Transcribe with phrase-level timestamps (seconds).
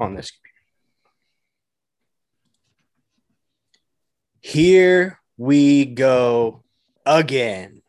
[0.00, 0.48] on this computer.
[4.40, 6.62] Here we go
[7.04, 7.82] again.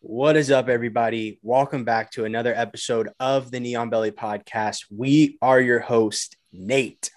[0.00, 1.38] What is up, everybody?
[1.42, 4.86] Welcome back to another episode of the Neon Belly Podcast.
[4.90, 7.10] We are your host, Nate.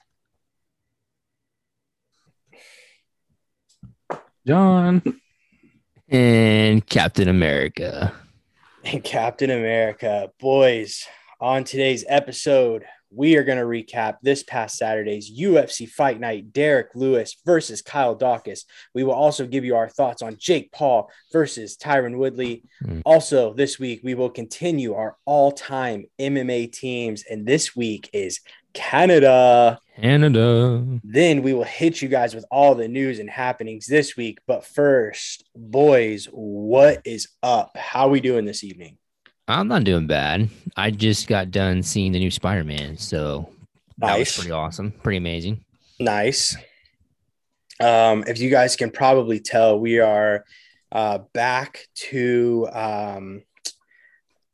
[4.45, 5.01] John.
[6.09, 8.13] And Captain America.
[8.83, 10.29] And Captain America.
[10.39, 11.05] Boys,
[11.39, 12.85] on today's episode,
[13.15, 18.15] we are going to recap this past Saturday's UFC Fight Night Derek Lewis versus Kyle
[18.15, 18.65] Daukaus.
[18.93, 22.63] We will also give you our thoughts on Jake Paul versus Tyron Woodley.
[22.83, 23.01] Mm.
[23.05, 27.23] Also, this week, we will continue our all time MMA teams.
[27.29, 28.39] And this week is
[28.73, 29.79] Canada.
[29.95, 30.83] Canada.
[31.03, 34.39] Then we will hit you guys with all the news and happenings this week.
[34.47, 37.77] But first, boys, what is up?
[37.77, 38.97] How are we doing this evening?
[39.47, 40.49] I'm not doing bad.
[40.77, 43.49] I just got done seeing the new Spider Man, so
[43.97, 45.63] that was pretty awesome, pretty amazing.
[45.99, 46.55] Nice.
[47.79, 50.45] Um, if you guys can probably tell, we are
[50.91, 53.43] uh, back to um,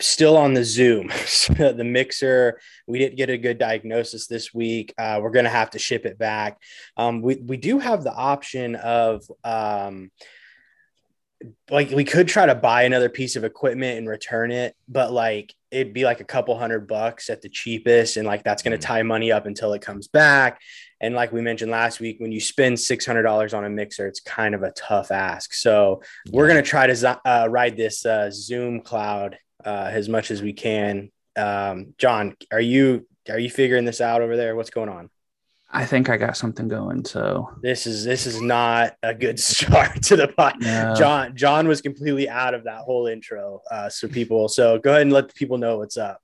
[0.02, 1.08] still on the Zoom.
[1.50, 4.94] the mixer, we didn't get a good diagnosis this week.
[4.98, 6.58] Uh, we're going to have to ship it back.
[6.98, 10.10] Um, we, we do have the option of um,
[11.70, 15.54] like we could try to buy another piece of equipment and return it, but like
[15.72, 18.18] it'd be like a couple hundred bucks at the cheapest.
[18.18, 18.88] And like that's going to mm.
[18.88, 20.62] tie money up until it comes back.
[21.00, 24.54] And like we mentioned last week, when you spend $600 on a mixer, it's kind
[24.54, 25.54] of a tough ask.
[25.54, 26.02] So
[26.32, 30.42] we're going to try to uh, ride this uh, Zoom cloud uh, as much as
[30.42, 31.12] we can.
[31.38, 34.56] Um, John, are you are you figuring this out over there?
[34.56, 35.10] What's going on?
[35.72, 37.06] I think I got something going.
[37.06, 40.56] So this is this is not a good start to the pod.
[40.60, 40.96] No.
[40.98, 43.62] John John was completely out of that whole intro.
[43.70, 46.22] Uh, so people, so go ahead and let the people know what's up.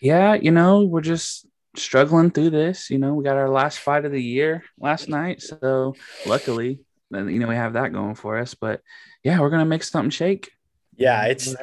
[0.00, 2.88] Yeah, you know we're just struggling through this.
[2.88, 5.94] You know we got our last fight of the year last night, so
[6.24, 8.54] luckily, you know we have that going for us.
[8.54, 8.80] But
[9.24, 10.50] yeah, we're gonna make something shake.
[10.96, 11.54] Yeah, it's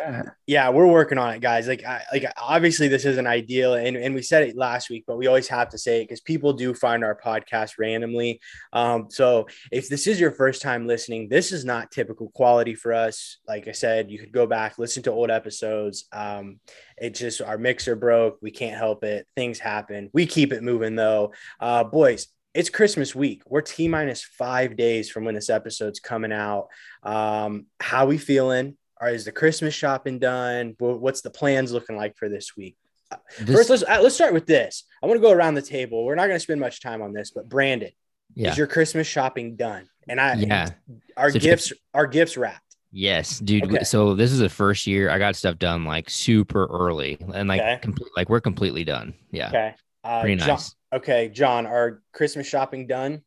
[0.45, 1.67] yeah, we're working on it, guys.
[1.67, 5.17] Like, I, like obviously this isn't ideal, and and we said it last week, but
[5.17, 8.39] we always have to say it because people do find our podcast randomly.
[8.73, 12.94] Um, so if this is your first time listening, this is not typical quality for
[12.94, 13.39] us.
[13.47, 16.05] Like I said, you could go back listen to old episodes.
[16.11, 16.59] Um,
[16.97, 18.38] it just our mixer broke.
[18.41, 19.27] We can't help it.
[19.35, 20.09] Things happen.
[20.13, 21.33] We keep it moving though.
[21.59, 23.41] Uh, boys, it's Christmas week.
[23.47, 26.67] We're T minus five days from when this episode's coming out.
[27.01, 28.77] Um, how we feeling?
[29.09, 30.75] Is the Christmas shopping done?
[30.80, 32.75] What's the plans looking like for this week?
[33.12, 34.86] Uh, this, First, let's uh, let's start with this.
[35.02, 36.06] I want to go around the table.
[36.06, 37.92] We're not going to spend much time on this, but Brandon,
[38.36, 38.52] yeah.
[38.52, 39.88] is your Christmas shopping done?
[40.08, 40.69] And I, yeah,
[41.18, 42.59] our so gifts, our gifts wrapped.
[42.92, 43.66] Yes, dude.
[43.66, 43.84] Okay.
[43.84, 47.62] So this is the first year I got stuff done like super early, and like
[47.62, 47.80] okay.
[47.81, 49.13] complete, like we're completely done.
[49.31, 49.47] Yeah.
[49.50, 49.75] Okay.
[50.03, 50.47] Uh, Pretty nice.
[50.47, 53.22] John, okay, John, are Christmas shopping done?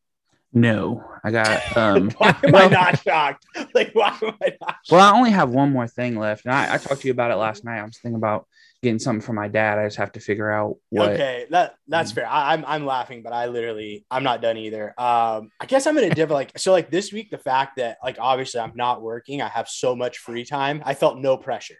[0.52, 1.62] No, I got.
[1.76, 3.44] Um, why am well, I not shocked?
[3.74, 4.76] Like, why am I not?
[4.84, 4.88] Shocked?
[4.90, 7.30] Well, I only have one more thing left, and I, I, talked to you about
[7.30, 7.80] it last night.
[7.80, 8.46] I was thinking about
[8.82, 9.78] getting something for my dad.
[9.78, 11.10] I just have to figure out what.
[11.10, 12.26] Okay, that that's fair.
[12.26, 14.88] I, am I'm, I'm laughing, but I literally I'm not done either.
[14.98, 17.30] Um, I guess I'm in a different like so like this week.
[17.30, 20.82] The fact that like obviously I'm not working, I have so much free time.
[20.84, 21.76] I felt no pressure.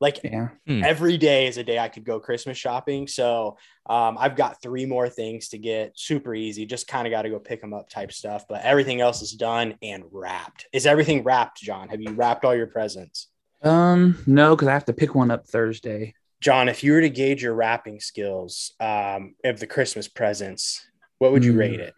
[0.00, 0.48] Like yeah.
[0.66, 0.84] Hmm.
[0.84, 3.08] every day is a day I could go Christmas shopping.
[3.08, 6.66] So um, I've got three more things to get super easy.
[6.66, 8.44] Just kind of got to go pick them up type stuff.
[8.48, 10.66] But everything else is done and wrapped.
[10.72, 11.88] Is everything wrapped, John?
[11.88, 13.28] Have you wrapped all your presents?
[13.62, 16.14] Um, no, because I have to pick one up Thursday.
[16.40, 20.86] John, if you were to gauge your wrapping skills um, of the Christmas presents,
[21.18, 21.58] what would you mm.
[21.58, 21.94] rate it?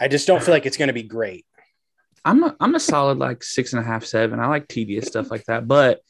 [0.00, 1.44] I just don't feel like it's going to be great.
[2.24, 4.40] I'm a, I'm a solid like six and a half, seven.
[4.40, 6.00] I like tedious stuff like that, but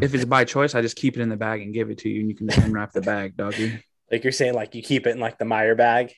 [0.00, 2.08] if it's by choice, I just keep it in the bag and give it to
[2.08, 3.82] you, and you can just unwrap the bag, doggy.
[4.10, 6.12] Like you're saying, like you keep it in like the Meijer bag.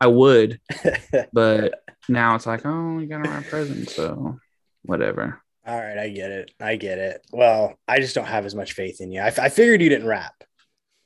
[0.00, 0.60] I would,
[1.32, 1.74] but
[2.08, 4.38] now it's like, oh, you gotta wrap presents, so
[4.82, 5.40] whatever.
[5.66, 6.50] All right, I get it.
[6.60, 7.24] I get it.
[7.32, 9.20] Well, I just don't have as much faith in you.
[9.20, 10.34] I, I figured you didn't wrap.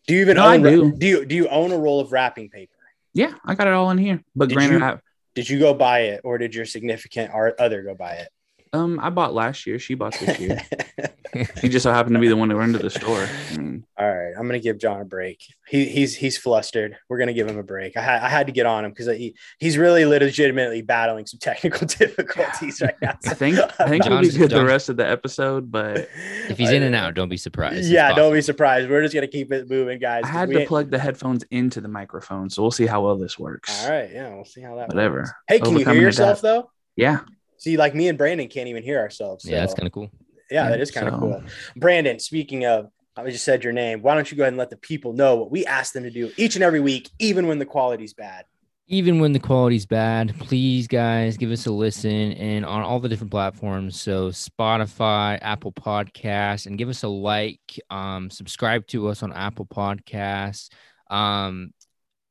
[0.07, 0.63] Do you even no, own?
[0.63, 0.93] Do.
[0.93, 1.07] do.
[1.07, 2.73] you do you own a roll of wrapping paper?
[3.13, 4.23] Yeah, I got it all in here.
[4.35, 4.99] But did granted, you, I,
[5.35, 8.29] did you go buy it, or did your significant other go buy it?
[8.73, 9.79] Um, I bought last year.
[9.79, 10.61] She bought this year.
[11.61, 13.29] he just so happened to be the one who went to the store.
[13.53, 15.43] I mean, All right, I'm gonna give John a break.
[15.69, 16.97] He, he's he's flustered.
[17.09, 17.97] We're gonna give him a break.
[17.97, 21.39] I had I had to get on him because he he's really legitimately battling some
[21.39, 23.19] technical difficulties right now.
[23.27, 26.09] I think I think he'll be good the rest of the episode, but
[26.49, 27.91] if he's in and out, don't be surprised.
[27.91, 28.89] Yeah, don't be surprised.
[28.89, 30.25] We're just gonna keep it moving, guys.
[30.25, 33.39] I had to plug the headphones into the microphone, so we'll see how well this
[33.39, 33.85] works.
[33.85, 34.89] All right, yeah, we'll see how that.
[34.89, 35.19] Whatever.
[35.19, 35.33] Works.
[35.49, 36.71] Hey, can Overcoming you hear yourself though?
[36.97, 37.21] Yeah.
[37.59, 39.45] See, like me and Brandon can't even hear ourselves.
[39.45, 39.51] So.
[39.51, 40.11] Yeah, that's kind of cool.
[40.51, 41.21] Yeah, that is kind of so.
[41.21, 41.43] cool.
[41.77, 44.03] Brandon, speaking of, I just said your name.
[44.03, 46.11] Why don't you go ahead and let the people know what we ask them to
[46.11, 48.45] do each and every week, even when the quality's bad?
[48.89, 53.09] Even when the quality's bad, please, guys, give us a listen and on all the
[53.09, 54.01] different platforms.
[54.01, 57.81] So Spotify, Apple Podcasts, and give us a like.
[57.91, 60.69] Um, subscribe to us on Apple Podcasts.
[61.11, 61.73] Um,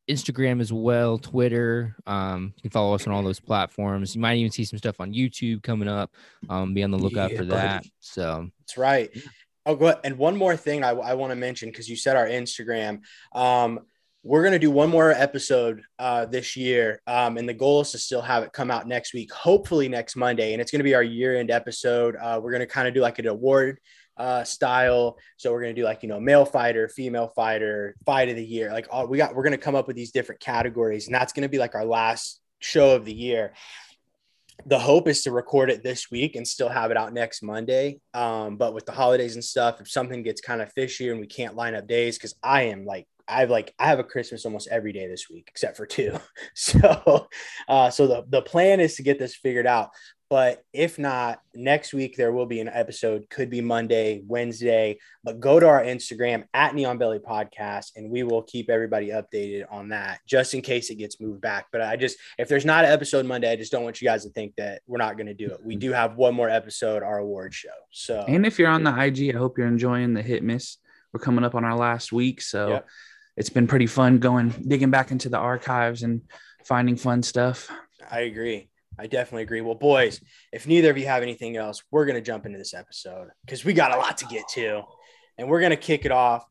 [0.10, 1.96] Instagram as well, Twitter.
[2.06, 4.16] Um, you can follow us on all those platforms.
[4.16, 6.12] You might even see some stuff on YouTube coming up.
[6.50, 7.78] Um, be on the lookout yeah, for that.
[7.84, 7.94] Buddy.
[8.00, 9.10] So that's right.
[9.66, 10.02] Oh, go ahead.
[10.04, 13.02] And one more thing I, I want to mention because you said our Instagram.
[13.34, 13.80] Um,
[14.22, 17.00] we're going to do one more episode uh, this year.
[17.06, 20.16] Um, and the goal is to still have it come out next week, hopefully next
[20.16, 20.54] Monday.
[20.54, 22.16] And it's going to be our year end episode.
[22.16, 23.80] Uh, we're going to kind of do like an award
[24.18, 25.18] uh, style.
[25.38, 28.72] So we're to do like, you know, male fighter, female fighter, fight of the year.
[28.72, 31.08] Like all we got, we're to come up with these different categories.
[31.08, 33.54] And that's to be like our last show of the year
[34.66, 38.00] the hope is to record it this week and still have it out next Monday.
[38.14, 41.28] Um, but with the holidays and stuff, if something gets kind of fishy and we
[41.28, 44.68] can't line up days, because I am like I've like I have a Christmas almost
[44.70, 46.18] every day this week except for two.
[46.54, 47.28] So
[47.68, 49.90] uh so the the plan is to get this figured out.
[50.30, 54.98] But if not, next week there will be an episode, could be Monday, Wednesday.
[55.24, 59.66] But go to our Instagram at Neon Belly Podcast and we will keep everybody updated
[59.70, 61.68] on that just in case it gets moved back.
[61.72, 64.24] But I just, if there's not an episode Monday, I just don't want you guys
[64.24, 65.64] to think that we're not going to do it.
[65.64, 67.70] We do have one more episode, our award show.
[67.92, 70.78] So, and if you're on the IG, I hope you're enjoying the hit miss.
[71.14, 72.42] We're coming up on our last week.
[72.42, 72.88] So, yep
[73.38, 76.22] it's been pretty fun going digging back into the archives and
[76.66, 77.70] finding fun stuff.
[78.10, 78.70] I agree.
[78.98, 79.62] I definitely agree.
[79.62, 80.22] Well, boys,
[80.52, 83.66] if neither of you have anything else, we're going to jump into this episode because
[83.66, 84.84] we got a lot to get to.
[85.38, 86.46] And we're going to kick it off.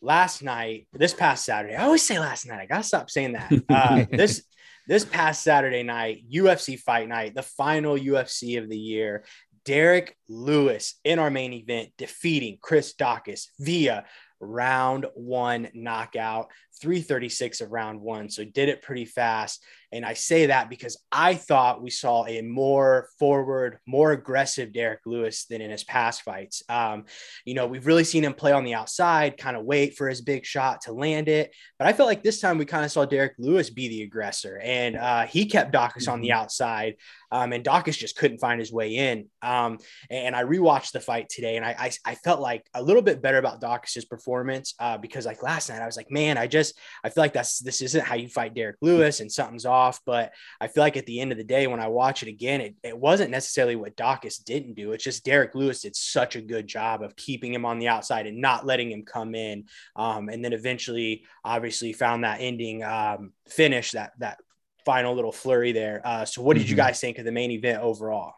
[0.00, 2.60] Last night, this past Saturday, I always say last night.
[2.60, 3.52] I got to stop saying that.
[3.68, 4.44] Uh, this
[4.86, 9.24] this past Saturday night, UFC fight night, the final UFC of the year,
[9.64, 14.04] Derek Lewis in our main event defeating Chris Daukaus via
[14.40, 16.50] round one knockout,
[16.80, 18.28] 336 of round one.
[18.28, 19.64] So did it pretty fast.
[19.94, 25.00] And I say that because I thought we saw a more forward, more aggressive Derek
[25.06, 26.64] Lewis than in his past fights.
[26.68, 27.04] Um,
[27.44, 30.20] you know, we've really seen him play on the outside, kind of wait for his
[30.20, 31.54] big shot to land it.
[31.78, 34.58] But I felt like this time we kind of saw Derek Lewis be the aggressor,
[34.62, 36.10] and uh, he kept mm-hmm.
[36.10, 36.40] on the mm-hmm.
[36.40, 36.96] outside,
[37.30, 39.26] um, and Daukaus just couldn't find his way in.
[39.42, 39.78] Um,
[40.10, 43.22] and I rewatched the fight today, and I, I, I felt like a little bit
[43.22, 46.76] better about Daukaus's performance uh, because like last night I was like, man, I just
[47.04, 50.00] I feel like that's this isn't how you fight Derek Lewis, and something's off off.
[50.04, 52.60] But I feel like at the end of the day, when I watch it again,
[52.60, 54.92] it, it wasn't necessarily what Daukaus didn't do.
[54.92, 58.26] It's just Derek Lewis did such a good job of keeping him on the outside
[58.26, 59.64] and not letting him come in.
[59.96, 64.38] Um, and then eventually, obviously, found that ending um, finish, that that
[64.84, 66.00] final little flurry there.
[66.04, 66.70] Uh, so, what did mm-hmm.
[66.70, 68.34] you guys think of the main event overall?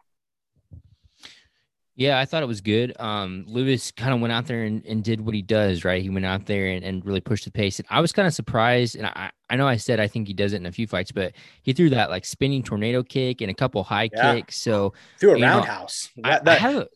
[1.97, 2.95] Yeah, I thought it was good.
[2.99, 5.99] Um, Lewis kind of went out there and, and did what he does, right?
[5.99, 7.79] He went out there and, and really pushed the pace.
[7.79, 8.95] And I was kind of surprised.
[8.95, 11.11] And I, I know I said I think he does it in a few fights,
[11.11, 11.33] but
[11.63, 14.35] he threw that like spinning tornado kick and a couple high yeah.
[14.35, 14.61] kicks.
[14.61, 16.11] So threw a roundhouse.
[16.15, 16.87] Know, I, that, I, have a,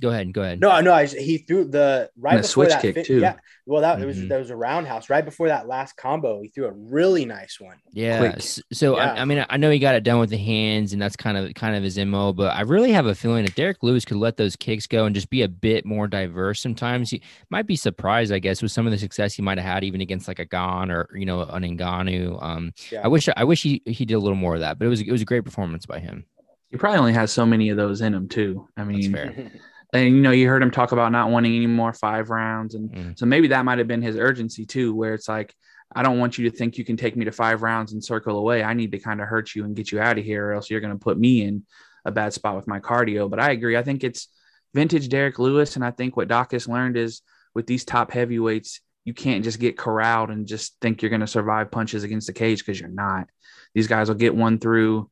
[0.00, 0.22] Go ahead.
[0.22, 0.60] And go ahead.
[0.60, 0.92] No, no.
[0.92, 3.20] I, he threw the right the before switch that kick too.
[3.20, 3.36] Yeah.
[3.66, 4.06] Well, that mm-hmm.
[4.06, 6.40] was there was a roundhouse right before that last combo.
[6.40, 7.76] He threw a really nice one.
[7.92, 8.18] Yeah.
[8.18, 8.42] Quick.
[8.72, 9.12] So yeah.
[9.12, 11.36] I, I, mean, I know he got it done with the hands, and that's kind
[11.36, 12.32] of kind of his mo.
[12.32, 15.14] But I really have a feeling that Derek Lewis could let those kicks go and
[15.14, 16.60] just be a bit more diverse.
[16.60, 19.66] Sometimes he might be surprised, I guess, with some of the success he might have
[19.66, 22.42] had, even against like a Gane or you know an Ngannou.
[22.42, 23.02] Um, yeah.
[23.04, 25.00] I wish I wish he he did a little more of that, but it was
[25.00, 26.24] it was a great performance by him.
[26.70, 28.68] He probably only has so many of those in him too.
[28.76, 29.60] I mean.
[29.92, 32.74] and you know you heard him talk about not wanting any more five rounds.
[32.74, 33.18] And mm.
[33.18, 35.54] so maybe that might have been his urgency too where it's like
[35.92, 38.38] i don't want you to think you can take me to five rounds and circle
[38.38, 38.62] away.
[38.62, 40.70] I need to kind of hurt you and get you out of here or else
[40.70, 41.64] you're going to put me in
[42.04, 43.28] a bad spot with my cardio.
[43.28, 43.76] But i agree.
[43.76, 44.28] I think it's
[44.72, 45.76] vintage derek lewis.
[45.76, 47.22] And i think what Daukaus learned is
[47.54, 51.26] with these top heavyweights you can't just get corralled and just think you're going to
[51.26, 53.28] survive punches against the cage because you're not.
[53.74, 55.10] These guys will get one through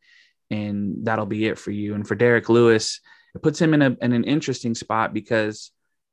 [0.50, 1.94] and that'll be it for you.
[1.94, 3.00] And for derek lewis
[3.35, 5.70] it puts him in a in an interesting spot because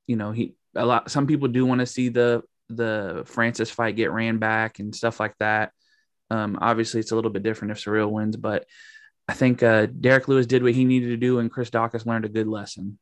[0.08, 3.96] you know he a lot some people do want to see the the Francis fight
[3.96, 5.72] get ran back and stuff like that.
[6.32, 8.66] Um, obviously, it's a little bit different if Ciryl wins, but
[9.28, 12.26] I think uh, Derek Lewis did what he needed to do, and Chris Daukaus learned
[12.26, 12.98] a good lesson.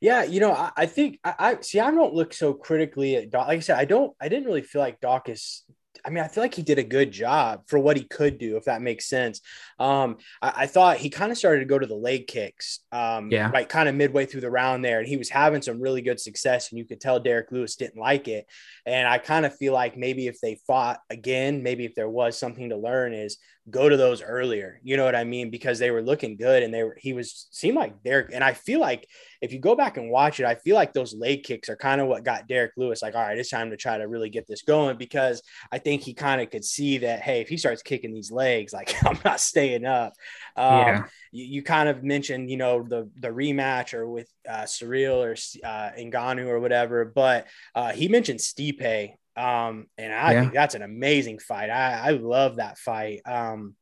[0.00, 1.80] Yeah, you know, I, I think I, I, see.
[1.80, 3.32] I don't look so critically at.
[3.32, 4.14] Like I said, I don't.
[4.20, 5.60] I didn't really feel like Daukaus
[6.04, 8.56] I mean, I feel like he did a good job for what he could do,
[8.56, 9.40] if that makes sense.
[9.78, 13.30] Um, I, I thought he kind of started to go to the leg kicks, um,
[13.30, 13.50] Yeah.
[13.50, 16.20] right, kind of midway through the round there, and he was having some really good
[16.20, 18.46] success, and you could tell Derek Lewis didn't like it.
[18.86, 22.38] And I kind of feel like maybe if they fought again, maybe if there was
[22.38, 23.38] something to learn, is
[23.70, 24.80] go to those earlier.
[24.82, 25.50] You know what I mean?
[25.50, 28.52] Because they were looking good, and they were he was seemed like Derek, and I
[28.54, 29.06] feel like
[29.40, 32.00] if you go back and watch it, I feel like those leg kicks are kind
[32.00, 34.46] of what got Derek Lewis like, all right, it's time to try to really get
[34.46, 37.82] this going because I think he kind of could see that, hey, if he starts
[37.82, 40.12] kicking these legs, like I'm not staying up.
[40.56, 41.06] Um, Yeah.
[41.32, 45.32] you, you kind of mentioned, you know, the the rematch or with uh, Ciryl or
[45.66, 50.40] uh, Ngannou or whatever, but uh, he mentioned Stipe, um, and I Yeah.
[50.42, 51.70] think that's an amazing fight.
[51.70, 53.22] I, I love that fight.
[53.24, 53.74] Um,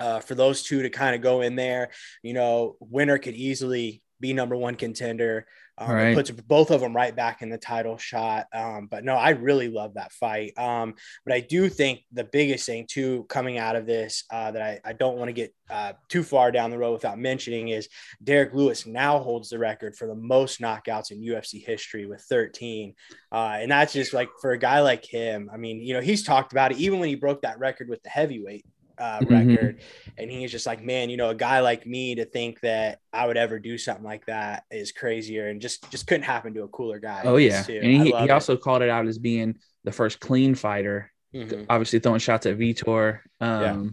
[0.00, 1.90] uh, for those two to kind of go in there,
[2.22, 5.46] you know, winner could easily be number one contender.
[5.78, 6.14] Um, Right.
[6.14, 8.46] puts both of them right back in the title shot.
[8.52, 10.58] Um, but no, I really love that fight.
[10.58, 10.94] Um,
[11.24, 14.80] but I do think the biggest thing too coming out of this uh, that I,
[14.84, 17.88] I don't want to get uh, too far down the road without mentioning is
[18.22, 22.94] Derek Lewis now holds the record for the most knockouts in UFC history with 13.
[23.30, 25.50] Uh, and that's just like for a guy like him.
[25.52, 28.02] I mean, you know, he's talked about it even when he broke that record with
[28.02, 28.64] the heavyweight
[28.98, 29.50] uh, Mhm.
[29.50, 29.80] record.
[30.16, 33.26] And he's just like, man, you know, a guy like me to think that I
[33.26, 36.68] would ever do something like that is crazier and just just couldn't happen to a
[36.68, 37.22] cooler guy.
[37.24, 37.74] Oh yeah, too.
[37.82, 38.30] and he, he it.
[38.30, 41.12] also called it out as being the first clean fighter.
[41.34, 41.66] Mhm.
[41.68, 43.20] Obviously throwing shots at Vitor.
[43.40, 43.90] Um, Yeah.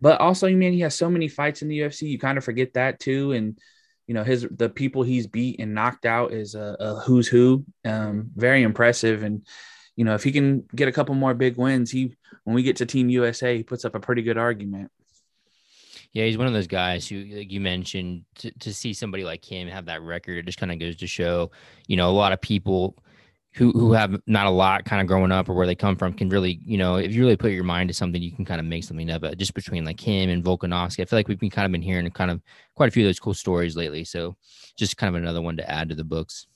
[0.00, 2.08] But also, I mean, he has so many fights in the UFC.
[2.08, 3.32] You kind of forget that too.
[3.32, 3.58] And
[4.06, 7.64] you know, his the people he's beat and knocked out is a, a who's who.
[7.86, 9.22] Um, very impressive.
[9.22, 9.46] And
[9.96, 12.76] you know, if he can get a couple more big wins, he when we get
[12.76, 14.90] to Team USA, he puts up a pretty good argument.
[16.12, 19.44] Yeah, he's one of those guys who, like you mentioned, to, to see somebody like
[19.44, 21.50] him have that record, it just kind of goes to show,
[21.88, 22.96] you know, a lot of people
[23.54, 26.12] who who have not a lot kind of growing up or where they come from
[26.12, 28.60] can really, you know, if you really put your mind to something, you can kind
[28.60, 29.38] of make something of it.
[29.38, 32.08] Just between like him and Volkanovski, I feel like we've been kind of been hearing
[32.10, 32.40] kind of
[32.74, 34.04] quite a few of those cool stories lately.
[34.04, 34.36] So
[34.76, 36.46] just kind of another one to add to the books.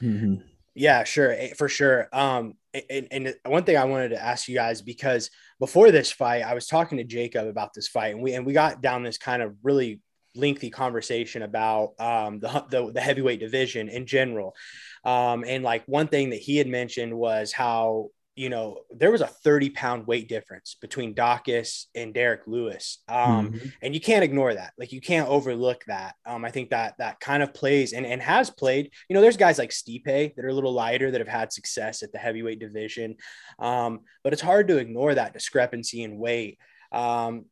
[0.00, 0.42] Mm-hmm.
[0.78, 2.08] Yeah, sure, eh, for sure.
[2.12, 2.54] Um,
[2.88, 6.54] and, and one thing I wanted to ask you guys because before this fight, I
[6.54, 9.42] was talking to Jacob about this fight, and we and we got down this kind
[9.42, 10.00] of really
[10.36, 14.54] lengthy conversation about um, the, the the heavyweight division in general.
[15.04, 19.20] Um, and like one thing that he had mentioned was how you know there was
[19.20, 22.98] a 30 pound weight difference between Daukaus and Derek Lewis.
[23.08, 23.72] Um, Mhm.
[23.82, 24.72] and you can't ignore that.
[24.78, 26.14] Like you can't overlook that.
[26.24, 28.84] Um i think that that kind of plays and, and has played.
[29.08, 32.02] You know there's guys like stipe that are a little lighter that have had success
[32.04, 33.16] at the heavyweight division.
[33.58, 36.58] Um but it's hard to ignore that discrepancy in weight.
[36.92, 37.46] Um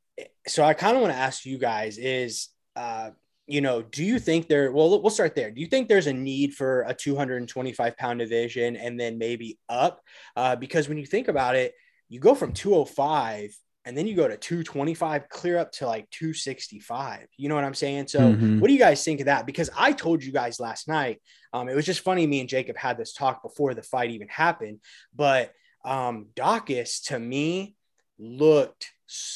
[0.47, 3.11] so i kind of want to ask you guys is uh
[3.47, 4.73] you know, do you think there?
[4.73, 5.51] Well, we'll start there.
[5.51, 10.01] Do you think there's a need for a 225 pound division and then maybe up?
[10.35, 11.75] Uh, because when you think about it,
[12.09, 17.29] you go from 205 and then you go to 225 clear up to like 265
[17.37, 18.61] you know what i'm saying so Mhm.
[18.61, 21.23] what do you guys think of that because i told you guys last night
[21.53, 24.29] um, it was just funny me and jacob had this talk before the fight even
[24.29, 24.81] happened
[25.15, 25.53] but
[25.85, 27.77] um Daukaus to me
[28.19, 28.91] looked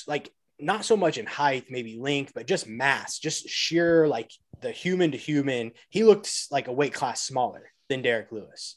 [0.06, 4.70] like not so much in height maybe length but just mass just sheer like the
[4.70, 8.76] human to human he looked like a weight class smaller than derek lewis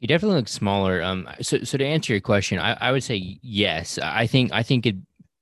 [0.00, 1.02] He definitely looks smaller.
[1.02, 3.98] Um, so so to answer your question, I, I would say yes.
[4.00, 4.96] I think I think it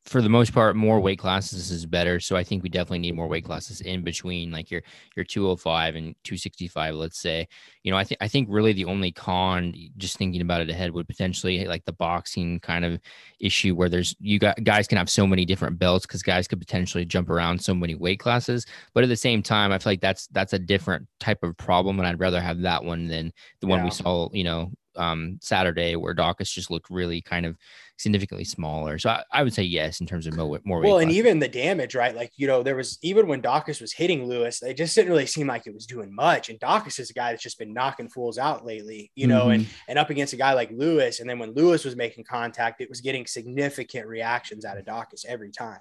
[0.09, 2.19] for the most part more weight classes is better.
[2.19, 4.83] So I think we definitely need more weight classes in between like your
[5.15, 7.47] your 205 and 265, let's say.
[7.83, 10.93] You know, I think I think really the only con, just thinking about it ahead,
[10.93, 13.01] would potentially like the boxing kind of
[13.39, 16.61] issue where there's you got guys can have so many different belts because guys could
[16.61, 18.65] potentially jump around so many weight classes.
[18.95, 21.99] But at the same time, I feel like that's that's a different type of problem,
[21.99, 25.97] and I'd rather have that one than the one we saw, you know, um, Saturday
[25.97, 27.57] where Daukaus just looked really kind of
[27.99, 28.99] significantly smaller.
[28.99, 31.19] So I, I would say yes in terms of more, more weight well, and classes.
[31.19, 32.15] even the damage, right?
[32.15, 35.27] Like, you know, there was even when Daukaus was hitting Lewis, it just didn't really
[35.27, 36.49] seem like it was doing much.
[36.49, 39.65] And Daukaus is a guy that's just been knocking fools out lately, you know, and
[39.65, 39.73] mm-hmm.
[39.89, 41.21] and up against a guy like Lewis.
[41.21, 45.25] And then when Lewis was making contact, it was getting significant reactions out of Daukaus
[45.27, 45.81] every time.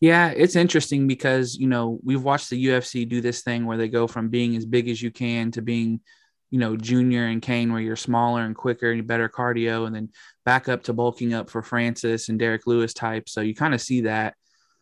[0.00, 3.88] Yeah, it's interesting because you know we've watched the UFC do this thing where they
[3.88, 6.00] go from being as big as you can to being,
[6.50, 10.10] you know, Junior and Cain, where you're smaller and quicker and better cardio, and then
[10.44, 13.28] back up to bulking up for Francis and Derek Lewis type.
[13.28, 14.34] So you kind of see that,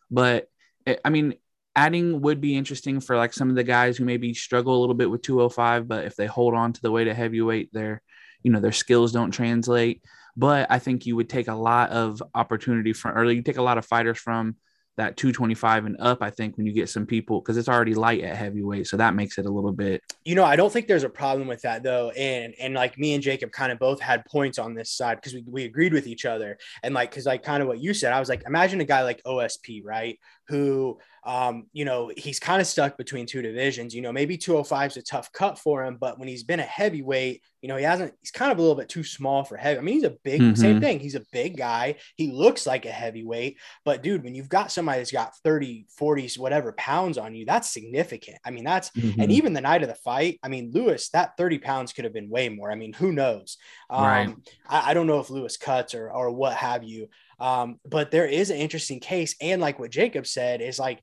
[0.09, 0.47] but
[0.85, 1.35] eh, I mean,
[1.75, 4.95] adding would be interesting for like some of the guys who maybe struggle a little
[4.95, 8.01] bit with 205, but if they hold on to the weight of heavyweight, their,
[8.43, 10.01] you know, their skills don't translate.
[10.35, 13.61] But I think you would take a lot of opportunity from, or you take a
[13.61, 14.55] lot of fighters from
[14.99, 16.21] that 225 and up.
[16.21, 19.15] I think when you get some people because it's already light at heavyweight, so that
[19.15, 20.03] makes it a little bit.
[20.25, 23.13] You know, I don't think there's a problem with that though, and and like me
[23.13, 26.05] and Jacob kind of both had points on this side because we we agreed with
[26.05, 28.81] each other, and like because like kind of what you said, I was like, imagine
[28.81, 33.41] a guy like OSP, right, who um, you know, he's kind of stuck between two
[33.41, 33.93] divisions.
[33.93, 36.63] You know, maybe 205 is a tough cut for him, but when he's been a
[36.63, 39.79] heavyweight, you know, he hasn't, he's kind of a little bit too small for heavy.
[39.79, 40.55] I mean, he's a big, mm-hmm.
[40.55, 40.99] same thing.
[40.99, 41.95] He's a big guy.
[42.15, 46.29] He looks like a heavyweight, but dude, when you've got somebody that's got 30, 40,
[46.37, 48.37] whatever pounds on you, that's significant.
[48.45, 49.19] I mean, that's, mm-hmm.
[49.19, 52.13] and even the night of the fight, I mean, Lewis, that 30 pounds could have
[52.13, 52.71] been way more.
[52.71, 53.57] I mean, who knows?
[53.89, 54.35] Um, right.
[54.67, 57.09] I, I don't know if Lewis cuts or, or what have you.
[57.39, 59.35] Um, but there is an interesting case.
[59.41, 61.01] And like what Jacob said is like,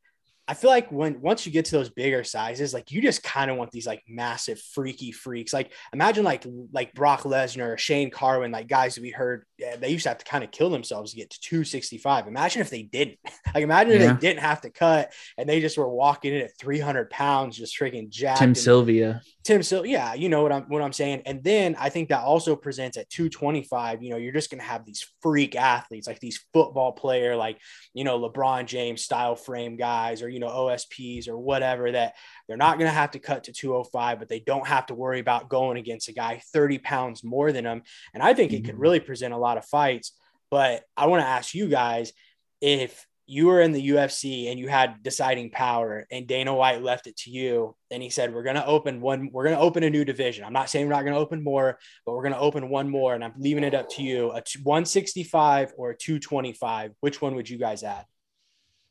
[0.48, 3.50] I feel like when once you get to those bigger sizes, like you just kind
[3.50, 5.52] of want these like massive freaky freaks.
[5.52, 9.88] Like imagine like like Brock Lesnar or Shane Carwin, like guys that we heard they
[9.88, 12.28] used to have to kind of kill themselves to get to 265.
[12.28, 13.18] Imagine if they didn't.
[13.54, 14.12] Like imagine yeah.
[14.12, 17.56] if they didn't have to cut and they just were walking in at 300 pounds,
[17.56, 18.40] just freaking jacked.
[18.40, 19.22] Tim Sylvia.
[19.46, 21.22] Tim Sylvia, yeah, you know what I'm what I'm saying.
[21.24, 24.02] And then I think that also presents at 225.
[24.02, 27.60] You know, you're just gonna have these freak athletes, like these football player, like
[27.94, 32.14] you know LeBron James style frame guys, or you know OSPs or whatever that
[32.48, 35.20] they're not going to have to cut to 205, but they don't have to worry
[35.20, 37.82] about going against a guy 30 pounds more than them.
[38.14, 38.82] And I think it could mm-hmm.
[38.82, 40.12] really present a lot of fights.
[40.50, 42.12] But I want to ask you guys
[42.60, 47.08] if you were in the UFC and you had deciding power and Dana White left
[47.08, 49.82] it to you and he said, we're going to open one, we're going to open
[49.82, 50.44] a new division.
[50.44, 52.88] I'm not saying we're not going to open more, but we're going to open one
[52.88, 56.92] more and I'm leaving it up to you, a 165 or a 225.
[57.00, 58.04] Which one would you guys add?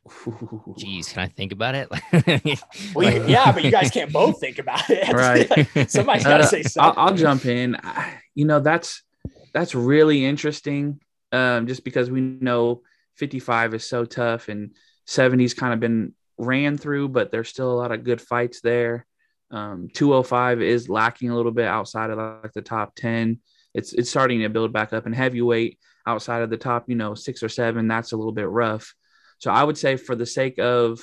[0.10, 1.90] Jeez, can I think about it?
[2.94, 5.12] well, yeah, but you guys can't both think about it.
[5.14, 5.90] right.
[5.90, 7.00] somebody's got to uh, say something.
[7.00, 7.78] I'll, I'll, jump in.
[8.36, 9.02] You know, that's
[9.54, 11.00] that's really interesting.
[11.32, 12.84] Um, just because we know
[13.18, 14.76] 55 is so tough and
[15.08, 19.06] 70's kind of been ran through, but there's still a lot of good fights there.
[19.52, 23.40] Um, 205 is lacking a little bit outside of like the top 10.
[23.74, 27.16] It's it's starting to build back up, and heavyweight outside of the top, you know,
[27.16, 28.94] six or seven, that's a little bit rough.
[29.40, 31.00] So I would say for the sake of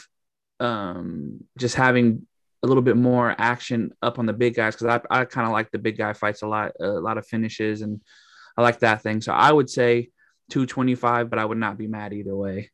[0.60, 2.26] um, just having
[2.62, 5.52] a little bit more action up on the big guys, because I, I kind of
[5.52, 8.00] like the big guy fights a lot, a lot of finishes, and
[8.56, 9.20] I like that thing.
[9.20, 10.10] So I would say
[10.52, 12.70] 225, but I would not be mad either way.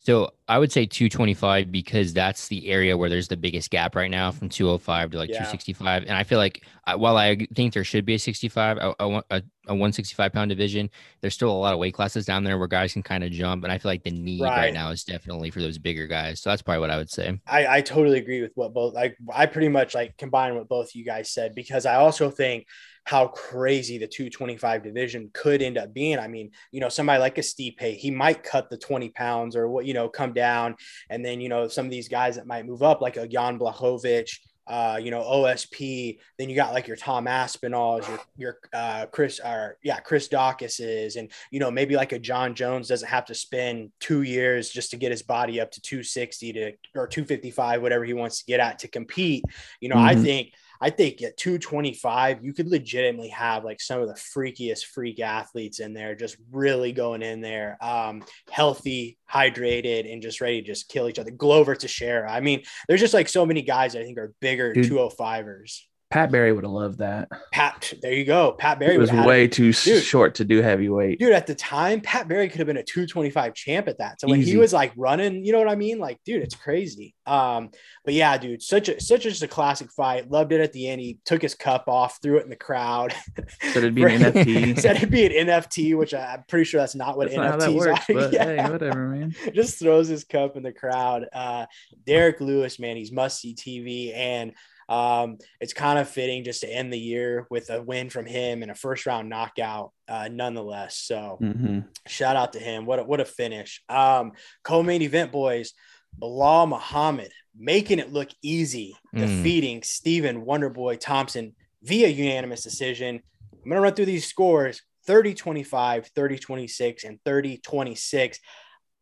[0.00, 4.10] So I would say 225 because that's the area where there's the biggest gap right
[4.10, 5.34] now from 205 to like yeah.
[5.34, 6.04] 265.
[6.04, 9.22] And I feel like uh, while I think there should be a 65, a, a,
[9.30, 10.88] a 165 pound division,
[11.20, 13.64] there's still a lot of weight classes down there where guys can kind of jump.
[13.64, 14.56] And I feel like the need right.
[14.56, 14.74] right.
[14.74, 16.40] now is definitely for those bigger guys.
[16.40, 17.38] So that's probably what I would say.
[17.46, 20.94] I, I totally agree with what both like I pretty much like combine what both
[20.94, 22.66] you guys said because I also think
[23.08, 26.18] how crazy the 225 division could end up being.
[26.18, 29.66] I mean, you know, somebody like a Stipe, he might cut the 20 pounds or
[29.66, 30.76] what, you know, come down.
[31.08, 33.58] And then, you know, some of these guys that might move up, like a Jan
[33.58, 39.06] Blachowicz, uh, you know, OSP, then you got like your Tom Aspinalls, your, your uh,
[39.06, 43.24] Chris, or yeah, Chris Daukaus's, and, you know, maybe like a Jon Jones doesn't have
[43.24, 47.80] to spend two years just to get his body up to 260 to, or 255,
[47.80, 49.44] whatever he wants to get at to compete.
[49.80, 50.04] You know, mm-hmm.
[50.04, 54.84] I think– I think at 225, you could legitimately have like some of the freakiest
[54.84, 60.60] freak athletes in there, just really going in there, um, healthy, hydrated, and just ready
[60.60, 61.30] to just kill each other.
[61.30, 62.30] Glover Teixeira.
[62.30, 65.80] I mean, there's just like so many guys I think are bigger Dude, 205ers.
[66.10, 67.28] Pat Barry would have loved that.
[67.52, 68.52] Pat, there you go.
[68.52, 71.18] Pat Barry was way too dude, short to do heavyweight.
[71.18, 74.18] Dude, at the time, Pat Barry could have been a 225 champ at that.
[74.20, 74.52] So when Easy.
[74.52, 75.98] he was like running, you know what I mean?
[75.98, 77.14] Like, dude, it's crazy.
[77.26, 77.70] Um,
[78.06, 80.30] but yeah, dude, such a such a, just a classic fight.
[80.30, 81.02] Loved it at the end.
[81.02, 83.14] He took his cup off, threw it in the crowd.
[83.60, 84.80] Said it'd be an NFT.
[84.80, 87.66] Said it'd be an NFT, which I, am pretty sure that's not what that's NFTs
[87.66, 88.14] not works, are.
[88.14, 88.44] But yeah.
[88.44, 89.34] hey, whatever, man.
[89.52, 91.26] just throws his cup in the crowd.
[91.32, 91.66] Uh,
[92.06, 94.52] Derek Lewis, man, he's must see TV and
[94.88, 98.62] um, it's kind of fitting just to end the year with a win from him
[98.62, 100.96] and a first round knockout, uh, nonetheless.
[100.96, 101.80] So mm-hmm.
[102.06, 102.86] shout out to him.
[102.86, 103.82] What a, what a finish.
[103.88, 104.32] Um,
[104.64, 105.72] co-main event boys,
[106.20, 109.20] Belal Muhammad making it look easy, mm.
[109.20, 113.20] defeating Stephen Wonderboy Thompson via unanimous decision.
[113.52, 118.38] I'm going to run through these scores 30 25, 30 26, and 30 26.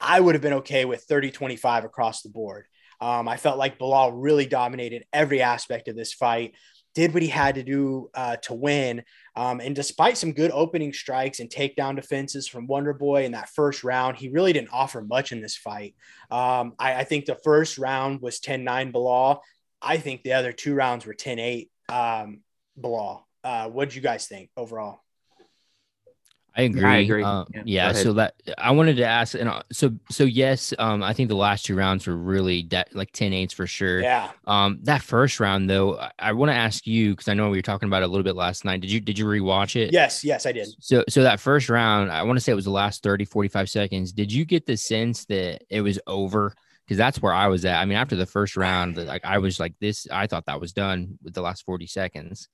[0.01, 2.67] I would have been okay with 30 25 across the board.
[3.01, 6.55] Um, I felt like Belal really dominated every aspect of this fight,
[6.95, 9.05] did what he had to do uh, to win.
[9.37, 13.51] Um, and despite some good opening strikes and takedown defenses from Wonder Boy in that
[13.51, 15.95] first round, he really didn't offer much in this fight.
[16.31, 19.41] Um, I, I, think the first round was 10 9 Belal.
[19.83, 22.41] I think the other two rounds were 10 8 um,
[22.81, 23.25] Belal.
[23.45, 25.01] Uh, what did you guys think overall?
[26.57, 26.85] I agree.
[26.85, 27.23] I agree.
[27.23, 27.93] Uh, Yeah, yeah.
[27.93, 31.37] so that I wanted to ask, and uh, so so yes, um, I think the
[31.37, 34.01] last two rounds were really that like 10 8s for sure.
[34.01, 34.31] Yeah.
[34.47, 37.59] Um, that first round though, I, I want to ask you because I know we
[37.59, 38.81] were talking about it a little bit last night.
[38.81, 39.93] Did you did you rewatch it?
[39.93, 40.25] Yes.
[40.25, 40.69] Yes, I did.
[40.81, 43.69] So so that first round, I want to say it was the last 30, 45
[43.69, 44.13] seconds.
[44.13, 46.55] Did you get the sense that it was over?
[46.87, 47.81] Because that's where I was at.
[47.81, 50.73] I mean, after the first round, like I was like this, I thought that was
[50.73, 52.49] done with the last 40 seconds.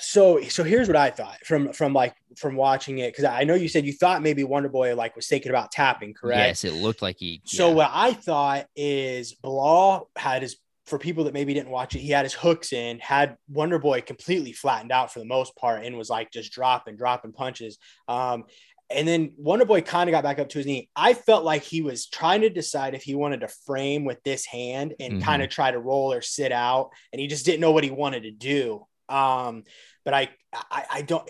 [0.00, 3.54] So so here's what I thought from from like from watching it because I know
[3.54, 6.38] you said you thought maybe Wonder Boy like was thinking about tapping, correct?
[6.38, 7.74] Yes, it looked like he So yeah.
[7.74, 10.56] what I thought is Belal had his
[10.88, 14.00] for people that maybe didn't watch it, he had his hooks in, had Wonder Boy
[14.00, 17.78] completely flattened out for the most part, and was like just dropping, dropping punches.
[18.08, 18.44] Um,
[18.90, 20.88] and then Wonder Boy kind of got back up to his knee.
[20.96, 24.44] I felt like he was trying to decide if he wanted to frame with this
[24.46, 25.22] hand and Mhm.
[25.22, 27.90] kind of try to roll or sit out, and he just didn't know what he
[27.90, 28.86] wanted to do.
[29.08, 29.64] Um,
[30.04, 31.28] but I, I, I don't,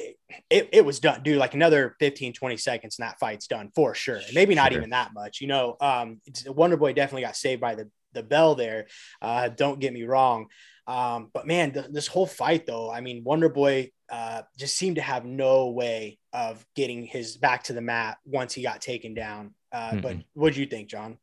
[0.51, 1.39] it, it was done, dude.
[1.39, 4.21] Like another 15, 20 seconds, and that fight's done for sure.
[4.33, 4.81] Maybe not Sure.
[4.81, 5.77] even that much, you know.
[5.81, 8.87] Um, it's, Wonder Boy definitely got saved by the the bell there.
[9.21, 10.47] Uh, don't get me wrong.
[10.87, 14.97] Um, but man, th- this whole fight, though, I mean, Wonder Boy uh, just seemed
[14.97, 19.15] to have no way of getting his back to the mat once he got taken
[19.15, 19.55] down.
[19.73, 20.25] Uh, But Mm-mm.
[20.35, 21.19] what do you think, John?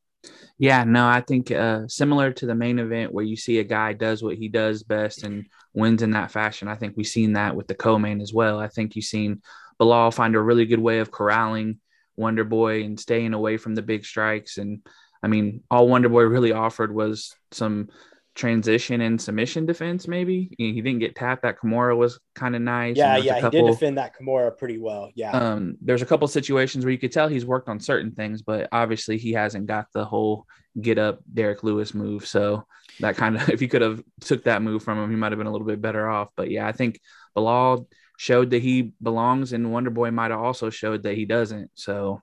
[0.57, 3.93] Yeah, no, I think uh, similar to the main event where you see a guy
[3.93, 6.67] does what he does best and wins in that fashion.
[6.67, 8.59] I think we've seen that with the co-main as well.
[8.59, 9.41] I think you've seen
[9.79, 11.79] Belal find a really good way of corralling
[12.15, 14.57] Wonder Boy and staying away from the big strikes.
[14.57, 14.79] And
[15.21, 17.89] I mean, all Wonder Boy really offered was some
[18.35, 20.07] transition and submission defense.
[20.07, 21.43] Maybe he didn't get tapped.
[21.43, 22.97] That Kimura was kind of nice.
[22.97, 25.09] Yeah, yeah, he did defend that Kimura pretty well.
[25.15, 28.41] Yeah, um, there's a couple situations where you could tell he's worked on certain things,
[28.41, 30.45] but obviously he hasn't got the whole
[30.79, 32.27] get up Derek Lewis move.
[32.27, 32.65] So
[32.99, 35.39] that kind of if you could have took that move from him, he might have
[35.39, 36.29] been a little bit better off.
[36.35, 36.99] But yeah, I think
[37.35, 41.71] Belal showed that he belongs, and Wonder Boy might have also showed that he doesn't.
[41.75, 42.21] So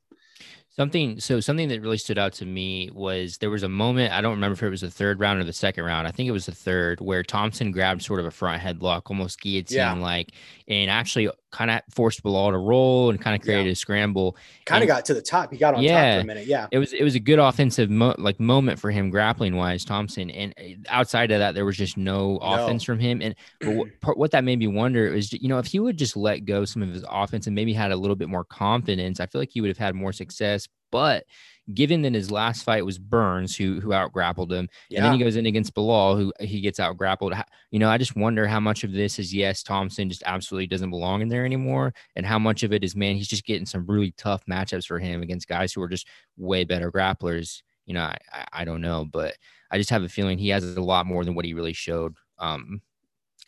[0.75, 4.23] Something so something that really stood out to me was there was a moment I
[4.23, 6.09] don't remember if it was the third round or the second round.
[6.09, 9.39] I think it was the third where Thompson grabbed sort of a front headlock, almost
[9.41, 9.93] guillotine Yeah.
[9.93, 10.31] like,
[10.69, 14.37] and actually kind of forced Belal to roll and kind of created a scramble.
[14.65, 15.53] kind of got to the top.
[15.53, 16.17] He got on top Yeah.
[16.17, 16.47] for a minute.
[16.47, 19.85] Yeah, It was it was a good offensive mo- like moment for him grappling wise,
[19.85, 20.31] Thompson.
[20.31, 23.21] And uh, outside of that, there was just no, offense from him.
[23.23, 26.17] And but what, what that made me wonder was, you know, if he would just
[26.17, 29.27] let go some of his offense and maybe had a little bit more confidence, I
[29.27, 30.67] feel like he would have had more success.
[30.91, 31.25] But
[31.73, 34.99] given that his last fight was Burns, who who out grappled him, yeah.
[34.99, 37.35] and then he goes in against Belal, who he gets out grappled.
[37.71, 40.91] You know, I just wonder how much of this is yes, Thompson just absolutely doesn't
[40.91, 43.87] belong in there anymore, and how much of it is man, he's just getting some
[43.87, 47.63] really tough matchups for him against guys who are just way better grapplers.
[47.87, 48.19] You know, I
[48.53, 49.37] I, don't know, but
[49.71, 52.15] I just have a feeling he has a lot more than what he really showed
[52.39, 52.81] um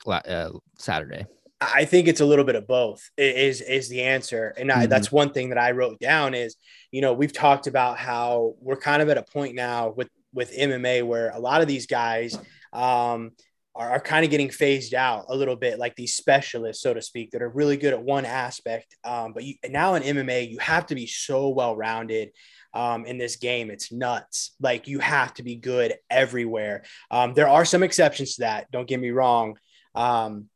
[0.06, 1.26] uh, Saturday.
[1.74, 4.54] I think it's a little bit of both is is the answer.
[4.56, 4.88] And I, Mhm.
[4.90, 6.56] that's one thing that I wrote down is,
[6.90, 10.52] you know, we've talked about how we're kind of at a point now with with
[10.56, 12.36] MMA where a lot of these guys
[12.72, 13.32] um
[13.76, 17.02] are, are kind of getting phased out a little bit, like these specialists, so to
[17.02, 18.96] speak, that are really good at one aspect.
[19.02, 22.30] Um, but you, now in MMA, you have to be so well rounded
[22.72, 23.70] um, in this game.
[23.70, 24.54] It's nuts.
[24.60, 26.84] Like you have to be good everywhere.
[27.10, 28.70] Um, there are some exceptions to that.
[28.70, 29.58] Don't get me wrong.
[29.94, 30.48] Um,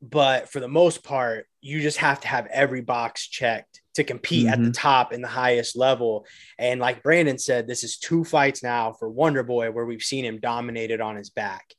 [0.00, 4.46] but for the most part, you just have to have every box checked to compete
[4.46, 4.74] at the Mhm.
[4.74, 6.24] top in the highest level.
[6.56, 10.24] And like Brandon said, this is two fights now for Wonder Boy where we've seen
[10.24, 11.74] him dominated on his back.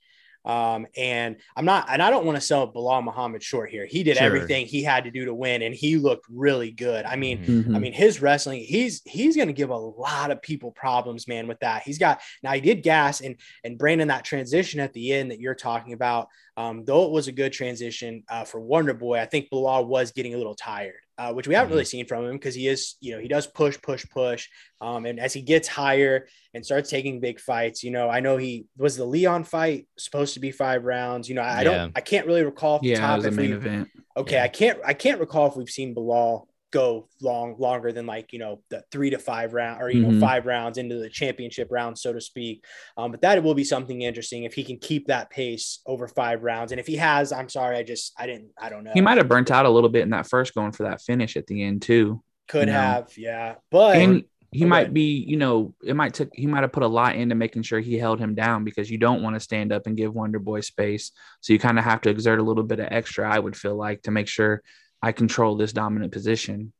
[0.46, 3.86] Um, and I'm not, and I don't want to sell Belal Muhammad short here.
[3.86, 4.26] He did Sure.
[4.26, 7.06] everything he had to do to win, and he looked really good.
[7.06, 7.76] I mean, Mhm.
[7.76, 11.60] I mean, his wrestling, he's he's gonna give a lot of people problems, man, with
[11.60, 11.84] that.
[11.84, 15.40] He's got now he did gas and and Brandon, that transition at the end that
[15.40, 19.26] you're talking about, um, though it was a good transition uh, for Wonder Boy, I
[19.26, 22.32] think Belal was getting a little tired, uh, which we haven't really seen from him
[22.32, 24.48] because he is, you know, he does push, push, push.
[24.80, 28.38] Um, and as he gets higher and starts taking big fights, you know, I know
[28.38, 31.28] he was the Leon fight supposed to be five rounds.
[31.28, 31.64] You know, I Yeah.
[31.64, 33.90] don't, I can't really recall yeah, it top if main we, event.
[34.16, 34.44] Okay, Yeah.
[34.44, 38.40] I can't I can't recall if we've seen Belal go long longer than like you
[38.40, 40.20] know the three to five round or you know Mhm.
[40.20, 42.64] five rounds into the championship round so to speak.
[42.98, 46.08] Um, but that it will be something interesting if he can keep that pace over
[46.08, 46.72] five rounds.
[46.72, 48.92] And if he has, I'm sorry, I just I didn't I don't know.
[48.94, 51.36] He might have burnt out a little bit in that first going for that finish
[51.38, 52.22] at the end too.
[52.48, 52.80] could you know.
[52.80, 54.94] have yeah, but and he might ahead.
[54.96, 57.80] be, you know, it might took he might have put a lot into making sure
[57.80, 60.62] he held him down because you don't want to stand up and give Wonder Boy
[60.62, 61.12] space.
[61.42, 63.76] So you kind of have to exert a little bit of extra, I would feel
[63.76, 64.64] like, to make sure
[65.02, 66.74] I control this dominant position.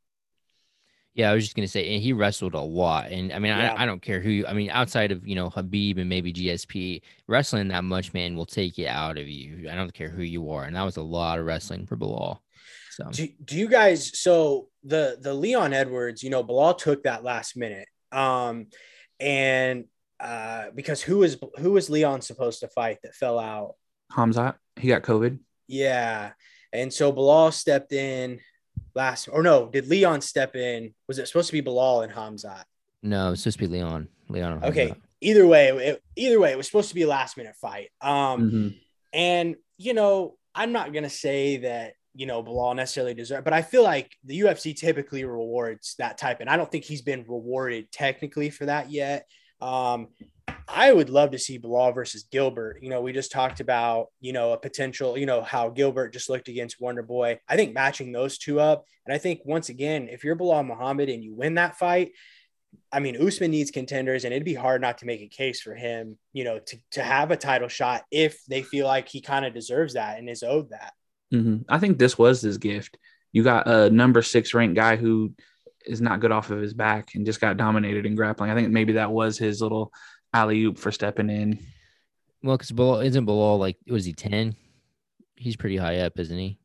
[1.14, 3.74] Yeah, I was just gonna say, and he wrestled a lot, and I mean, Yeah.
[3.74, 4.30] I, I don't care who.
[4.30, 8.36] You, I mean, outside of you know Khabib and maybe GSP, wrestling that much, man,
[8.36, 9.68] will take it out of you.
[9.68, 12.38] I don't care who you are, and that was a lot of wrestling for Belal.
[12.90, 17.24] So do, do you guys so the the Leon Edwards, you know, Belal took that
[17.24, 17.88] last minute.
[18.12, 18.66] Um,
[19.18, 19.84] and
[20.18, 23.74] uh, because who was who was Leon supposed to fight that fell out?
[24.12, 25.38] Hamzat, he got COVID.
[25.66, 26.32] Yeah,
[26.72, 28.40] and so Belal stepped in
[28.94, 30.94] last, or no, did Leon step in?
[31.08, 32.64] Was it supposed to be Belal and Hamzat?
[33.02, 34.08] No, it's supposed to be Leon.
[34.28, 34.64] Leon.
[34.64, 34.94] Okay.
[35.20, 37.90] Either way, it, either way, it was supposed to be a last minute fight.
[38.00, 38.68] Um, Mm-hmm.
[39.12, 43.62] and you know, I'm not gonna say that you know Belal necessarily deserve, but I
[43.62, 47.90] feel like the UFC typically rewards that type, and I don't think he's been rewarded
[47.92, 49.26] technically for that yet.
[49.60, 50.08] Um,
[50.68, 52.78] I would love to see Belal versus Gilbert.
[52.82, 56.30] You know, we just talked about, you know, a potential, you know, how Gilbert just
[56.30, 57.40] looked against Wonder Boy.
[57.48, 58.84] I think matching those two up.
[59.06, 62.12] And I think once again, if you're Belal Muhammad and you win that fight,
[62.92, 65.74] I mean, Usman needs contenders, and it'd be hard not to make a case for
[65.74, 69.44] him, you know, to, to have a title shot if they feel like he kind
[69.44, 70.92] of deserves that and is owed that.
[71.32, 71.64] Mhm.
[71.68, 72.96] I think this was his gift.
[73.32, 75.34] You got a number six ranked guy who
[75.90, 78.50] is not good off of his back and just got dominated in grappling.
[78.50, 79.92] I think maybe that was his little
[80.32, 81.58] alley oop for stepping in.
[82.42, 84.54] Well, because Belal isn't Belal like was he ten?
[85.36, 86.58] He's pretty high up, isn't he?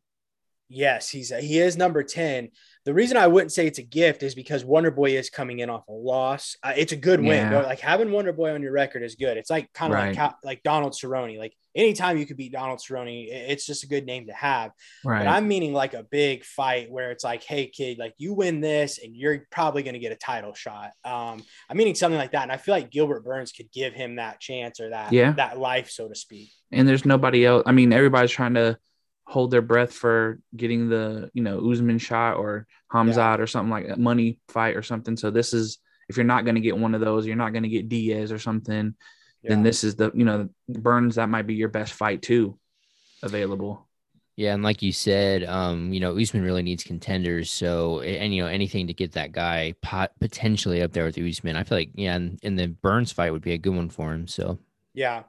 [0.67, 2.49] Yes, he's he is number 10.
[2.85, 5.69] The reason I wouldn't say it's a gift is because Wonder Boy is coming in
[5.69, 6.57] off a loss.
[6.63, 7.29] Uh, it's a good win.
[7.29, 7.49] Yeah.
[7.51, 9.37] But like having Wonder Boy on your record is good.
[9.37, 10.15] It's like kind of Right.
[10.17, 11.37] like like Donald Cerrone.
[11.37, 14.71] Like anytime you could beat Donald Cerrone, it's just a good name to have.
[15.03, 15.19] Right.
[15.19, 18.61] But I'm meaning like a big fight where it's like, hey kid, like you win
[18.61, 20.91] this and you're probably going to get a title shot.
[21.03, 24.15] Um, I'm meaning something like that, and I feel like Gilbert Burns could give him
[24.15, 25.33] that chance or that Yeah.
[25.33, 26.49] that life, so to speak.
[26.71, 27.63] and there's nobody else.
[27.65, 28.77] I mean, everybody's trying to
[29.27, 33.87] hold their breath for getting the, you know, Usman shot or Hamzat or something like
[33.87, 35.17] that, money fight or something.
[35.17, 37.63] So this is if you're not going to get one of those, you're not going
[37.63, 38.93] to get Diaz or something,
[39.47, 42.57] then this is the, you know, Burns that might be your best fight too
[43.23, 43.87] available.
[44.37, 47.49] Yeah, and like you said, um, you know, Usman really needs contenders.
[47.49, 51.55] So, and you know, anything to get that guy pot- potentially up there with Usman,
[51.55, 54.13] I feel like, yeah, and, and the Burns fight would be a good one for
[54.13, 54.27] him.
[54.27, 54.59] So,
[54.93, 55.23] Yeah.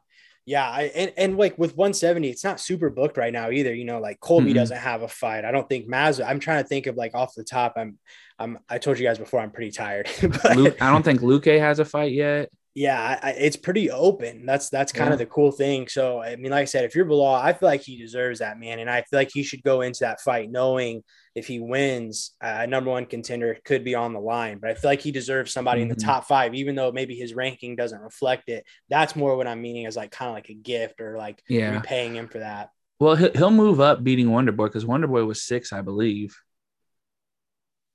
[0.45, 0.69] Yeah.
[0.69, 3.75] I, and, and like with 170, it's not super booked right now either.
[3.75, 4.55] You know, like Colby Mm-mm.
[4.55, 5.45] doesn't have a fight.
[5.45, 7.75] I don't think Maz, I'm trying to think of like off the top.
[7.77, 7.99] I'm,
[8.39, 10.09] I'm, I told you guys before, I'm pretty tired.
[10.23, 12.51] but Luke, I don't think Luke has a fight yet.
[12.79, 14.45] Yeah, I, I, it's pretty open.
[14.45, 15.15] That's, that's kind Yeah.
[15.15, 15.89] of the cool thing.
[15.89, 18.61] So, I mean, like I said, if you're Belal, I feel like he deserves that,
[18.61, 18.81] man.
[18.81, 21.03] And I feel like he should go into that fight knowing
[21.35, 24.59] if he wins, uh, a number one contender could be on the line.
[24.59, 26.05] But I feel like he deserves somebody in the Mhm.
[26.05, 28.67] top five, even though maybe his ranking doesn't reflect it.
[28.91, 31.77] That's more what I'm meaning as like kind of like a gift or like Yeah.
[31.77, 32.69] repaying him for that.
[33.01, 36.37] Well, he- he'll move up beating Wonder Boy because Wonder Boy was six, I believe.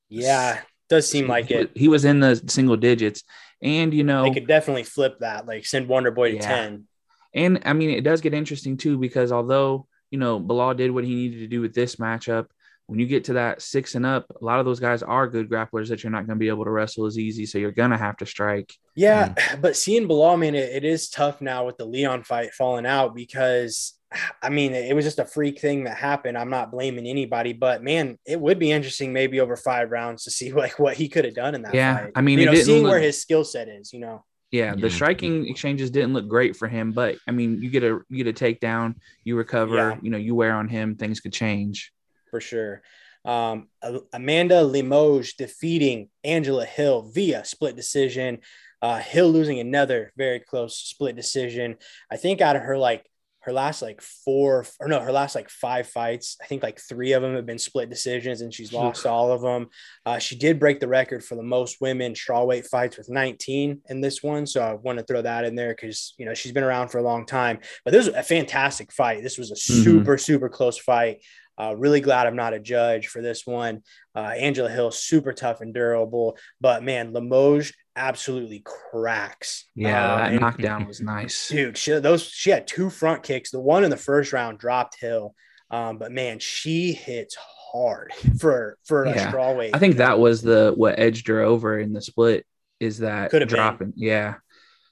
[0.09, 1.69] Yeah, does seem like it.
[1.75, 3.23] He was in the single digits.
[3.61, 6.47] And, you know, They could definitely flip that, like send Wonder Boy to Yeah.
[6.47, 6.87] 10.
[7.33, 11.05] And I mean, it does get interesting too because although you know Belal did what
[11.05, 12.47] he needed to do with this matchup,
[12.87, 15.49] when you get to that six and up, a lot of those guys are good
[15.49, 17.45] grapplers that you're not going to be able to wrestle as easy.
[17.45, 18.73] So you're gonna have to strike.
[18.95, 22.85] Yeah, but seeing Belal, man, it, it is tough now with the Leon fight falling
[22.85, 23.93] out because
[24.41, 26.37] I mean, it was just a freak thing that happened.
[26.37, 30.31] I'm not blaming anybody, but man, it would be interesting maybe over five rounds to
[30.31, 32.11] see like what he could have done in that Yeah, fight.
[32.15, 34.25] I mean, you it know, didn't seeing look- where his skill set is, you know.
[34.51, 34.81] Yeah, Yeah.
[34.81, 38.21] the striking exchanges didn't look great for him, but I mean, you get a you
[38.23, 39.97] get a takedown, you recover, Yeah.
[40.01, 41.91] you know, you wear on him, things could change.
[42.29, 42.81] for sure.
[43.25, 43.67] Um,
[44.13, 48.39] Amanda Lemos defeating Angela Hill via split decision.
[48.81, 51.75] Uh, Hill losing another very close split decision.
[52.09, 53.05] I think out of her like
[53.41, 57.13] her last like four or no, her last like five fights, I think like three
[57.13, 59.67] of them have been split decisions, and she's lost all of them.
[60.05, 64.01] Uh, she did break the record for the most women strawweight fights with 19 in
[64.01, 66.63] this one, so I want to throw that in there because you know she's been
[66.63, 67.59] around for a long time.
[67.83, 69.23] But this was a fantastic fight.
[69.23, 71.23] This was a super super close fight.
[71.57, 73.81] Uh, really glad I'm not a judge for this one.
[74.15, 79.65] Uh, Angela Hill, super tough and durable, but man, Lemos absolutely cracks.
[79.75, 81.49] Yeah, Uh, that and- knockdown was nice.
[81.49, 81.77] dude.
[81.77, 83.51] She those she had two front kicks.
[83.51, 85.35] The one in the first round dropped Hill,
[85.69, 87.35] um, but man, she hits
[87.71, 89.31] hard for for a Yeah.
[89.31, 89.71] strawweight.
[89.73, 92.45] I think that was the what edged her over in the split
[92.79, 93.57] is that Could have been.
[93.57, 93.93] dropping.
[93.95, 94.35] Yeah.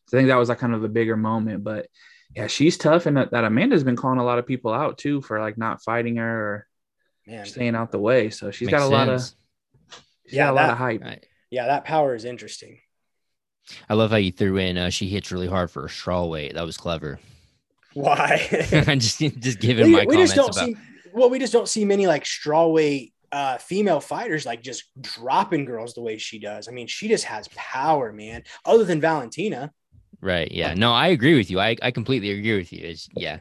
[0.08, 1.88] So I think that was like kind of a bigger moment, but
[2.36, 3.06] yeah, she's tough.
[3.08, 5.82] And that, that Amanda's been calling a lot of people out too for like not
[5.84, 6.68] fighting her or
[7.26, 8.30] man, staying out the way.
[8.30, 9.22] So she's got a lot of,
[10.26, 11.02] Yeah, got a lot of hype.
[11.02, 11.26] Right.
[11.50, 12.80] yeah, that power is interesting.
[13.90, 14.78] I love how you threw in.
[14.78, 16.54] Uh, she hits really hard for a straw weight.
[16.54, 17.20] That was clever.
[17.94, 18.48] Why?
[18.72, 20.66] I just just giving we, my we comments just don't about.
[20.68, 20.76] see
[21.14, 25.94] well, we just don't see many like strawweight uh female fighters like just dropping girls
[25.94, 26.68] the way she does.
[26.68, 28.44] I mean, she just has power, man.
[28.66, 29.72] Other than Valentina.
[30.22, 30.52] Right.
[30.52, 30.74] Yeah.
[30.74, 31.60] No, I agree with you.
[31.60, 32.86] I, I completely agree with you.
[32.86, 33.40] It's yeah.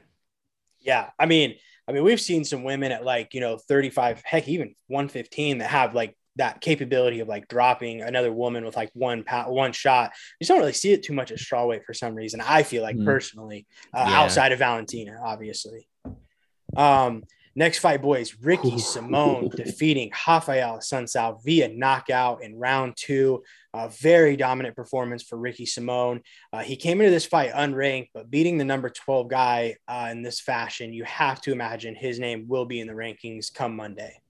[0.80, 1.10] Yeah.
[1.18, 1.56] I mean,
[1.88, 5.70] I mean, we've seen some women at like, you know, 35, heck, even 115 that
[5.70, 10.12] have like that capability of like dropping another woman with like one one shot.
[10.40, 12.40] You just don't really see it too much at strawweight for some reason.
[12.40, 13.04] I feel like Mm.
[13.04, 14.20] personally, uh, Yeah.
[14.20, 15.88] outside of Valentina, obviously.
[16.76, 17.24] Um,
[17.54, 23.42] next fight, boys, Ricky Simón defeating Raphael Assunção via knockout in round two.
[23.74, 26.20] A very dominant performance for Ricky Simón.
[26.52, 30.22] Uh, he came into this fight unranked, but beating the number 12 guy uh, in
[30.22, 34.20] this fashion, you have to imagine his name will be in the rankings come Monday.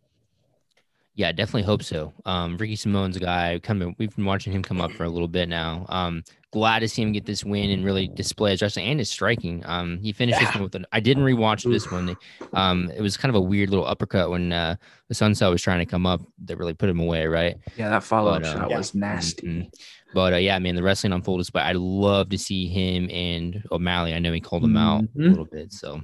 [1.18, 2.12] Yeah, definitely hope so.
[2.26, 3.96] Um, Ricky Simón's a guy coming.
[3.98, 5.84] We've been watching him come up for a little bit now.
[5.88, 9.10] Um, glad to see him get this win and really display his wrestling and his
[9.10, 9.64] striking.
[9.66, 10.86] Um, he finished this one with an.
[10.92, 12.16] I didn't rewatch this one.
[12.52, 14.76] Um, it was kind of a weird little uppercut when uh,
[15.08, 17.56] the Sunset was trying to come up that really put him away, right?
[17.76, 18.78] Yeah, that follow up But, uh, shot yeah.
[18.78, 19.46] was nasty.
[19.48, 19.72] Mhm.
[20.14, 21.48] But uh, yeah, man, the wrestling unfolded.
[21.52, 24.14] But I'd love to see him and O'Malley.
[24.14, 25.30] I know he called him out a Mhm.
[25.30, 25.72] little bit.
[25.72, 26.00] So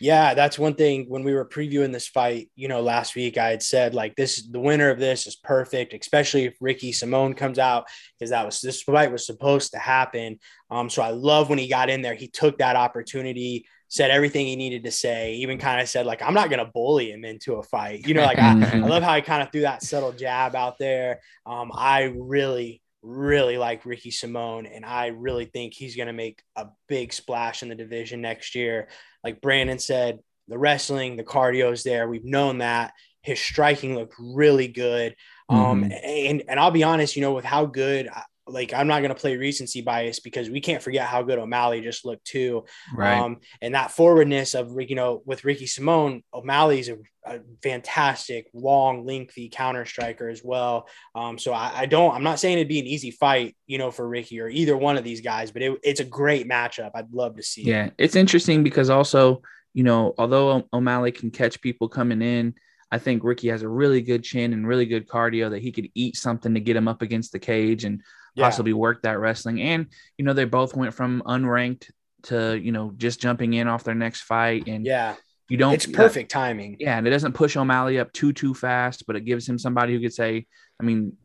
[0.00, 3.48] Yeah, that's one thing when we were previewing this fight, you know, last week I
[3.50, 7.58] had said like this the winner of this is perfect, especially if Ricky Simón comes
[7.58, 7.86] out
[8.18, 10.38] because that was this fight was supposed to happen.
[10.70, 14.46] Um so I love when he got in there, he took that opportunity, said everything
[14.46, 17.24] he needed to say, even kind of said like I'm not going to bully him
[17.24, 18.06] into a fight.
[18.06, 20.78] You know, like I, I love how he kind of threw that subtle jab out
[20.78, 21.20] there.
[21.46, 26.42] Um I really really like Ricky Simón and I really think he's going to make
[26.56, 28.88] a big splash in the division next year
[29.26, 32.08] like Brandon said, the wrestling, the cardio is there.
[32.08, 32.92] We've known that.
[33.22, 35.16] His striking looked really good.
[35.48, 38.08] Um, and and I'll be honest, you know, with how good,
[38.46, 42.04] like I'm not gonna play recency bias because we can't forget how good O'Malley just
[42.04, 42.64] looked too.
[42.94, 43.18] Right.
[43.18, 49.04] Um, and that forwardness of you know with Ricky Simón, O'Malley's a, a fantastic, long,
[49.04, 50.88] lengthy counter striker as well.
[51.14, 53.90] Um, so I, I don't, I'm not saying it'd be an easy fight, you know,
[53.90, 56.92] for Ricky or either one of these guys, but it, it's a great matchup.
[56.94, 57.62] I'd love to see.
[57.62, 57.66] it.
[57.66, 59.42] Yeah, it's interesting because also,
[59.74, 62.54] you know, although O'Malley can catch people coming in,
[62.90, 65.90] I think Ricky has a really good chin and really good cardio that he could
[65.94, 68.02] eat something to get him up against the cage and
[68.36, 68.44] Yeah.
[68.44, 69.60] possibly work that wrestling.
[69.60, 69.86] And
[70.18, 71.90] you know, they both went from unranked
[72.24, 75.14] to you know just jumping in off their next fight, and Yeah.
[75.48, 75.74] you don't.
[75.74, 76.76] It's perfect timing.
[76.78, 79.94] Yeah, and it doesn't push O'Malley up too too fast, but it gives him somebody
[79.94, 80.46] who could say,
[80.80, 81.16] I mean,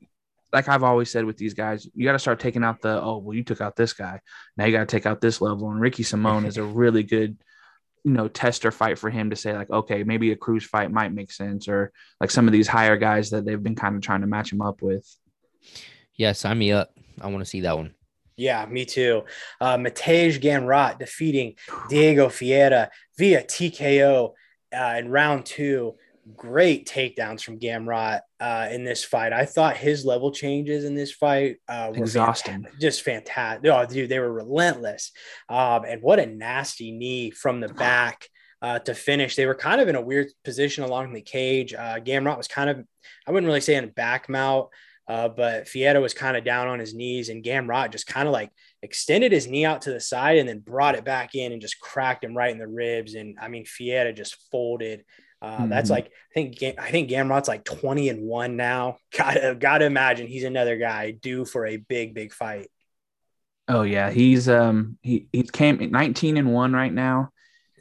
[0.53, 3.17] like I've always said with these guys, you got to start taking out the oh
[3.17, 4.19] well, you took out this guy,
[4.57, 5.69] now you got to take out this level.
[5.71, 7.37] And Ricky Simón is a really good,
[8.03, 11.13] you know, tester fight for him to say like, okay, maybe a cruise fight might
[11.13, 14.21] make sense, or like some of these higher guys that they've been kind of trying
[14.21, 15.07] to match him up with.
[16.15, 16.93] yeah, sign me up.
[17.19, 17.93] I want to see that one.
[18.37, 19.23] Yeah, me too.
[19.59, 21.55] Uh, Matej Gamrot defeating
[21.89, 24.31] Diego Ferreira via TKO
[24.75, 25.95] uh, in round two.
[26.37, 29.33] Great takedowns from Gamrot uh, in this fight.
[29.33, 32.63] I thought his level changes in this fight uh, were Exhausting.
[32.63, 33.69] fanta- just fantastic.
[33.69, 35.11] Oh, dude, they were relentless.
[35.49, 38.27] Um, and what a nasty knee from the back
[38.61, 39.35] uh, to finish.
[39.35, 41.73] They were kind of in a weird position along the cage.
[41.73, 42.79] Uh, Gamrot was kind of,
[43.27, 44.69] I wouldn't really say in back mount.
[45.07, 48.31] Uh, but Ferreira was kind of down on his knees, and Gamrot just kind of
[48.33, 48.49] like
[48.81, 51.79] extended his knee out to the side and then brought it back in and just
[51.79, 53.15] cracked him right in the ribs.
[53.15, 55.03] And I mean, Ferreira just folded.
[55.41, 55.93] Uh, That's Mhm.
[55.93, 58.97] like I think I think Gamrot's like twenty and one now.
[59.17, 62.69] Gotta got to imagine he's another guy due for a big big fight.
[63.67, 67.31] Oh yeah, he's um he he came 19 and one right now.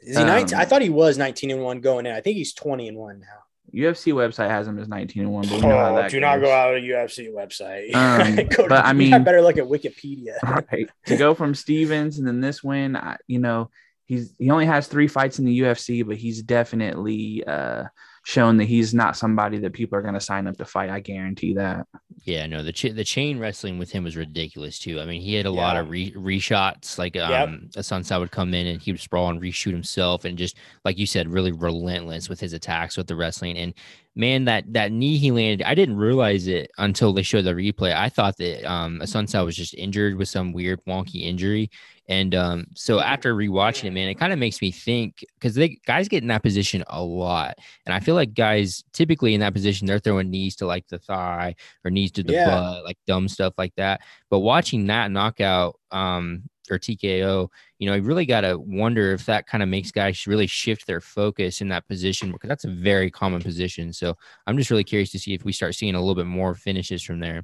[0.01, 0.55] Is he 19?
[0.55, 2.13] Um, I thought he was nineteen and one going in.
[2.13, 3.40] I think he's twenty and one now.
[3.73, 6.19] UFC website has him as 19 and one, but we know how Oh, that do
[6.19, 7.93] not go out of UFC website.
[7.95, 10.33] Um, to- but I mean- better look at Wikipedia.
[10.71, 13.69] right to go from Stephens and then this win I, you know
[14.05, 17.85] he's he only has three fights in the UFC but he's definitely uh
[18.23, 20.99] shown that he's not somebody that people are going to sign up to fight I
[20.99, 21.87] guarantee that
[22.23, 24.99] Yeah, no, the ch- the chain wrestling with him was ridiculous too.
[24.99, 26.97] I mean, he had a lot of re- reshots.
[26.99, 27.49] Like um, Yep.
[27.77, 30.55] a sunset would come in and he would sprawl and reshoot himself, and just
[30.85, 33.57] like you said, really relentless with his attacks with the wrestling.
[33.57, 33.73] And
[34.15, 37.95] man, that that knee he landed, I didn't realize it until they showed the replay.
[37.95, 41.69] I thought that um, a sunset was just injured with some weird wonky injury.
[42.09, 45.77] And um, so after rewatching it, man, it kind of makes me think because they
[45.85, 49.53] guys get in that position a lot, and I feel like guys typically in that
[49.53, 52.43] position they're throwing knees to like the thigh or knees to the Yeah.
[52.43, 54.01] butt, like dumb stuff like that.
[54.29, 59.25] But watching that knockout um, or TKO, you know, I really got to wonder if
[59.25, 62.69] that kind of makes guys really shift their focus in that position because that's a
[62.69, 63.91] very common position.
[63.93, 66.55] So I'm just really curious to see if we start seeing a little bit more
[66.55, 67.43] finishes from there.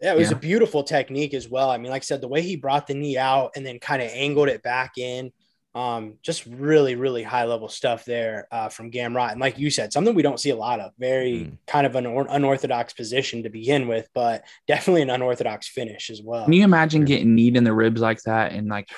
[0.00, 0.36] Yeah, it was Yeah.
[0.36, 1.70] a beautiful technique as well.
[1.70, 4.02] I mean, like I said, the way he brought the knee out and then kind
[4.02, 5.32] of angled it back in,
[5.74, 9.32] um, just really, really high level stuff there uh, from Gamrot.
[9.32, 10.92] And like you said, something we don't see a lot of.
[10.98, 11.56] Very Mm.
[11.66, 16.22] kind of an or- unorthodox position to begin with, but definitely an unorthodox finish as
[16.22, 16.44] well.
[16.44, 18.88] can you imagine getting kneed in the ribs like that and like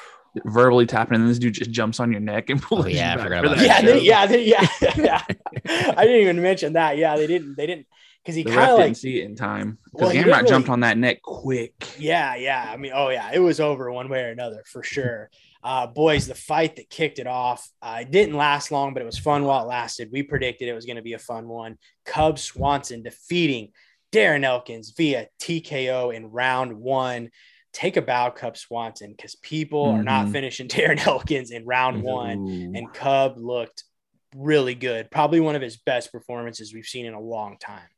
[0.45, 3.13] verbally tapping, and this dude just jumps on your neck and pulls Oh, yeah, I
[3.13, 5.23] you back forgot about that yeah, they, yeah, they, yeah, yeah.
[5.97, 6.99] I didn't even mention that.
[6.99, 7.57] Yeah, they didn't.
[7.57, 7.87] They didn't
[8.23, 10.25] because he The kind ref of didn't like see it in time because he Gamrot
[10.25, 11.73] didn't jumped really- on that neck quick.
[11.99, 12.69] Yeah, yeah.
[12.71, 15.31] I mean, oh yeah, it was over one way or another for sure.
[15.67, 19.07] Uh, boys, the fight that kicked it off, uh, it didn't last long, but it
[19.07, 20.11] was fun while it lasted.
[20.13, 21.77] We predicted it was going to be a fun one.
[22.05, 23.73] Cub Swanson defeating
[24.13, 27.31] Darren Elkins via TKO in round one.
[27.73, 30.33] Take a bow, Cub Swanson, because people are not Mhm.
[30.33, 32.73] finishing Darren Elkins in round one.
[32.77, 33.83] And Cub looked
[34.37, 37.89] really good, probably one of his best performances we've seen in a long time.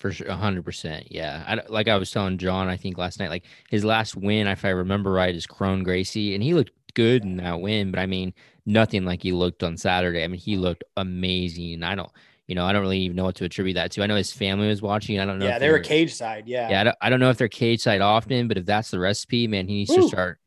[0.00, 1.10] For sure, hundred percent.
[1.10, 4.46] Yeah, I, like I was telling John, I think last night, like his last win,
[4.46, 7.90] if I remember right, is Kron Gracie, and he looked good in that win.
[7.90, 8.34] But I mean,
[8.66, 10.24] nothing like he looked on Saturday.
[10.24, 11.82] I mean, he looked amazing.
[11.82, 12.10] I don't,
[12.46, 14.02] you know, I don't really even know what to attribute that to.
[14.02, 15.18] I know his family was watching.
[15.20, 15.46] I don't know.
[15.46, 16.44] yeah, if they were cage side.
[16.46, 16.68] Yeah.
[16.70, 18.98] Yeah, I don't, I don't know if they're cage side often, but if that's the
[18.98, 20.38] recipe, man, he needs to start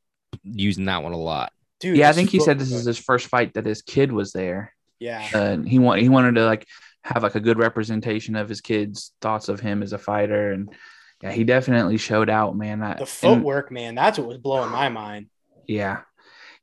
[0.43, 1.51] using that one a lot.
[1.79, 4.11] Dude, yeah, I think he said was this is his first fight that his kid
[4.11, 4.73] was there.
[4.99, 5.25] Yeah.
[5.33, 6.67] and he want he wanted to like
[7.03, 10.69] have like a good representation of his kids' thoughts of him as a fighter, and
[11.23, 12.81] yeah, he definitely showed out, man.
[12.81, 15.27] That The and- footwork, man, that's what was blowing my mind.
[15.67, 16.01] yeah,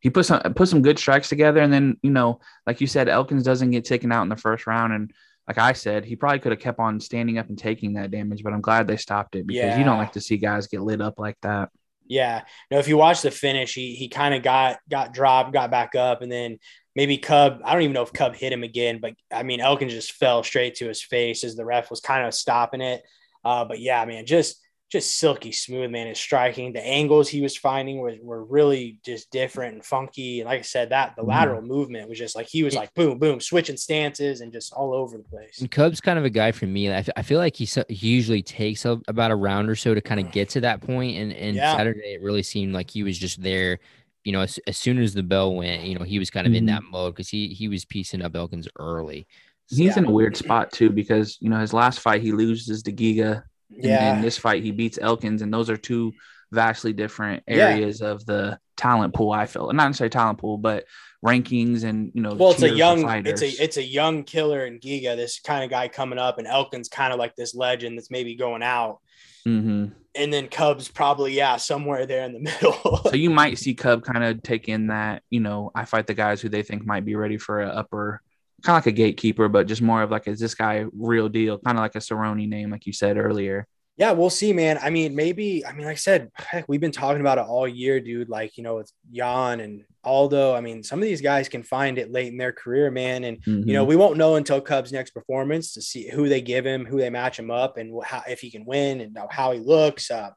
[0.01, 3.09] he put some put some good strikes together, and then you know, like you said,
[3.09, 5.13] Elkins doesn't get taken out in the first round, and
[5.47, 8.43] like I said, he probably could have kept on standing up and taking that damage,
[8.43, 11.01] but I'm glad they stopped it because you don't like to see guys get lit
[11.01, 11.71] up like that.
[12.07, 12.43] Yeah.
[12.71, 15.95] No, if you watch the finish, he he kind of got got dropped, got back
[15.95, 16.59] up, and then
[16.95, 17.61] maybe Cub.
[17.65, 20.43] I don't even know if Cub hit him again, but I mean Elkins just fell
[20.43, 23.03] straight to his face as the ref was kind of stopping it.
[23.45, 26.07] Uh, but yeah, man, just just silky smooth, man.
[26.07, 30.41] His striking, the angles he was finding were, were really just different and funky.
[30.41, 31.29] And like I said, that the Mhm.
[31.29, 34.95] lateral movement was just like he was like boom, boom, switching stances and just all
[34.95, 35.61] over the place.
[35.61, 36.89] And Cub's kind of a guy for me.
[36.91, 39.77] I, f- I feel like he, so- he usually takes a, about a round or
[39.77, 41.19] so to kind of get to that point.
[41.19, 41.77] And, and Yeah.
[41.77, 43.79] Saturday, it really seemed like he was just there.
[44.25, 46.55] You know, as, as soon as the bell went, you know, he was kind of
[46.55, 46.69] in Mhm.
[46.69, 49.27] that mode because he he was piecing up Elkins early.
[49.69, 49.99] He's Yeah.
[49.99, 53.33] in a weird spot too because you know his last fight he loses to Giga
[53.37, 53.43] And
[53.87, 54.17] Yeah.
[54.17, 56.13] in this fight, he beats Elkins, and those are two
[56.51, 57.69] vastly different Yeah.
[57.69, 59.33] areas of the talent pool.
[59.33, 60.85] I feel not necessarily talent pool, but
[61.25, 62.35] rankings and you know.
[62.35, 65.71] well, it's a young, it's a it's a young killer in Giga, this kind of
[65.71, 68.99] guy coming up, and Elkin's kind of like this legend that's maybe going out,
[69.47, 69.87] Mm-hmm.
[70.15, 73.01] and then Cubs probably yeah somewhere there in the middle.
[73.05, 76.15] So you might see Cub kind of take in that you know I fight the
[76.15, 78.23] guys who they think might be ready for a upper.
[78.65, 81.59] Kind of like a gatekeeper, but just more of like, is this guy real deal?
[81.59, 83.67] Kind of like a Cerrone name, like you said earlier.
[83.97, 84.79] yeah, we'll see, man.
[84.83, 87.67] I mean, maybe I mean, like I said, heck, we've been talking about it all
[87.69, 88.29] year, dude.
[88.29, 90.55] Like you know, with Jan and Aldo.
[90.55, 93.39] I mean, some of these guys can find it late in their career, man, and
[93.47, 93.89] you know, Mhm.
[93.89, 97.11] we won't know until Cubs' next performance to see who they give him, who they
[97.11, 100.11] match him up, and how, if he can win and how he looks.
[100.11, 100.31] Uh,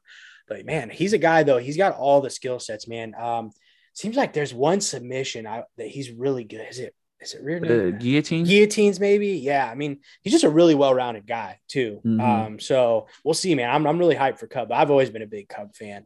[0.48, 1.58] but man, he's a guy though.
[1.58, 3.14] He's got all the skill sets, man.
[3.18, 3.50] Um,
[3.94, 6.66] seems like there's one submission I, that he's really good.
[6.70, 6.94] Is it?
[7.22, 8.00] Is it rear the naked?
[8.00, 8.44] guillotine.
[8.44, 12.20] guillotines maybe yeah i mean he's just a really well-rounded guy too Mhm.
[12.20, 15.26] um so we'll see man I'm, I'm really hyped for cub i've always been a
[15.26, 16.04] big cub fan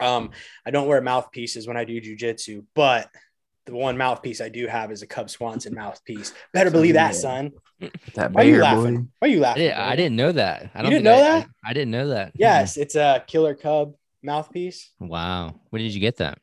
[0.00, 0.30] um
[0.66, 3.08] i don't wear mouthpieces when i do jujitsu but
[3.64, 7.52] the one mouthpiece i do have is a cub swanson mouthpiece better believe that son
[8.14, 9.06] that why are you laughing boy.
[9.20, 9.96] why are you laughing did, I bro?
[9.96, 10.70] didn't know that.
[10.74, 11.48] I don't didn't think know I- that?
[11.64, 12.32] I, I didn't know that.
[12.34, 15.60] yes it's a killer cub mouthpiece Wow.
[15.70, 16.38] Where did you get that?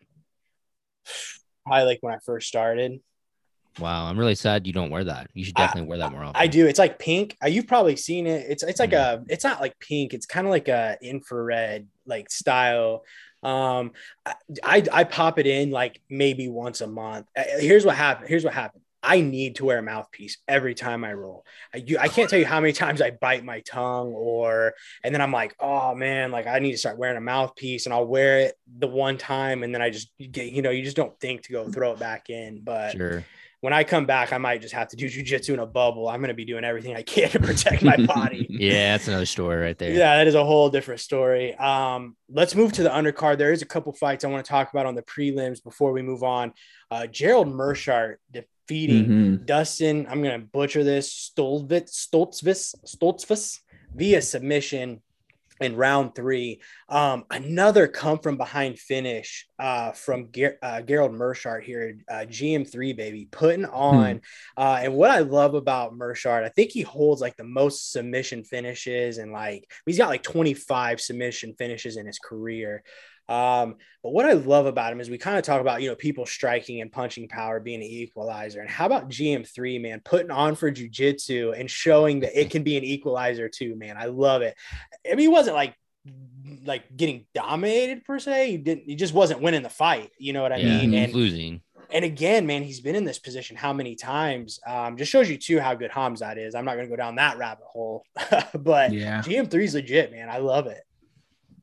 [1.65, 2.99] probably like when i first started
[3.79, 4.05] Wow.
[4.07, 5.29] I'm really sad you don't wear that.
[5.33, 6.41] You should I- definitely wear that more often.
[6.41, 6.67] I do.
[6.67, 7.37] It's like pink.
[7.43, 8.45] Uh, You've probably seen it.
[8.49, 9.23] It's it's like a.
[9.29, 10.13] It's not like pink.
[10.13, 13.03] It's kind of like a infrared like style.
[13.41, 13.91] Um,
[14.25, 17.27] I, I I pop it in like maybe once a month.
[17.37, 18.29] Uh, Here's what happened.
[18.29, 18.81] Here's what happened.
[19.05, 21.45] I need to wear a mouthpiece every time I roll.
[21.73, 25.13] I, you, I can't tell you how many times I bite my tongue or, and
[25.13, 28.05] then I'm like, oh man, like I need to start wearing a mouthpiece and I'll
[28.07, 29.61] wear it the one time.
[29.63, 31.99] And then I just get, you know, you just don't think to go throw it
[31.99, 32.61] back in.
[32.63, 33.25] But Sure.
[33.63, 36.09] When I come back, I might just have to do jujitsu in a bubble.
[36.09, 38.45] I'm going to be doing everything I can to protect my body.
[38.49, 39.89] Yeah, that's another story right there.
[39.91, 41.55] yeah, that is a whole different story.
[41.55, 43.37] Um, let's move to the undercard.
[43.37, 46.01] There is a couple fights I want to talk about on the prelims before we
[46.01, 46.51] move on.
[46.91, 49.45] Uh, Gerald Meerschaert defeating Mhm.
[49.45, 50.07] Dustin.
[50.09, 53.59] I'm going to butcher this Stolvitz, Stoltzvis, Stoltzvis
[53.95, 55.01] via submission
[55.59, 56.61] in round three.
[56.89, 62.95] Um, another come from behind finish uh, from Ger- uh, Gerald Meerschaert here, uh, GM3
[62.95, 64.21] baby, putting on.
[64.57, 68.43] Uh, and what I love about Meerschaert, I think he holds like the most submission
[68.43, 72.83] finishes, and like he's got like 25 submission finishes in his career.
[73.29, 75.95] Um, but what I love about him is we kind of talk about, you know,
[75.95, 78.59] people striking and punching power being an equalizer.
[78.59, 82.75] And how about GM3, man, putting on for jujitsu and showing that it can be
[82.77, 83.95] an equalizer too, man.
[83.97, 84.55] I love it.
[85.05, 85.75] I mean, he wasn't like
[86.65, 88.51] like getting dominated per se.
[88.51, 88.83] He didn't.
[88.85, 90.11] He just wasn't winning the fight.
[90.17, 90.93] You know what I yeah, mean?
[90.93, 91.61] And losing.
[91.89, 94.59] and again, man, he's been in this position how many times?
[94.67, 96.55] Um, just shows you too how good Hamzat is.
[96.55, 98.03] I'm not going to go down that rabbit hole,
[98.53, 99.21] but Yeah.
[99.21, 100.29] GM3 is legit, man.
[100.29, 100.83] I love it.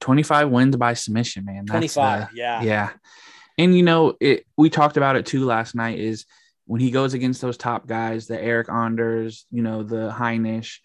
[0.01, 1.64] 25 wins by submission, man.
[1.66, 2.62] That's, 25, uh, yeah.
[2.62, 2.90] yeah.
[3.59, 6.24] And you know, it we talked about it too last night is
[6.66, 10.78] when he goes against those top guys, the Eric Anders, you know, the Heinisch,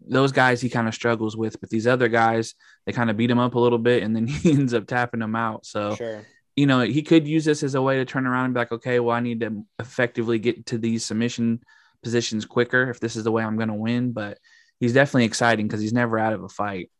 [0.00, 2.54] those guys he kind of struggles with, but these other guys,
[2.86, 5.20] they kind of beat him up a little bit and then he ends up tapping
[5.20, 5.66] them out.
[5.66, 6.22] So, Sure.
[6.56, 8.72] you know, he could use this as a way to turn around and be like,
[8.72, 11.60] okay, well, I need to effectively get to these submission
[12.02, 14.12] positions quicker if this is the way I'm going to win.
[14.12, 14.38] But
[14.80, 16.90] he's definitely exciting because he's never out of a fight.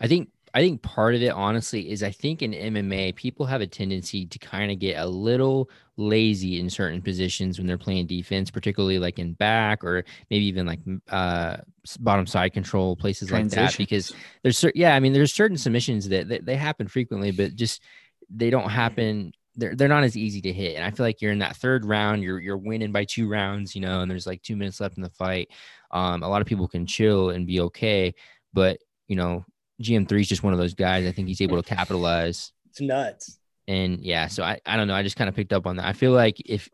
[0.00, 3.60] I think I think part of it honestly is I think in MMA people have
[3.60, 8.06] a tendency to kind of get a little lazy in certain positions when they're playing
[8.06, 10.80] defense, particularly like in back or maybe even like
[11.10, 11.58] uh
[12.00, 16.08] bottom side control places like that because there's cer- yeah, I mean there's certain submissions
[16.08, 17.82] that, that they happen frequently but just
[18.30, 21.32] they don't happen they're, they're not as easy to hit and I feel like you're
[21.32, 24.42] in that third round you're you're winning by two rounds you know and there's like
[24.42, 25.48] 2 minutes left in the fight.
[25.90, 28.14] Um a lot of people can chill and be okay
[28.52, 28.78] but
[29.08, 29.44] you know
[29.82, 31.06] GM3 is just one of those guys.
[31.06, 32.52] I think he's able to capitalize.
[32.70, 33.38] It's nuts.
[33.66, 34.94] And yeah, so I, I don't know.
[34.94, 35.86] I just kind of picked up on that.
[35.86, 36.68] I feel like if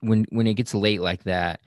[0.00, 1.60] when when it gets late like that,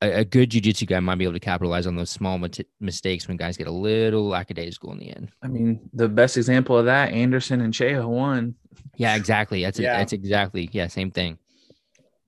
[0.00, 3.28] a, a good jujitsu guy might be able to capitalize on those small mat- mistakes
[3.28, 5.30] when guys get a little lackadaisical in the end.
[5.42, 8.54] I mean, the best example of that, Anderson and Cheho won.
[8.96, 9.62] Yeah, exactly.
[9.62, 9.98] That's Yeah.
[9.98, 11.38] that's exactly yeah, same thing.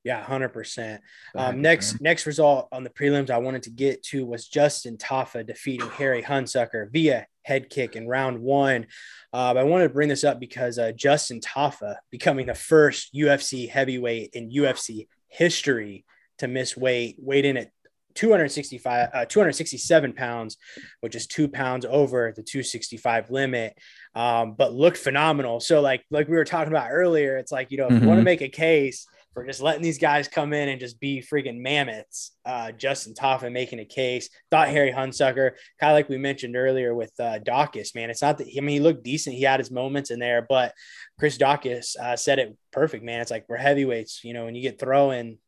[0.03, 1.03] Yeah, hundred percent.
[1.35, 5.47] Um, next, next result on the prelims I wanted to get to was Justin Tafa
[5.47, 8.87] defeating Harry Hunsucker via head kick in round one.
[9.33, 13.69] Um, I wanted to bring this up because uh, Justin Tafa becoming the first UFC
[13.69, 16.05] heavyweight in UFC history
[16.39, 17.71] to miss weight, weighed in at
[18.15, 20.57] 265, uh, 267 pounds,
[21.01, 23.79] which is two pounds over the 265 limit,
[24.15, 25.61] um, but looked phenomenal.
[25.61, 28.19] So, like, like we were talking about earlier, it's like you know, if you want
[28.19, 28.25] to Mhm.
[28.25, 32.33] make a case for just letting these guys come in and just be freaking mammoths.
[32.45, 34.29] Uh, Justin Toffin making a case.
[34.51, 38.11] Thought Harry Hunsucker, kind of like we mentioned earlier with uh, Daukaus, man.
[38.11, 39.37] It's not that, I mean, he looked decent.
[39.37, 40.75] He had his moments in there, but
[41.19, 43.21] Chris Daukaus uh, said it perfect, man.
[43.21, 45.39] It's like we're heavyweights, you know, when you get throwing,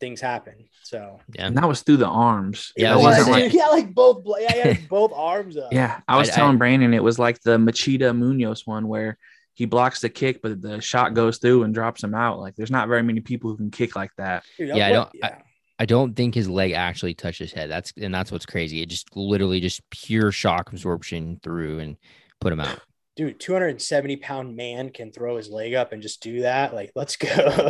[0.00, 0.54] things happen.
[0.84, 1.46] So, Yeah.
[1.46, 2.72] And that was through the arms.
[2.74, 5.74] Yeah, That was wasn't like, say- yeah, like both, yeah, yeah, both arms up.
[5.74, 6.00] yeah.
[6.08, 9.18] I was I- telling I- Brandon it was like the Machida Munoz one where
[9.60, 12.40] he blocks the kick, but the shot goes through and drops him out.
[12.40, 14.42] Like there's not very many people who can kick like that.
[14.56, 15.42] Dude, Yeah, I don't- I-
[15.78, 17.70] I don't think his leg actually touched his head.
[17.70, 18.80] That's and that's what's crazy.
[18.82, 21.96] It just literally just pure shock absorption through and
[22.40, 22.80] put him out.
[23.16, 26.74] dude, 270 pound man can throw his leg up and just do that.
[26.74, 27.28] Like, let's go.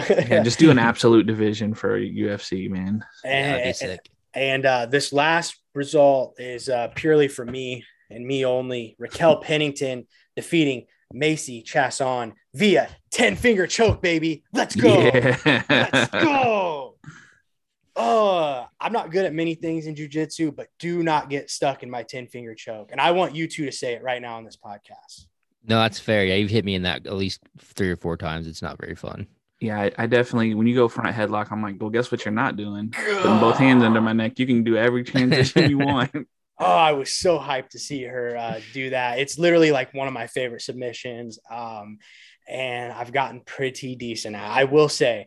[0.08, 3.04] Yeah, just do an absolute division for UFC, man.
[3.24, 4.10] Yeah, that'd be and, sick.
[4.34, 8.96] And uh, this last result is uh, purely for me and me only.
[8.98, 14.44] Raquel Pennington defeating Macy Chiasson via 10 finger choke, baby.
[14.52, 15.10] Let's go.
[15.44, 16.96] Let's go.
[17.96, 21.90] Oh, I'm not good at many things in jujitsu, but do not get stuck in
[21.90, 22.90] my 10 finger choke.
[22.92, 25.26] And I want you two to say it right now on this podcast.
[25.66, 26.24] No, that's fair.
[26.24, 28.46] Yeah, you've hit me in that at least three or four times.
[28.46, 29.26] It's not very fun.
[29.60, 32.32] Yeah, I, I definitely when you go front headlock, I'm like, well, guess what you're
[32.32, 32.90] not doing?
[32.90, 34.38] Putting both hands under my neck.
[34.38, 36.26] You can do every transition you want.
[36.60, 39.18] Oh, I was so hyped to see her uh, do that.
[39.18, 41.38] It's literally like one of my favorite submissions.
[41.50, 41.98] Um,
[42.46, 44.44] and I've gotten pretty decent at.
[44.44, 45.26] I will say,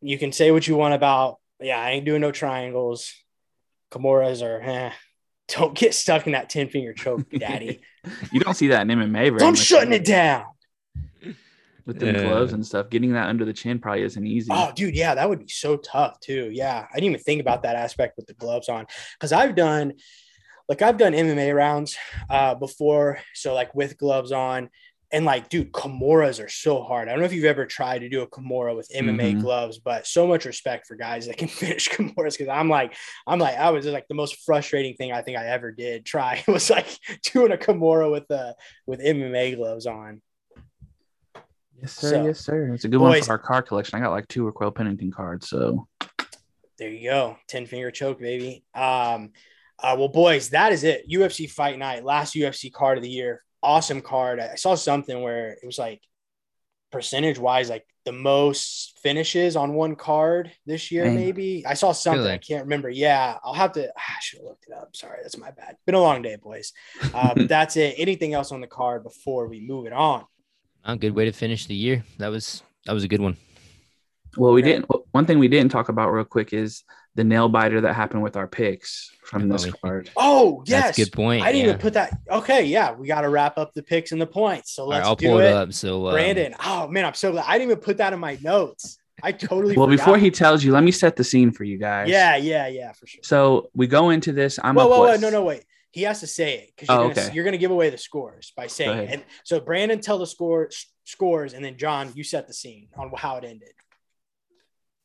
[0.00, 3.12] you can say what you want about, yeah, I ain't doing no triangles.
[3.90, 4.92] Kimuras are, eh.
[5.48, 7.80] Don't get stuck in that 10 finger choke, daddy.
[8.32, 10.44] You don't see that in MMA very I'm shutting it down.
[11.84, 12.22] with them Yeah.
[12.22, 12.90] gloves and stuff.
[12.90, 14.50] Getting that under the chin probably isn't easy.
[14.52, 16.50] Oh, dude, yeah, that would be so tough too.
[16.52, 19.92] Yeah, I didn't even think about that aspect with the gloves on because I've done,
[20.68, 21.96] like, I've done MMA rounds
[22.30, 24.68] uh, before, so like with gloves on,
[25.12, 27.06] and like, dude, Kimuras are so hard.
[27.06, 29.40] I don't know if you've ever tried to do a Kimura with MMA Mhm.
[29.40, 32.94] gloves, but so much respect for guys that can finish Kimuras because I'm like,
[33.26, 36.04] I'm like, I was just like the most frustrating thing I think I ever did
[36.04, 36.88] try was like
[37.32, 38.54] doing a Kimura with uh
[38.86, 40.20] with MMA gloves on.
[41.80, 42.10] yes, sir.
[42.10, 42.74] So, yes, sir.
[42.74, 43.96] It's a good one for our card collection.
[43.98, 45.48] I got like two Raquel Pennington cards.
[45.48, 45.86] So
[46.78, 47.36] There you go.
[47.48, 48.64] 10 finger choke, baby.
[48.74, 49.30] Um,
[49.82, 51.08] uh, well, boys, that is it.
[51.10, 53.42] UFC fight night, last UFC card of the year.
[53.62, 54.40] Awesome card.
[54.40, 56.00] I saw something where it was like
[56.92, 61.16] percentage wise, like the most finishes on one card this year, Dang.
[61.16, 61.64] maybe.
[61.66, 62.20] I saw something.
[62.22, 62.32] Really?
[62.34, 62.88] I can't remember.
[62.88, 63.86] Yeah, I'll have to.
[63.96, 64.94] I should have looked it up.
[64.94, 65.76] Sorry, that's my bad.
[65.84, 66.72] Been a long day, boys.
[67.12, 67.94] Uh, but that's it.
[67.98, 70.24] Anything else on the card before we move it on?
[70.84, 72.04] A good way to finish the year.
[72.18, 73.36] That was that was a good one.
[74.36, 74.72] Well, we Okay.
[74.74, 74.88] didn't.
[75.10, 76.84] One thing we didn't talk about real quick is
[77.16, 80.10] the nail biter that happened with our picks from this Oh, card.
[80.16, 81.42] Oh yes, That's a good point.
[81.42, 81.68] I didn't yeah.
[81.70, 82.18] even put that.
[82.30, 84.72] Okay, yeah, we got to wrap up the picks and the points.
[84.72, 85.46] So let's I'll do pull it.
[85.46, 85.72] it up.
[85.72, 86.54] So um, Brandon.
[86.64, 87.46] Oh man, I'm so glad.
[87.48, 88.98] I didn't even put that in my notes.
[89.22, 89.76] I totally.
[89.76, 92.08] Well, before he tells you, let me set the scene for you guys.
[92.10, 93.22] Yeah, yeah, yeah, for sure.
[93.24, 94.58] So we go into this.
[94.62, 95.64] I'm whoa, up whoa, whoa, no, no, wait.
[95.90, 97.34] He has to say it because you're, Oh, gonna, okay.
[97.34, 99.10] you're gonna give away the scores by saying it.
[99.10, 100.68] And so Brandon tell the score
[101.04, 103.70] scores, and then John, you set the scene on how it ended.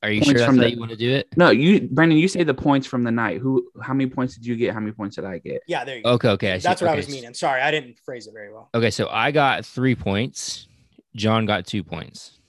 [0.03, 1.27] Are you sure that's from how the- you want to do it?
[1.37, 2.17] No, you, Brandon.
[2.17, 3.39] You say the points from the night.
[3.39, 3.69] Who?
[3.81, 4.73] How many points did you get?
[4.73, 5.61] How many points did I get?
[5.67, 6.11] Yeah, there you go.
[6.11, 6.57] Okay, okay.
[6.57, 7.33] That's what I was meaning.
[7.35, 8.69] Sorry, I didn't phrase it very well.
[8.73, 10.67] Okay, so I got three points.
[11.15, 12.39] John got two points.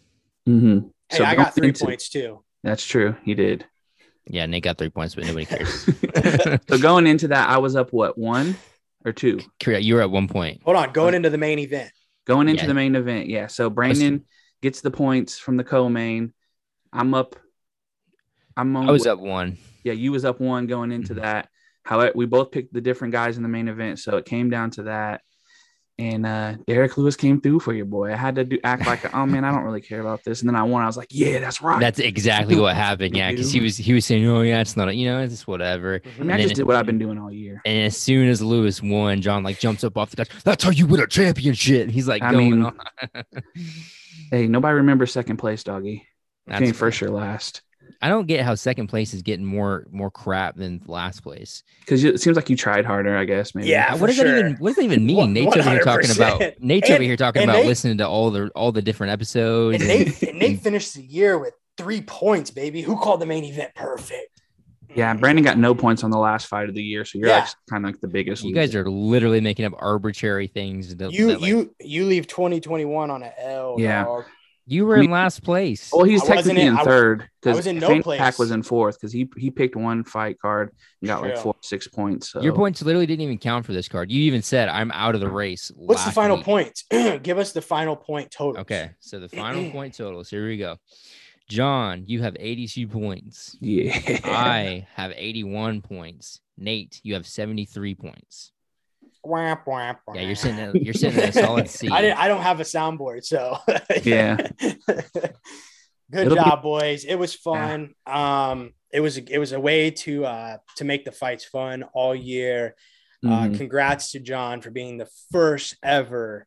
[0.48, 0.88] Mm-hmm.
[1.08, 2.42] Hey, I got three points too.
[2.62, 3.16] That's true.
[3.24, 3.66] He did.
[4.26, 5.84] Yeah, Nate got three points, but nobody cares.
[6.68, 8.56] so going into that, I was up what one
[9.04, 9.40] or two?
[9.60, 9.82] Correct.
[9.82, 10.62] You were at one point.
[10.64, 11.90] Hold on, going into the main event.
[12.24, 12.68] Going into Yeah.
[12.68, 13.48] the main event, yeah.
[13.48, 14.24] So Brandon
[14.62, 16.32] gets the points from the co-main.
[16.92, 17.36] I'm up.
[18.56, 18.88] I'm on.
[18.88, 19.58] I was up one.
[19.84, 21.22] Yeah, you was up one going into Mhm.
[21.22, 21.48] that.
[21.84, 24.70] However, we both picked the different guys in the main event, so it came down
[24.72, 25.22] to that.
[25.98, 28.12] And uh Derek Lewis came through for you, boy.
[28.12, 30.40] I had to do act like, oh man, I don't really care about this.
[30.40, 30.82] And then I won.
[30.82, 31.80] I was like, yeah, that's right.
[31.80, 33.14] That's exactly what happened.
[33.14, 35.46] Yeah, because he was he was saying, "Oh yeah, it's not, you know, it's just
[35.46, 36.34] whatever." I mean, Mhm.
[36.34, 37.60] I just it- did what I've been doing all year.
[37.66, 40.30] And as soon as Lewis won, John like jumps up off the couch.
[40.44, 41.90] That's how you win a championship.
[41.90, 42.78] He's like I going mean, on.
[44.30, 46.06] Hey, nobody remembers second place, doggy.
[46.46, 46.74] That's Came fair.
[46.74, 47.62] first or last.
[48.00, 51.62] I don't get how second place is getting more more crap than last place.
[51.80, 53.54] Because it seems like you tried harder, I guess.
[53.54, 53.68] Maybe.
[53.68, 55.16] Yeah, what for does that even what does that even mean?
[55.16, 58.30] One- Nate's over here talking about Nate's over here talking about Nate- listening to all
[58.30, 59.80] the all the different episodes.
[59.80, 62.82] And and- Nate, and Nate finished the year with three points, baby.
[62.82, 64.40] Who called the main event perfect?
[64.94, 67.38] Yeah, Brandon got no points on the last fight of the year, so you're Yeah.
[67.38, 68.42] actually kind of like the biggest.
[68.44, 70.96] you guys are literally making up arbitrary things.
[70.96, 73.76] That, You that, like- you you leave 2021 on an L.
[73.78, 74.04] Yeah.
[74.04, 74.24] dog.
[74.66, 75.90] You were I mean- in last place.
[75.92, 78.96] Well, he's I technically in- in third because was in no Pack was in fourth
[78.96, 82.30] because he he picked one fight card and got like four six points.
[82.30, 82.40] So.
[82.42, 84.10] Your points literally didn't even count for this card.
[84.10, 85.70] You even said I'm out of the race.
[85.74, 86.82] What's the final week." point?
[87.22, 88.60] Give us the final point total.
[88.62, 90.30] Okay, so the final point totals.
[90.30, 90.76] Here we go.
[91.48, 93.56] John, you have 82 points.
[93.60, 93.92] Yeah.
[94.24, 96.40] I have 81 points.
[96.56, 98.51] Nate, you have 73 points.
[99.24, 100.14] Wah, wah, wah.
[100.14, 101.88] Yeah, you're sitting at, you're sitting at a solid C.
[101.88, 102.18] I didn't.
[102.18, 103.58] I don't have a soundboard, so
[104.02, 104.36] Yeah.
[106.10, 107.04] Good It'll be- job, boys.
[107.04, 107.94] It was fun.
[108.06, 112.14] Um, it was it was a way to uh to make the fights fun all
[112.14, 112.74] year.
[113.24, 113.56] Uh, Mhm.
[113.56, 116.46] congrats to John for being the first ever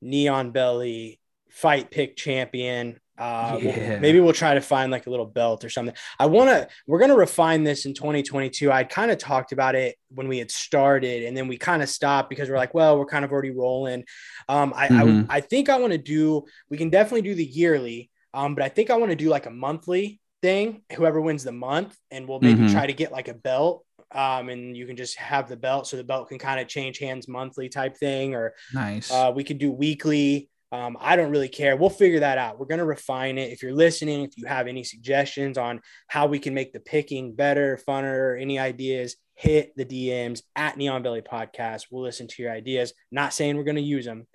[0.00, 2.98] Neon Belly fight pick champion.
[3.18, 5.94] Uh, we'll- maybe we'll try to find like a little belt or something.
[6.18, 8.70] I want to, we're going to refine this in 2022.
[8.70, 11.88] I kind of talked about it when we had started and then we kind of
[11.88, 14.04] stopped because we're like, well, we're kind of already rolling.
[14.48, 15.26] Um, I, Mhm.
[15.30, 18.64] I, I think I want to do, we can definitely do the yearly, um, but
[18.64, 22.28] I think I want to do like a monthly thing, whoever wins the month, and
[22.28, 22.72] we'll maybe Mhm.
[22.72, 23.84] try to get like a belt.
[24.12, 26.98] Um, and you can just have the belt so the belt can kind of change
[26.98, 29.10] hands monthly type thing, or nice.
[29.10, 30.48] uh, we could do weekly.
[30.72, 31.76] Um, I don't really care.
[31.76, 32.58] We'll figure that out.
[32.58, 33.52] We're going to refine it.
[33.52, 37.34] If you're listening, if you have any suggestions on how we can make the picking
[37.34, 41.86] better, funner, any ideas, hit the DMs at Neon Belly Podcast.
[41.90, 42.92] We'll listen to your ideas.
[43.12, 44.26] Not saying we're going to use them,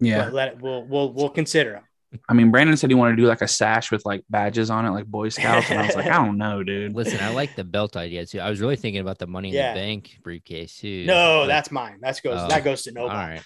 [0.00, 0.24] yeah.
[0.24, 1.84] but let it, we'll we'll we'll consider them.
[2.28, 4.86] I mean, Brandon said he wanted to do like a sash with like badges on
[4.86, 5.68] it, like Boy Scouts.
[5.70, 6.94] And I was like, I don't know, dude.
[6.94, 8.38] Listen, I like the belt idea too.
[8.38, 9.74] I was really thinking about the money in Yeah.
[9.74, 11.04] the bank briefcase too.
[11.06, 11.98] No, but- that's mine.
[12.00, 12.46] That's goes Oh.
[12.48, 13.32] that goes to all nobody.
[13.32, 13.42] right.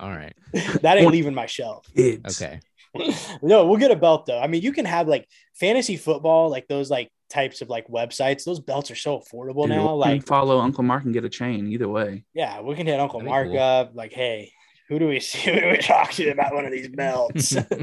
[0.00, 0.34] All right.
[0.82, 1.86] that ain't leaving my shelf.
[1.94, 2.42] Kids.
[2.42, 2.60] Okay.
[3.42, 4.38] no, we'll get a belt though.
[4.40, 8.44] I mean, you can have like fantasy football, like those like types of like websites.
[8.44, 9.84] Those belts are so affordable Dude, now.
[9.86, 12.24] we'll Like, follow Uncle Mark and get a chain either way.
[12.34, 13.58] yeah, we can hit Uncle That'd Mark cool.
[13.58, 13.92] up.
[13.94, 14.52] Like, hey,
[14.88, 15.50] who do we see?
[15.50, 17.50] Who do we talk to about one of these belts?
[17.50, 17.78] Dude,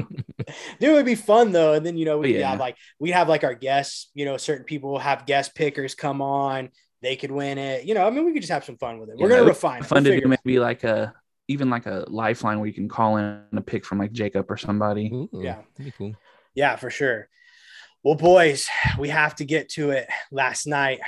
[0.80, 1.72] it would be fun though.
[1.74, 2.50] And then you know we Oh, yeah.
[2.50, 4.10] have like we have like our guests.
[4.14, 6.70] You know, certain people will have guest pickers come on.
[7.02, 7.84] They could win it.
[7.84, 9.16] You know, I mean, we could just have some fun with it.
[9.16, 9.80] We're Yeah, gonna it'd refine.
[9.80, 9.86] it.
[9.86, 11.14] Fun We'll to do figure it maybe like a
[11.50, 14.56] even like a lifeline where you can call in a pick from like Jacob or
[14.56, 15.10] somebody.
[15.12, 15.62] Ooh, Yeah.
[15.98, 16.14] Cool.
[16.54, 17.28] Yeah, for sure.
[18.04, 20.08] Well, boys, we have to get to it.
[20.30, 21.00] Last night,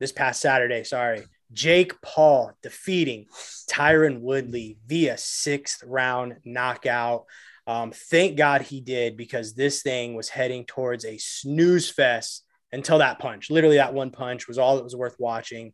[0.00, 1.22] this past Saturday, sorry,
[1.52, 3.26] Jake Paul defeating
[3.70, 7.24] Tyron Woodley via sixth round knockout.
[7.68, 12.98] Um, thank God he did because this thing was heading towards a snooze fest until
[12.98, 13.48] that punch.
[13.48, 15.72] Literally, that one punch was all that was worth watching.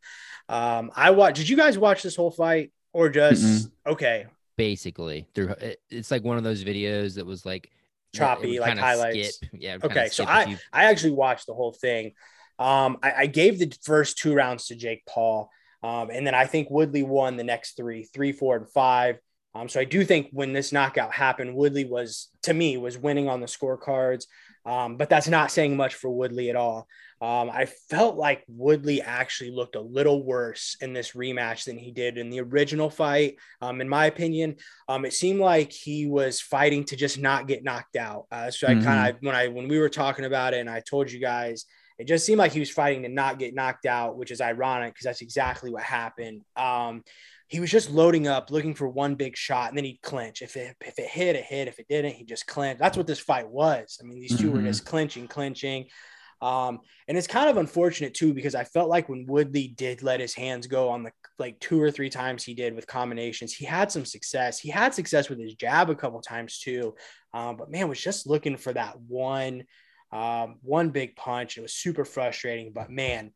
[0.48, 1.36] Um, I watched.
[1.38, 4.26] Did you guys watch this whole fight or just okay?
[4.56, 5.54] Basically, through
[5.90, 7.70] it's like one of those videos that was like
[8.14, 9.36] Choppy, like highlights.
[9.36, 9.50] Skip.
[9.52, 9.74] Yeah.
[9.74, 12.12] it would kinda Okay, so I few- I actually watched the whole thing.
[12.58, 15.50] Um, I, I gave the first two rounds to Jake Paul,
[15.82, 19.18] um, and then I think Woodley won the next three, three, four, and five.
[19.56, 23.28] Um, so I do think when this knockout happened, Woodley was to me was winning
[23.28, 24.26] on the scorecards.
[24.66, 26.86] Um, but that's not saying much for Woodley at all.
[27.24, 31.90] Um, I felt like Woodley actually looked a little worse in this rematch than he
[31.90, 33.36] did in the original fight.
[33.62, 34.56] Um, in my opinion,
[34.88, 38.26] um, it seemed like he was fighting to just not get knocked out.
[38.30, 38.84] Uh, so I mm-hmm.
[38.84, 41.64] kind of when I when we were talking about it, and I told you guys,
[41.98, 44.92] it just seemed like he was fighting to not get knocked out, which is ironic
[44.92, 46.42] because that's exactly what happened.
[46.56, 47.04] Um,
[47.48, 50.42] he was just loading up, looking for one big shot, and then he'd clinch.
[50.42, 51.68] If it if it hit, it hit.
[51.68, 52.80] If it didn't, he just clinched.
[52.80, 53.98] That's what this fight was.
[53.98, 54.56] I mean, these 2 mm-hmm.
[54.56, 55.86] were just clinching, clinching.
[56.40, 60.20] Um, and it's kind of unfortunate too because I felt like when Woodley did let
[60.20, 63.64] his hands go on the like two or three times he did with combinations, he
[63.64, 64.58] had some success.
[64.58, 66.94] He had success with his jab a couple times too,
[67.32, 69.64] um, but man was just looking for that one,
[70.12, 71.56] um, one big punch.
[71.56, 73.32] It was super frustrating, but man,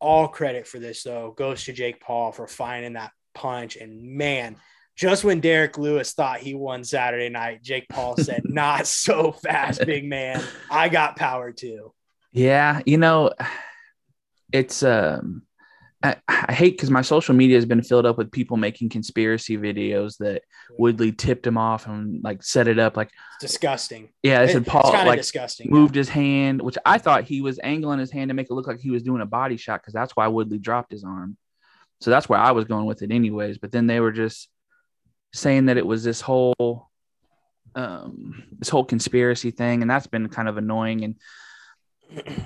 [0.00, 3.76] all credit for this though goes to Jake Paul for finding that punch.
[3.76, 4.56] And man,
[4.96, 9.84] just when Derek Lewis thought he won Saturday night, Jake Paul said, Not so fast,
[9.86, 10.42] big man.
[10.70, 11.92] I got power too.
[12.32, 13.32] Yeah, you know,
[14.52, 15.42] it's um
[16.02, 19.56] I, I hate because my social media has been filled up with people making conspiracy
[19.56, 20.42] videos that
[20.76, 24.08] Woodley tipped him off and like set it up like it's disgusting.
[24.22, 26.00] Yeah, they said Paul like disgusting, moved yeah.
[26.00, 28.80] his hand, which I thought he was angling his hand to make it look like
[28.80, 31.36] he was doing a body shot because that's why Woodley dropped his arm.
[32.00, 33.58] So that's where I was going with it, anyways.
[33.58, 34.48] But then they were just
[35.32, 36.90] saying that it was this whole,
[37.76, 41.04] um, this whole conspiracy thing, and that's been kind of annoying.
[41.04, 41.14] And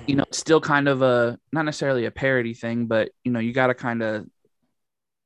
[0.05, 3.53] you know, still kind of a not necessarily a parody thing, but you know, you
[3.53, 4.25] got to kind of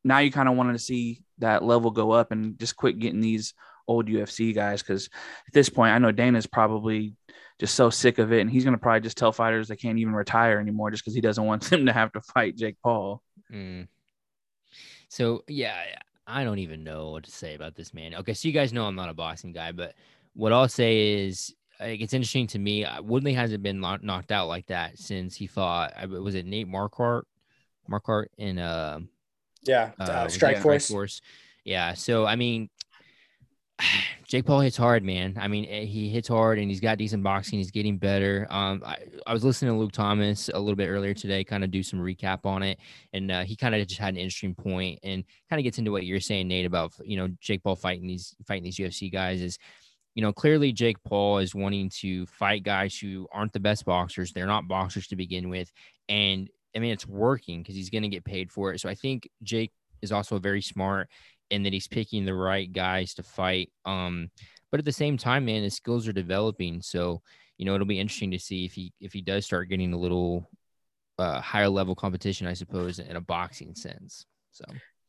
[0.03, 3.21] now you kind of wanted to see that level go up and just quit getting
[3.21, 3.53] these
[3.87, 5.09] old UFC guys because
[5.47, 7.15] at this point, I know Dana's probably
[7.59, 9.99] just so sick of it, and he's going to probably just tell fighters they can't
[9.99, 13.21] even retire anymore just because he doesn't want them to have to fight Jake Paul.
[13.51, 13.87] Mm.
[15.09, 15.75] So yeah,
[16.25, 18.15] I don't even know what to say about this man.
[18.15, 19.93] Okay, so you guys know I'm not a boxing guy, but
[20.33, 22.85] what I'll say is like, it's interesting to me.
[22.85, 25.93] Uh, Woodley hasn't been knocked out like that since he fought.
[26.09, 27.23] Was it Nate Marquardt?
[27.89, 28.99] Marquardt in uh,
[29.63, 30.89] yeah, uh, uh, Strike Force.
[30.89, 31.21] Force.
[31.63, 31.93] Yeah.
[31.93, 32.69] So I mean,
[34.27, 35.37] Jake Paul hits hard, man.
[35.39, 37.59] I mean, eh, he hits hard and he's got decent boxing.
[37.59, 38.47] He's getting better.
[38.49, 41.71] Um, I, I was listening to Luke Thomas a little bit earlier today, kind of
[41.71, 42.79] do some recap on it,
[43.13, 45.91] and uh, he kind of just had an interesting point and kind of gets into
[45.91, 49.41] what you're saying, Nate, about you know Jake Paul fighting these fighting these UFC guys.
[49.41, 49.57] Is
[50.15, 54.31] you know clearly Jake Paul is wanting to fight guys who aren't the best boxers.
[54.31, 55.71] They're not boxers to begin with,
[56.09, 58.79] and I mean it's working because he's going to get paid for it.
[58.79, 61.09] So I think Jake is also very smart
[61.51, 63.69] and that he's picking the right guys to fight.
[63.85, 64.31] Um,
[64.71, 66.81] but at the same time, man, his skills are developing.
[66.81, 67.21] So,
[67.57, 69.99] you know, it'll be interesting to see if he if he does start getting a
[69.99, 70.49] little
[71.19, 74.25] uh, higher level competition, I suppose, in a boxing sense.
[74.51, 74.63] So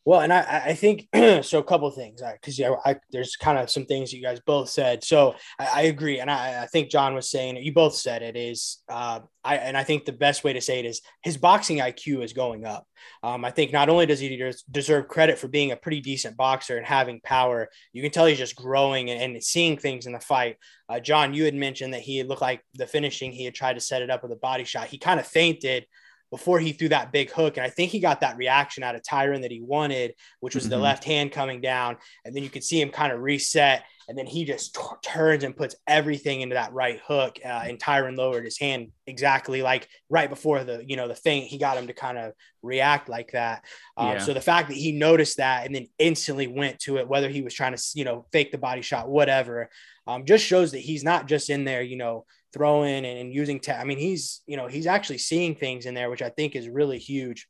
[0.04, 1.08] well, and I, I think
[1.44, 1.60] so.
[1.60, 5.04] A couple things, because yeah, I, there's kind of some things you guys both said.
[5.04, 8.36] So I, I agree, and I, I, think John was saying you both said it
[8.36, 8.82] is.
[8.88, 12.24] Uh, I and I think the best way to say it is his boxing IQ
[12.24, 12.86] is going up.
[13.22, 16.76] Um, I think not only does he deserve credit for being a pretty decent boxer
[16.76, 20.20] and having power, you can tell he's just growing and, and seeing things in the
[20.20, 20.56] fight.
[20.88, 23.30] Uh, John, you had mentioned that he looked like the finishing.
[23.30, 24.88] He had tried to set it up with a body shot.
[24.88, 25.86] He kind of feinted
[26.32, 27.58] before he threw that big hook.
[27.58, 30.64] And I think he got that reaction out of Tyron that he wanted, which was
[30.64, 30.70] mm-hmm.
[30.70, 31.98] the left hand coming down.
[32.24, 33.84] And then you could see him kind of reset.
[34.08, 37.38] And then he just t- turns and puts everything into that right hook.
[37.44, 41.48] Uh, and Tyron lowered his hand exactly like right before the, you know, the feint.
[41.48, 43.66] He got him to kind of react like that.
[43.98, 44.18] Um, yeah.
[44.18, 47.42] So the fact that he noticed that and then instantly went to it, whether he
[47.42, 49.68] was trying to, you know, fake the body shot, whatever,
[50.06, 53.60] um, just shows that he's not just in there, you know, throwing and, using.
[53.60, 56.56] Te- I mean, he's you know he's actually seeing things in there, which I think
[56.56, 57.48] is really huge.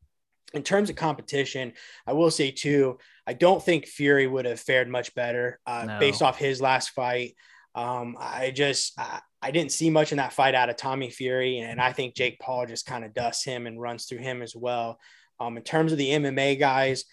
[0.55, 1.73] In terms of competition,
[2.07, 5.99] I will say too, I don't think Fury would have fared much better uh, no.
[5.99, 7.35] based off his last fight.
[7.75, 11.59] Um, I just I, I, didn't see much in that fight out of Tommy Fury,
[11.59, 14.55] and I think Jake Paul just kind of dusts him and runs through him as
[14.55, 14.99] well.
[15.41, 17.05] Um, in terms of the MMA guys,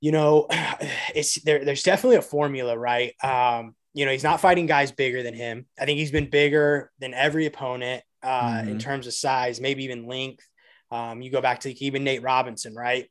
[0.00, 0.46] you know,
[1.14, 1.64] it's there.
[1.64, 3.14] There's definitely a formula, right?
[3.24, 5.66] Um, you know, he's not fighting guys bigger than him.
[5.78, 8.68] I think he's been bigger than every opponent uh, mm-hmm.
[8.68, 10.46] in terms of size, maybe even length.
[10.90, 13.08] Um, you go back to even Nate Robinson, right?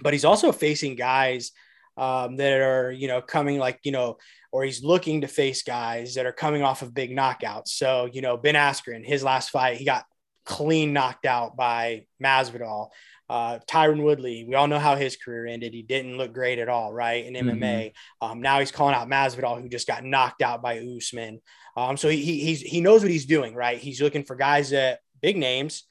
[0.00, 1.52] But he's also facing guys
[1.96, 4.18] um, that are, you know, coming like, you know,
[4.52, 7.68] or he's looking to face guys that are coming off of big knockouts.
[7.68, 10.04] So, you know, Ben Askren, his last fight, he got
[10.44, 12.88] clean knocked out by Masvidal.
[13.28, 15.74] Uh, Tyron Woodley, we all know how his career ended.
[15.74, 17.24] He didn't look great at all, right?
[17.24, 17.60] In MMA.
[17.60, 18.30] Mm-hmm.
[18.30, 21.40] Um, now he's calling out Masvidal, who just got knocked out by Usman.
[21.76, 23.78] Um, so he, he, he's, he knows what he's doing, right?
[23.78, 25.84] He's looking for guys that big names,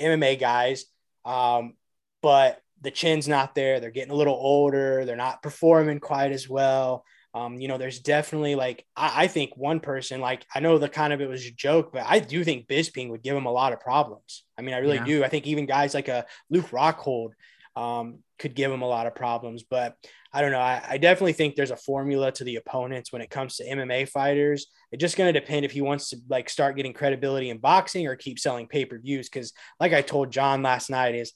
[0.00, 0.84] MMA guys.
[1.24, 1.74] Um,
[2.22, 3.80] but the chin's not there.
[3.80, 5.04] They're getting a little older.
[5.04, 7.04] They're not performing quite as well.
[7.34, 10.88] Um, you know, there's definitely like I, I, think one person, like I know the
[10.88, 13.52] kind of it was a joke, but I do think Bisping would give him a
[13.52, 14.44] lot of problems.
[14.56, 15.04] I mean, I really yeah.
[15.04, 15.24] do.
[15.24, 17.30] I think even guys like a Luke Rockhold
[17.74, 19.64] um, could give him a lot of problems.
[19.64, 19.96] But
[20.32, 20.60] I don't know.
[20.60, 24.08] I, I, definitely think there's a formula to the opponents when it comes to MMA
[24.08, 24.66] fighters.
[24.92, 28.06] It's just going to depend if he wants to like start getting credibility in boxing
[28.06, 29.28] or keep selling pay per views.
[29.28, 31.32] Because like I told John last night, is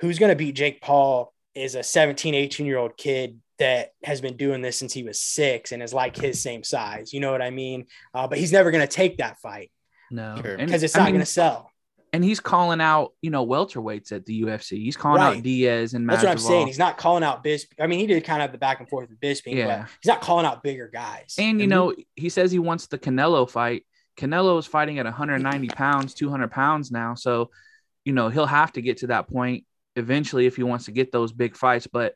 [0.00, 4.20] who's going to beat Jake Paul is a 17, 18 year old kid that has
[4.20, 7.12] been doing this since he was six and is like his same size.
[7.12, 7.86] You know what I mean?
[8.12, 9.70] Uh, but he's never going to take that fight.
[10.10, 11.70] No, because it's not going to sell.
[12.12, 14.78] And he's calling out, you know, welterweights at the UFC.
[14.84, 15.38] He's calling right.
[15.38, 16.10] out Diaz and Masvidal.
[16.10, 16.66] That's what I'm saying.
[16.68, 17.80] He's not calling out Bisping.
[17.80, 19.80] I mean, he did kind of the back and forth with Bisping, yeah.
[19.80, 21.34] but he's not calling out bigger guys.
[21.38, 23.84] And, you and know, he, he says he wants the Canelo fight.
[24.16, 27.16] Canelo is fighting at 190 pounds, 200 pounds now.
[27.16, 27.50] So,
[28.04, 29.64] you know, he'll have to get to that point
[29.96, 31.88] eventually if he wants to get those big fights.
[31.88, 32.14] But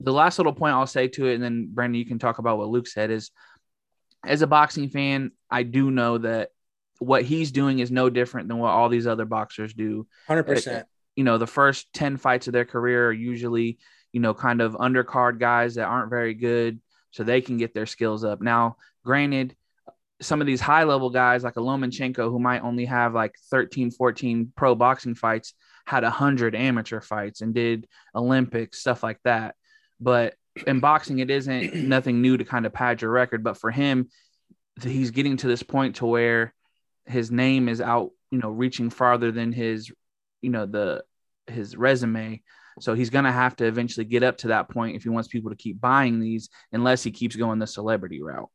[0.00, 2.58] the last little point I'll say to it, and then Brandon, you can talk about
[2.58, 3.30] what Luke said is
[4.26, 6.50] as a boxing fan, I do know that
[6.98, 10.06] what he's doing is no different than what all these other boxers do.
[10.28, 10.84] 100%.
[11.16, 13.78] You know, the first 10 fights of their career are usually,
[14.12, 16.80] you know, kind of undercard guys that aren't very good
[17.10, 18.40] so they can get their skills up.
[18.40, 19.54] Now, granted,
[20.20, 23.90] some of these high level guys like a Lomachenko who might only have like 13,
[23.90, 25.54] 14 pro boxing fights
[25.86, 29.54] had 100 amateur fights and did Olympics, stuff like that.
[30.00, 30.34] But
[30.66, 33.42] in boxing, it isn't nothing new to kind of pad your record.
[33.44, 34.08] But for him,
[34.82, 36.54] he's getting to this point to where
[37.06, 39.92] his name is out, you know, reaching farther than his,
[40.40, 41.04] you know, the
[41.46, 42.42] his resume.
[42.80, 45.28] So he's going to have to eventually get up to that point if he wants
[45.28, 48.50] people to keep buying these, unless he keeps going the celebrity route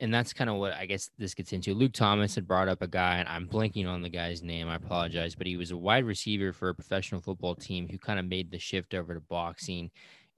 [0.00, 1.74] and that's kind of what I guess this gets into.
[1.74, 4.66] Luke Thomas had brought up a guy, and I'm blanking on the guy's name.
[4.68, 8.18] I apologize, but he was a wide receiver for a professional football team who kind
[8.18, 9.90] of made the shift over to boxing.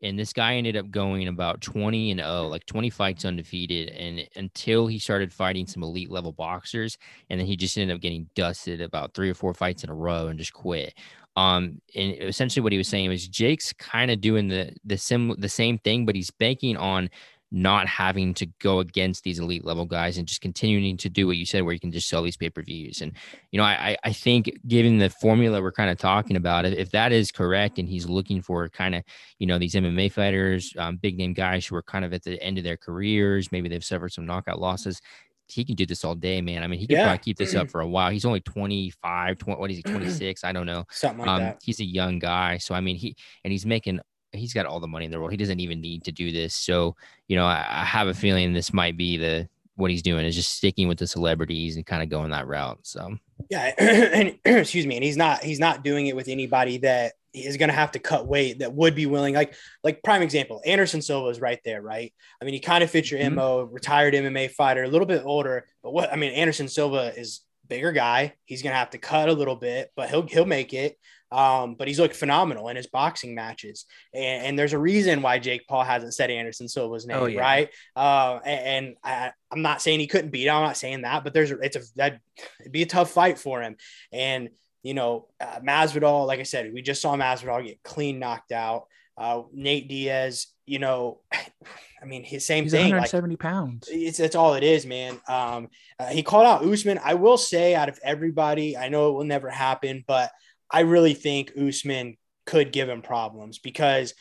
[0.02, 3.90] And this guy ended up going about 20 and 0, like 20 fights undefeated.
[3.90, 6.98] And until he started fighting some elite level boxers,
[7.30, 9.94] and then he just ended up getting dusted about three or four fights in a
[9.94, 10.94] row and just quit.
[11.36, 15.34] Um, and essentially what he was saying was Jake's kind of doing the the sim
[15.38, 17.08] the same thing, but he's banking on
[17.52, 21.36] not having to go against these elite level guys and just continuing to do what
[21.36, 23.02] you said, where you can just sell these pay per views.
[23.02, 23.12] And,
[23.50, 27.12] you know, I, I think given the formula we're kind of talking about, if that
[27.12, 29.04] is correct and he's looking for kind of,
[29.38, 32.42] you know, these MMA fighters, um, big name guys who are kind of at the
[32.42, 35.02] end of their careers, maybe they've suffered some knockout losses.
[35.48, 36.62] He can do this all day, man.
[36.62, 37.04] I mean, he can yeah.
[37.04, 38.10] probably keep this up for a while.
[38.10, 40.44] He's only 25, 20, what is he, 26?
[40.44, 40.84] I don't know.
[40.90, 41.60] Something like um, that.
[41.62, 42.56] He's a young guy.
[42.56, 44.00] So, I mean, he, and he's making
[44.32, 45.30] he's got all the money in the world.
[45.30, 46.54] He doesn't even need to do this.
[46.54, 46.96] So,
[47.28, 50.34] you know, I, I have a feeling this might be the what he's doing is
[50.34, 52.78] just sticking with the celebrities and kind of going that route.
[52.82, 53.16] So
[53.50, 57.56] yeah, and excuse me, and he's not he's not doing it with anybody that is
[57.56, 59.34] going to have to cut weight that would be willing.
[59.34, 62.12] Like like prime example, Anderson Silva is right there, right?
[62.40, 63.34] I mean, he kind of fits your mm-hmm.
[63.34, 67.40] mo, retired MMA fighter, a little bit older, but what I mean, Anderson Silva is
[67.68, 68.34] bigger guy.
[68.44, 70.98] He's going to have to cut a little bit, but he'll he'll make it.
[71.32, 75.38] Um, but he's looked phenomenal in his boxing matches, and, and, there's a reason why
[75.38, 77.40] Jake Paul hasn't said Anderson Silva's name, oh, yeah.
[77.40, 77.68] right?
[77.96, 80.54] Uh, and, and I, am not saying he couldn't beat him.
[80.54, 82.20] I'm not saying that, but there's a, it's a that
[82.60, 83.76] it'd be a tough fight for him.
[84.12, 84.50] And
[84.82, 88.84] you know, uh, Masvidal, like I said, we just saw Masvidal get clean knocked out.
[89.16, 92.90] Uh, Nate Diaz, you know, I mean, his same He's thing.
[92.90, 93.88] 170 like, pounds.
[93.90, 95.20] It's that's all it is, man.
[95.28, 95.68] Um,
[96.00, 96.98] uh, he called out Usman.
[97.02, 100.32] I will say, out of everybody, I know it will never happen, but
[100.72, 102.16] I really think Usman
[102.46, 104.14] could give him problems because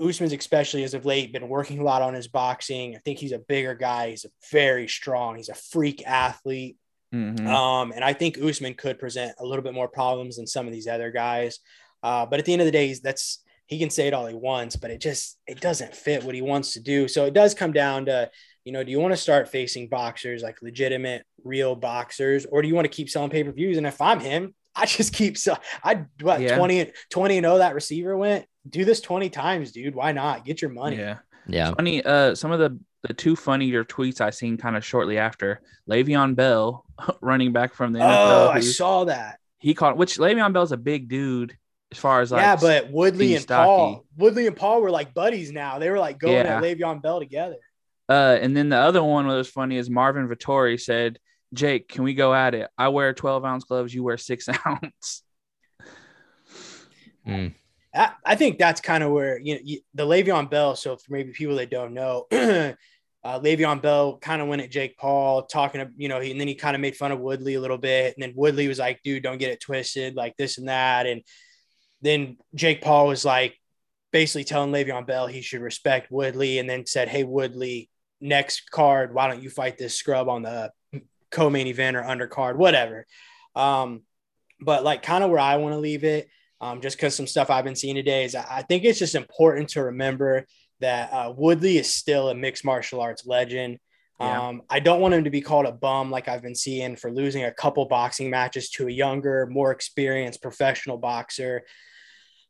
[0.00, 2.94] Usman's especially as of late been working a lot on his boxing.
[2.94, 4.10] I think he's a bigger guy.
[4.10, 5.36] He's a very strong.
[5.36, 6.76] He's a freak athlete.
[7.12, 7.46] Mm-hmm.
[7.46, 10.72] Um, and I think Usman could present a little bit more problems than some of
[10.72, 11.58] these other guys.
[12.02, 14.34] Uh, but at the end of the day, that's he can say it all he
[14.34, 17.08] wants, but it just it doesn't fit what he wants to do.
[17.08, 18.30] So it does come down to,
[18.64, 22.68] you know, do you want to start facing boxers like legitimate, real boxers, or do
[22.68, 23.76] you want to keep selling pay per views?
[23.76, 26.56] And if I'm him, I just keep so I what yeah.
[26.56, 28.46] 20 20 and 0 that receiver went.
[28.68, 29.94] Do this 20 times, dude.
[29.94, 30.44] Why not?
[30.44, 30.96] Get your money.
[30.96, 31.18] Yeah.
[31.46, 31.72] Yeah.
[31.74, 35.60] Funny, uh some of the the two funnier tweets I seen kind of shortly after
[35.88, 36.84] Le'Veon Bell
[37.20, 38.48] running back from the NFL.
[38.48, 39.38] Oh, I saw that.
[39.58, 41.56] He caught which Le'Veon Bell's a big dude
[41.90, 43.66] as far as like yeah, but Woodley and stocky.
[43.66, 45.78] Paul, Woodley and Paul were like buddies now.
[45.78, 46.56] They were like going yeah.
[46.56, 47.56] at Le'Veon Bell together.
[48.08, 51.18] Uh, and then the other one was funny is Marvin Vettori said
[51.54, 52.68] Jake, can we go at it?
[52.76, 55.22] I wear 12 ounce gloves, you wear six ounce.
[57.26, 57.54] Mm.
[57.94, 60.76] I, I, think that's kind of where you know you, the Le'Veon Bell.
[60.76, 62.72] So for maybe people that don't know, uh,
[63.24, 66.48] Le'Veon Bell kind of went at Jake Paul talking to you know, he, and then
[66.48, 69.02] he kind of made fun of Woodley a little bit, and then Woodley was like,
[69.02, 71.22] "Dude, don't get it twisted, like this and that." And
[72.00, 73.56] then Jake Paul was like
[74.12, 77.90] basically telling Le'Veon Bell he should respect Woodley, and then said, "Hey Woodley,
[78.20, 80.70] next card, why don't you fight this scrub on the
[81.30, 83.06] co-main event or undercard, whatever."
[83.54, 84.02] Um,
[84.60, 86.28] but like kind of where I want to leave it,
[86.60, 89.70] um, just because some stuff I've been seeing today is I think it's just important
[89.70, 90.46] to remember
[90.80, 93.78] that uh, Woodley is still a mixed martial arts legend.
[94.20, 94.48] Yeah.
[94.48, 97.10] Um, I don't want him to be called a bum like I've been seeing for
[97.10, 101.62] losing a couple boxing matches to a younger, more experienced professional boxer.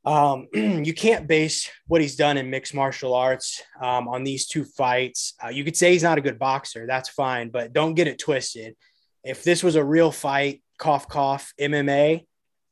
[0.04, 4.64] Um, you can't base what he's done in mixed martial arts um, on these two
[4.64, 5.34] fights.
[5.42, 8.18] Uh, you could say he's not a good boxer, that's fine, but don't get it
[8.18, 8.76] twisted.
[9.24, 12.26] If this was a real fight, cough, cough, MMA,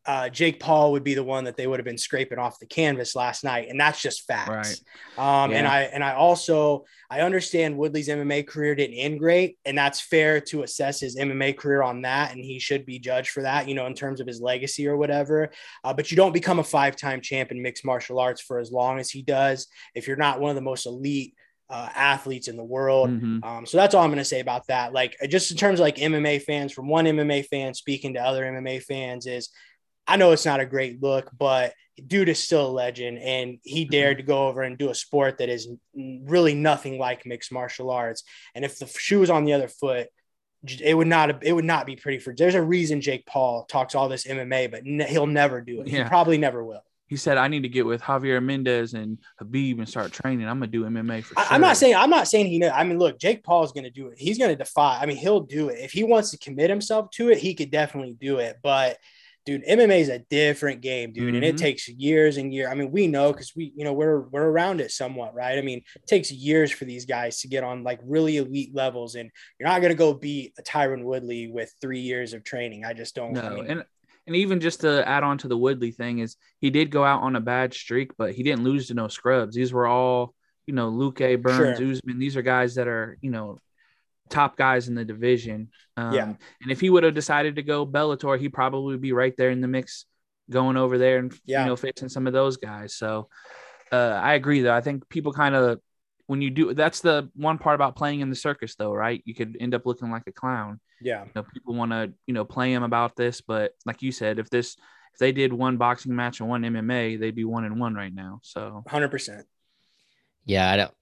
[0.06, 2.66] uh, Jake Paul would be the one that they would have been scraping off the
[2.66, 4.82] canvas last night, and that's just facts.
[5.18, 5.44] Right.
[5.44, 5.58] Um, yeah.
[5.58, 10.00] And I and I also I understand Woodley's MMA career didn't end great, and that's
[10.00, 13.68] fair to assess his MMA career on that, and he should be judged for that,
[13.68, 15.50] you know, in terms of his legacy or whatever.
[15.82, 19.10] Uh, but you don't become a five-time champion mixed martial arts for as long as
[19.10, 21.34] he does if you're not one of the most elite
[21.68, 23.10] uh, athletes in the world.
[23.10, 23.42] Mm-hmm.
[23.42, 24.92] Um, so that's all I'm going to say about that.
[24.92, 28.44] Like, just in terms of like MMA fans, from one MMA fan speaking to other
[28.44, 29.50] MMA fans, is
[30.06, 33.84] I know it's not a great look, but dude is still a legend, and he
[33.84, 33.90] mm-hmm.
[33.90, 37.90] dared to go over and do a sport that is really nothing like mixed martial
[37.90, 38.22] arts.
[38.54, 40.08] And if the shoe was on the other foot,
[40.80, 42.34] it would not it would not be pretty for.
[42.34, 45.88] There's a reason Jake Paul talks all this MMA, but ne- he'll never do it.
[45.88, 46.04] Yeah.
[46.04, 46.82] He probably never will.
[47.08, 50.48] He said, "I need to get with Javier Mendez and Khabib and start training.
[50.48, 52.58] I'm gonna do MMA for sure." I'm not saying I'm not saying he.
[52.58, 54.18] Know, I mean, look, Jake Paul's gonna do it.
[54.18, 54.98] He's gonna defy.
[55.00, 57.38] I mean, he'll do it if he wants to commit himself to it.
[57.38, 58.98] He could definitely do it, but
[59.46, 61.36] dude, MMA is a different game, dude, mm-hmm.
[61.36, 61.64] and it mm-hmm.
[61.64, 62.68] takes years and years.
[62.70, 65.56] I mean, we know because we, you know, we're we're around it somewhat, right?
[65.56, 69.14] I mean, it takes years for these guys to get on like really elite levels,
[69.14, 72.84] and you're not gonna go beat a Tyron Woodley with three years of training.
[72.84, 73.32] I just don't.
[73.32, 73.84] No, I mean, and
[74.26, 77.22] and even just to add on to the Woodley thing is he did go out
[77.22, 79.54] on a bad streak, but he didn't lose to no scrubs.
[79.54, 80.34] These were all,
[80.66, 81.90] you know, Luque, Burns, sure.
[81.90, 82.18] Usman.
[82.18, 83.58] These are guys that are, you know,
[84.28, 85.70] top guys in the division.
[85.96, 86.34] Um, yeah.
[86.62, 89.50] And if he would have decided to go Bellator, he probably would be right there
[89.50, 90.06] in the mix,
[90.50, 91.62] going over there and yeah.
[91.62, 92.94] you know facing some of those guys.
[92.94, 93.28] So
[93.92, 94.74] uh, I agree though.
[94.74, 95.80] I think people kind of
[96.26, 99.22] when you do that's the one part about playing in the circus though, right?
[99.24, 100.80] You could end up looking like a clown.
[101.00, 101.24] Yeah.
[101.24, 104.38] You know, people want to you know play him about this, but like you said,
[104.38, 104.76] if this
[105.14, 108.14] if they did one boxing match and one MMA, they'd be one and one right
[108.14, 108.40] now.
[108.42, 109.46] So hundred percent.
[110.44, 110.94] Yeah, I don't.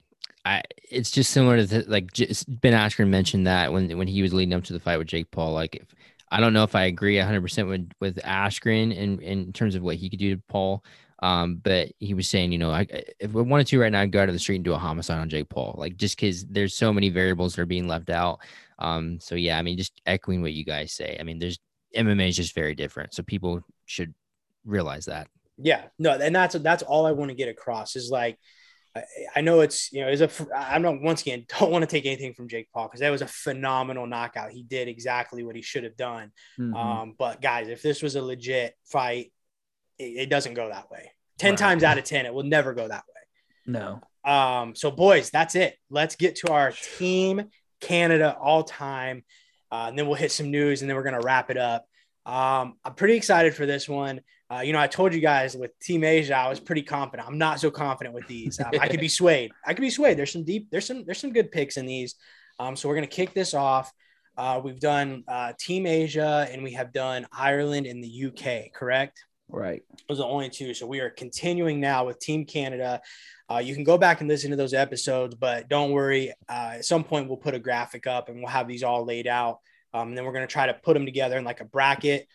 [0.44, 4.22] I it's just similar to the, like just Ben Askren mentioned that when when he
[4.22, 5.52] was leading up to the fight with Jake Paul.
[5.52, 5.86] Like, if,
[6.30, 9.82] I don't know if I agree 100 percent with with Askren in in terms of
[9.82, 10.84] what he could do to Paul.
[11.22, 12.86] Um, but he was saying, you know, I,
[13.18, 14.78] if I wanted to right now, I'd go out of the street and do a
[14.78, 18.10] homicide on Jake Paul, like just because there's so many variables that are being left
[18.10, 18.40] out.
[18.78, 21.16] Um, so yeah, I mean, just echoing what you guys say.
[21.18, 21.58] I mean, there's
[21.96, 24.12] MMA is just very different, so people should
[24.66, 25.28] realize that.
[25.56, 28.38] Yeah, no, and that's that's all I want to get across is like
[29.34, 32.06] I know it's you know is a I'm not once again don't want to take
[32.06, 34.52] anything from Jake Paul because that was a phenomenal knockout.
[34.52, 36.30] He did exactly what he should have done.
[36.58, 36.74] Mm-hmm.
[36.74, 39.32] Um, but guys, if this was a legit fight,
[39.98, 41.10] it, it doesn't go that way.
[41.38, 41.58] Ten right.
[41.58, 43.72] times out of ten, it will never go that way.
[43.72, 44.00] No.
[44.24, 44.74] Um.
[44.76, 45.76] So boys, that's it.
[45.90, 49.24] Let's get to our team Canada all time,
[49.72, 51.84] uh, and then we'll hit some news, and then we're gonna wrap it up.
[52.26, 54.20] Um, I'm pretty excited for this one.
[54.50, 57.26] Uh, you know, I told you guys with Team Asia, I was pretty confident.
[57.26, 58.60] I'm not so confident with these.
[58.60, 59.52] Um, I could be swayed.
[59.66, 60.18] I could be swayed.
[60.18, 60.68] There's some deep.
[60.70, 61.04] There's some.
[61.04, 62.14] There's some good picks in these.
[62.58, 63.92] Um, so we're gonna kick this off.
[64.36, 68.72] Uh, we've done uh, Team Asia and we have done Ireland and the UK.
[68.72, 69.24] Correct.
[69.48, 69.82] Right.
[70.08, 70.74] Those are the only two.
[70.74, 73.00] So we are continuing now with Team Canada.
[73.50, 76.32] Uh, you can go back and listen to those episodes, but don't worry.
[76.48, 79.26] Uh, at some point, we'll put a graphic up and we'll have these all laid
[79.26, 79.58] out.
[79.92, 82.26] Um, and then we're going to try to put them together in like a bracket.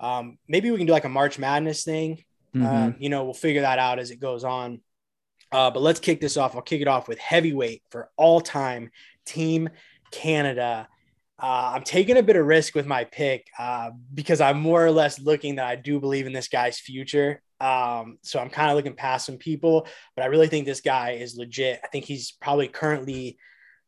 [0.00, 2.24] Um, maybe we can do like a March Madness thing.
[2.54, 2.66] Mm-hmm.
[2.66, 4.80] Uh, you know, we'll figure that out as it goes on.
[5.52, 6.56] Uh, but let's kick this off.
[6.56, 8.90] I'll kick it off with heavyweight for all time
[9.24, 9.68] Team
[10.10, 10.88] Canada.
[11.40, 14.90] Uh, I'm taking a bit of risk with my pick uh, because I'm more or
[14.90, 17.42] less looking that I do believe in this guy's future.
[17.60, 19.86] Um, so I'm kind of looking past some people,
[20.16, 21.80] but I really think this guy is legit.
[21.82, 23.38] I think he's probably currently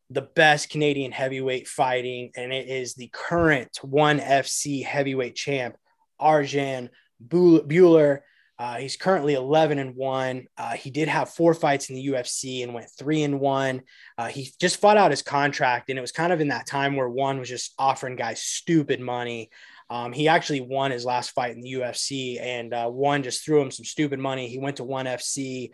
[0.09, 5.75] the best Canadian heavyweight fighting, and it is the current ONE FC heavyweight champ,
[6.19, 6.89] Arjan
[7.25, 8.19] Bhullar.
[8.59, 10.47] Uh, he's currently 11 and one.
[10.57, 13.83] Uh, he did have four fights in the UFC and went three and one.
[14.17, 16.95] Uh, he just fought out his contract, and it was kind of in that time
[16.95, 19.51] where one was just offering guys stupid money.
[19.89, 23.61] Um, he actually won his last fight in the UFC, and uh, one just threw
[23.61, 24.47] him some stupid money.
[24.47, 25.71] He went to ONE FC.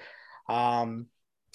[0.49, 1.07] Um,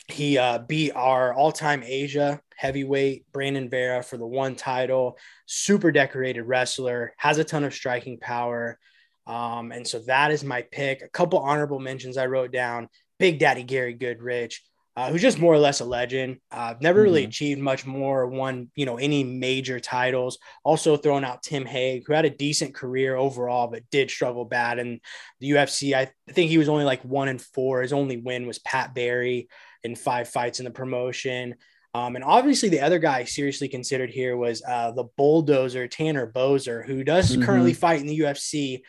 [0.08, 5.16] he uh, beat our all-time Asia heavyweight Brandon Vera for the one title.
[5.46, 8.80] Super decorated wrestler, has a ton of striking power.
[9.28, 11.02] Um, and so that is my pick.
[11.02, 12.88] A couple honorable mentions I wrote down.
[13.20, 14.56] Big Daddy Gary Goodridge,
[14.96, 16.38] uh, who's just more or less a legend.
[16.50, 17.28] Uh, never really mm-hmm.
[17.28, 20.38] achieved much more, won you know any major titles.
[20.64, 24.80] Also throwing out Tim Hague, who had a decent career overall, but did struggle bad
[24.80, 25.00] in
[25.40, 25.94] the UFC.
[25.94, 27.82] I think he was only like one and four.
[27.82, 29.48] His only win was Pat Barry
[29.84, 31.54] in five fights in the promotion.
[31.94, 36.84] Um, and obviously, the other guy seriously considered here was uh, the bulldozer Tanner Boser,
[36.84, 37.42] who does mm-hmm.
[37.42, 38.82] currently fight in the UFC,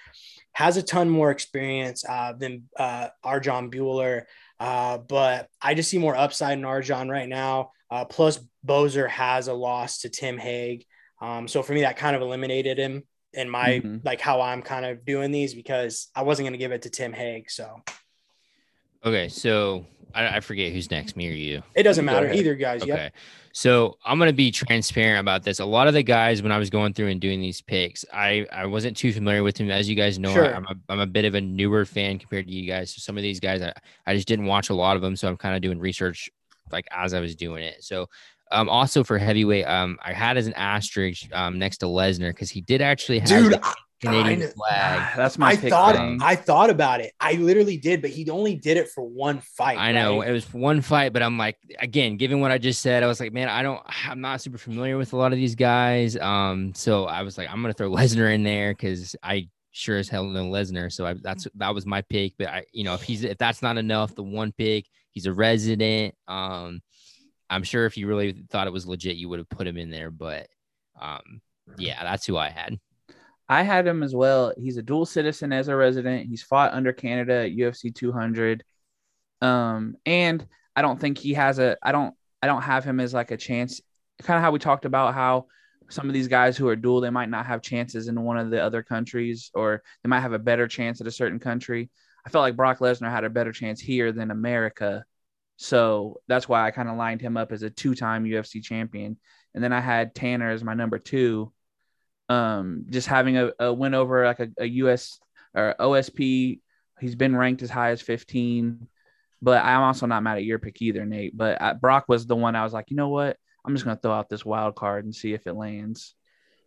[0.53, 4.23] has a ton more experience uh, than uh, Arjan Bhullar.
[4.59, 7.71] Uh, but I just see more upside in Arjan right now.
[7.89, 10.85] Uh, plus, Boser has a loss to Tim Hague.
[11.21, 13.97] Um, so for me, that kind of eliminated him in my mm-hmm.
[14.03, 16.89] like how I'm kind of doing these because I wasn't going to give it to
[16.89, 17.49] Tim Hague.
[17.49, 17.81] So,
[19.05, 19.29] okay.
[19.29, 21.61] So I, I forget who's next, me or you.
[21.75, 22.31] It doesn't matter.
[22.31, 22.81] Either guys.
[22.81, 22.89] Okay.
[22.89, 23.13] Yep.
[23.51, 25.59] So I'm gonna be transparent about this.
[25.59, 28.45] A lot of the guys, when I was going through and doing these picks, I
[28.51, 29.71] I wasn't too familiar with them.
[29.71, 30.53] As you guys know, sure.
[30.53, 32.93] I'm a I'm a bit of a newer fan compared to you guys.
[32.93, 33.73] So some of these guys, I,
[34.05, 35.15] I just didn't watch a lot of them.
[35.15, 36.29] So I'm kind of doing research
[36.71, 37.83] like as I was doing it.
[37.83, 38.07] So
[38.51, 42.49] um, also for heavyweight, um, I had as an asterisk um, next to Lesnar because
[42.49, 43.29] he did actually have.
[43.29, 43.61] Dude,
[44.01, 45.17] Canadian I, flag.
[45.17, 45.49] That's my.
[45.49, 45.95] I thought.
[45.95, 46.19] Thing.
[46.21, 47.13] I thought about it.
[47.19, 49.77] I literally did, but he only did it for one fight.
[49.77, 53.03] I know it was one fight, but I'm like, again, given what I just said,
[53.03, 53.81] I was like, man, I don't.
[54.05, 56.15] I'm not super familiar with a lot of these guys.
[56.17, 60.09] Um, so I was like, I'm gonna throw Lesnar in there because I sure as
[60.09, 60.91] hell know Lesnar.
[60.91, 62.33] So I, that's that was my pick.
[62.37, 65.33] But I, you know, if he's if that's not enough, the one pick, he's a
[65.33, 66.15] resident.
[66.27, 66.81] Um,
[67.49, 69.89] I'm sure if you really thought it was legit, you would have put him in
[69.89, 70.11] there.
[70.11, 70.47] But
[71.01, 71.41] um,
[71.77, 72.79] yeah, that's who I had.
[73.49, 74.53] I had him as well.
[74.55, 76.27] He's a dual citizen as a resident.
[76.29, 78.63] He's fought under Canada at UFC 200.
[79.41, 80.45] Um, and
[80.75, 81.75] I don't think he has a.
[81.81, 82.13] I don't.
[82.41, 83.81] I don't have him as like a chance.
[84.21, 85.47] Kind of how we talked about how
[85.89, 88.51] some of these guys who are dual, they might not have chances in one of
[88.51, 91.89] the other countries, or they might have a better chance at a certain country.
[92.25, 95.05] I felt like Brock Lesnar had a better chance here than America.
[95.57, 99.17] So that's why I kind of lined him up as a two time UFC champion.
[99.55, 101.51] And then I had Tanner as my number two
[102.29, 105.19] um, just having a, a win over like a, a US
[105.53, 106.59] or OSP.
[107.01, 108.87] He's been ranked as high as 15,
[109.41, 111.35] but I'm also not mad at your pick either, Nate.
[111.35, 113.37] But uh, Brock was the one I was like, you know what?
[113.65, 116.15] I'm just going to throw out this wild card and see if it lands.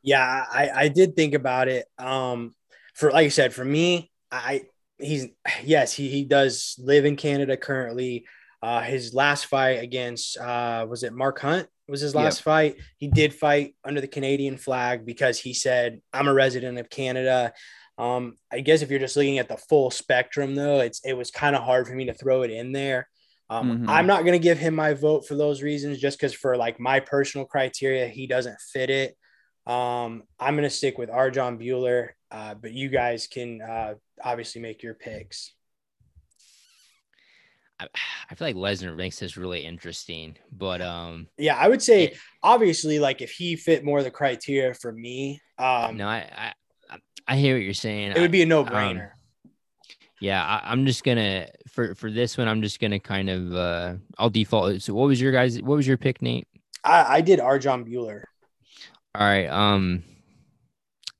[0.03, 1.87] Yeah, I, I did think about it.
[1.99, 2.55] Um,
[2.95, 4.63] for like I said, for me, I
[4.99, 5.29] he's
[5.63, 8.27] yes, he, he does live in Canada currently.
[8.63, 11.69] Uh, his last fight against uh, was it Mark Hunt?
[11.93, 12.45] Was his last yep.
[12.45, 12.76] fight.
[12.97, 17.53] He did fight under the Canadian flag because he said, "I'm a resident of Canada."
[17.99, 21.30] Um, I guess if you're just looking at the full spectrum, though, it's it was
[21.30, 23.09] kind of hard for me to throw it in there.
[23.51, 23.90] Um, mm-hmm.
[23.90, 26.80] I'm not going to give him my vote for those reasons, just because for like
[26.80, 29.16] my personal criteria, he doesn't fit it.
[29.66, 34.62] Um, I'm going to stick with Arjan Bhullar, uh, but you guys can uh, obviously
[34.62, 35.53] make your picks.
[38.30, 42.18] I feel like Lesnar makes this really interesting, but um, yeah, I would say it,
[42.43, 46.53] obviously, like if he fit more of the criteria for me, um, no, I,
[46.91, 46.97] I,
[47.28, 48.12] I hear what you're saying.
[48.12, 49.12] It would be a no brainer.
[49.12, 49.18] Um,
[50.20, 53.95] yeah, I, am just gonna for for this one, I'm just gonna kind of uh,
[54.18, 54.80] I'll default.
[54.80, 55.61] So, what was your guys?
[55.61, 56.47] What was your pick, Nate?
[56.85, 58.22] I, I did Arjan Bhullar.
[59.14, 60.05] All right, um,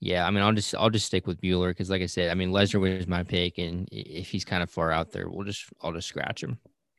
[0.05, 2.34] yeah, I mean, I'll just I'll just stick with Bhullar because, like I said, I
[2.34, 5.66] mean, Lesnar was my pick, and if he's kind of far out there, we'll just
[5.80, 6.59] I'll just scratch him.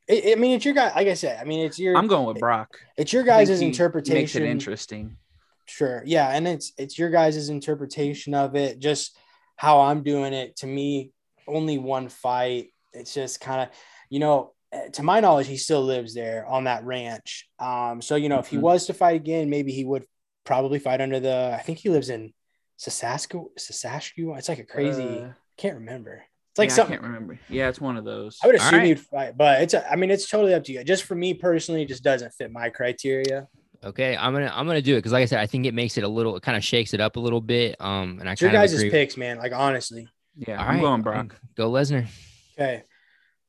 [0.10, 0.94] I, I mean, it's your guy.
[0.96, 1.98] Like I said, I mean, it's your.
[1.98, 2.80] I'm going with Brock.
[2.96, 4.22] It's your guys' interpretation.
[4.22, 5.18] Makes it interesting.
[5.66, 6.02] Sure.
[6.06, 8.80] Yeah, and it's it's your guys' interpretation of it.
[8.80, 9.18] Just
[9.58, 10.56] how I'm doing it.
[10.58, 11.12] To me,
[11.46, 12.68] only one fight.
[12.94, 13.76] It's just kind of,
[14.10, 17.50] you know, eh, to my knowledge, he still lives there on that ranch.
[17.60, 18.44] Um, so you know, mm-hmm.
[18.44, 18.64] if he mm-hmm.
[18.64, 20.06] was to fight again, maybe he would
[20.46, 21.54] probably fight under the.
[21.54, 22.34] I think he lives in
[22.78, 23.50] Saskatchewan.
[23.58, 24.38] Saskatchewan.
[24.38, 25.04] It's like a crazy.
[25.04, 26.24] Uh, can't remember.
[26.52, 26.94] It's like yeah, something.
[26.94, 27.40] I can't remember.
[27.50, 28.40] Yeah, it's one of those.
[28.44, 28.88] I would assume right.
[28.88, 29.74] you'd fight, but it's.
[29.74, 30.84] A, I mean, it's totally up to you.
[30.84, 33.48] Just for me personally, it just doesn't fit my criteria.
[33.84, 35.98] Okay, I'm gonna I'm gonna do it because, like I said, I think it makes
[35.98, 36.36] it a little.
[36.36, 37.76] It kind of shakes it up a little bit.
[37.80, 38.90] Um, and I it's your guys' agree.
[38.90, 39.38] picks, man.
[39.38, 40.08] Like honestly.
[40.36, 40.82] Yeah, All I'm right.
[40.82, 41.36] going Brock.
[41.56, 42.08] Go Lesnar.
[42.54, 42.84] Okay.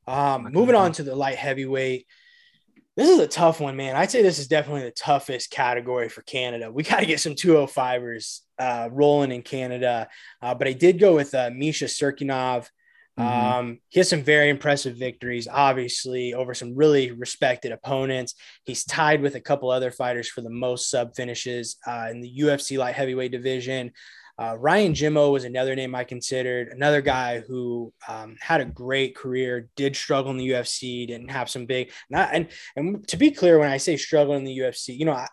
[0.07, 2.05] Um, moving on to the light heavyweight.
[2.95, 3.97] This is a tough one, man.
[3.97, 6.71] I'd say this is definitely the toughest category for Canada.
[6.71, 10.07] We got to get some 205ers uh, rolling in Canada.
[10.41, 12.69] Uh, but I did go with uh, Misha Cirkunov.
[13.19, 13.57] Mm-hmm.
[13.57, 18.35] Um, he has some very impressive victories, obviously, over some really respected opponents.
[18.63, 22.39] He's tied with a couple other fighters for the most sub finishes uh, in the
[22.39, 23.91] UFC light heavyweight division.
[24.37, 29.15] Uh, Ryan Jimmo was another name I considered, another guy who um, had a great
[29.15, 33.31] career, did struggle in the UFC, didn't have some big, not, and, and to be
[33.31, 35.27] clear, when I say struggle in the UFC, you know, I,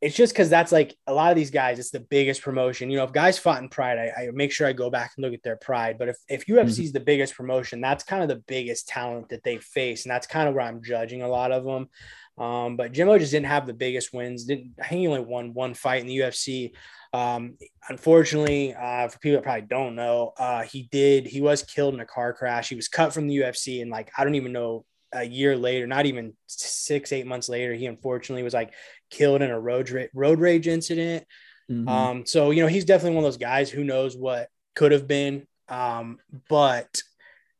[0.00, 2.90] it's just because that's like a lot of these guys, it's the biggest promotion.
[2.90, 5.24] You know, if guys fought in Pride, I, I make sure I go back and
[5.24, 5.96] look at their Pride.
[5.96, 6.84] But if, if UFC Mhm.
[6.86, 10.04] is the biggest promotion, that's kind of the biggest talent that they face.
[10.04, 11.88] And that's kind of where I'm judging a lot of them.
[12.38, 14.44] Um, but Jimmo just didn't have the biggest wins.
[14.44, 16.72] Didn't I think he only won one fight in the UFC.
[17.12, 21.26] Um, unfortunately, uh, for people that probably don't know, uh, he did.
[21.26, 22.70] He was killed in a car crash.
[22.70, 25.86] He was cut from the UFC, and like I don't even know a year later,
[25.86, 28.72] not even six eight months later, he unfortunately was like
[29.10, 31.26] killed in a road ra- road rage incident.
[31.70, 31.88] Mhm.
[31.88, 35.06] Um, so you know he's definitely one of those guys who knows what could have
[35.06, 35.46] been.
[35.68, 36.18] Um,
[36.48, 37.02] but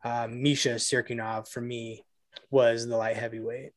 [0.02, 2.04] uh, Misha Cirkunov for me
[2.50, 3.72] was the light heavyweight.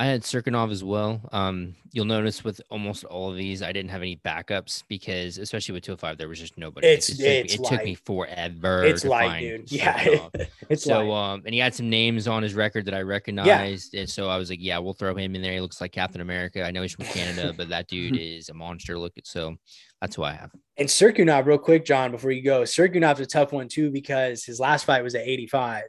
[0.00, 1.20] I had Cirkunov as well.
[1.32, 5.72] Um, you'll notice with almost all of these, I didn't have any backups because, especially
[5.72, 6.86] with 205, there was just nobody.
[6.86, 8.84] It's- it took, me- it's it took me forever.
[8.84, 9.72] It's to light, dude.
[9.72, 10.28] Yeah,
[10.68, 14.08] It's so, um, and he had some names on his record that I recognized, and
[14.08, 15.54] so I was like, yeah, we'll throw him in there.
[15.54, 16.64] He looks like Captain America.
[16.64, 18.96] I know he's from Canada, but that dude is a monster.
[18.98, 19.56] Look at so
[20.00, 20.52] that's who I have.
[20.76, 24.60] And Cirkunov, real quick, John, before you go, Cirkunov's a tough one too because his
[24.60, 25.82] last fight was at 85.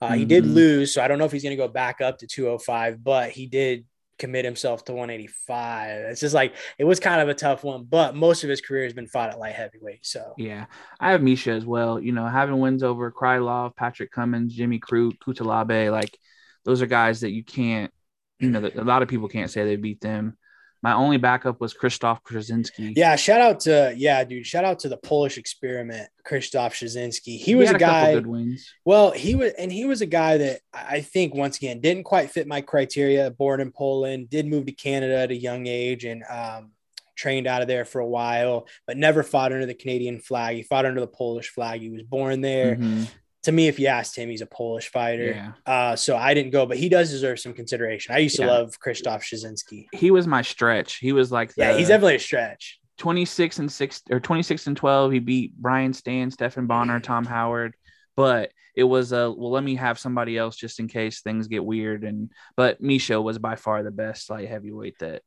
[0.00, 0.54] Uh, He did Mhm.
[0.54, 3.30] lose, so I don't know if he's going to go back up to 205, but
[3.30, 3.84] he did
[4.18, 6.00] commit himself to 185.
[6.10, 8.84] It's just like it was kind of a tough one, but most of his career
[8.84, 10.04] has been fought at light heavyweight.
[10.04, 10.66] So Yeah,
[10.98, 11.98] I have Misha as well.
[12.00, 16.16] You know, having wins over Krylov, Patrick Cummins, Jimmy Crute, Cutelaba, like
[16.64, 17.90] those are guys that you can't,
[18.38, 20.36] you know, that a lot of people can't say they beat them.
[20.82, 22.94] My only backup was Krzysztof Soszynski.
[22.96, 24.46] yeah, shout out to yeah, dude.
[24.46, 27.36] Shout out to the Polish experiment, Krzysztof Soszynski.
[27.38, 28.14] He was had a couple guy.
[28.14, 28.72] good wins.
[28.84, 32.30] Well, he was, and he was a guy that I think once again didn't quite
[32.30, 33.30] fit my criteria.
[33.30, 36.72] Born in Poland, did move to Canada at a young age, and um,
[37.14, 40.56] trained out of there for a while, but never fought under the Canadian flag.
[40.56, 41.82] He fought under the Polish flag.
[41.82, 42.76] He was born there.
[42.76, 43.06] Mhm.
[43.44, 45.24] To me, if you asked him, he's a Polish fighter.
[45.32, 48.14] Yeah, Uh, so I didn't go, but he does deserve some consideration.
[48.14, 49.86] I used to love Krzysztof Soszynski.
[49.92, 50.96] he was my stretch.
[50.96, 52.78] He was like Yeah, he's definitely a stretch.
[52.98, 57.74] 26 and 6 or 26 and 12 he beat brian stann stephen bonnar tom howard
[58.14, 61.64] but it was a well let me have somebody else just in case things get
[61.64, 65.22] weird and but misha was by far the best light heavyweight that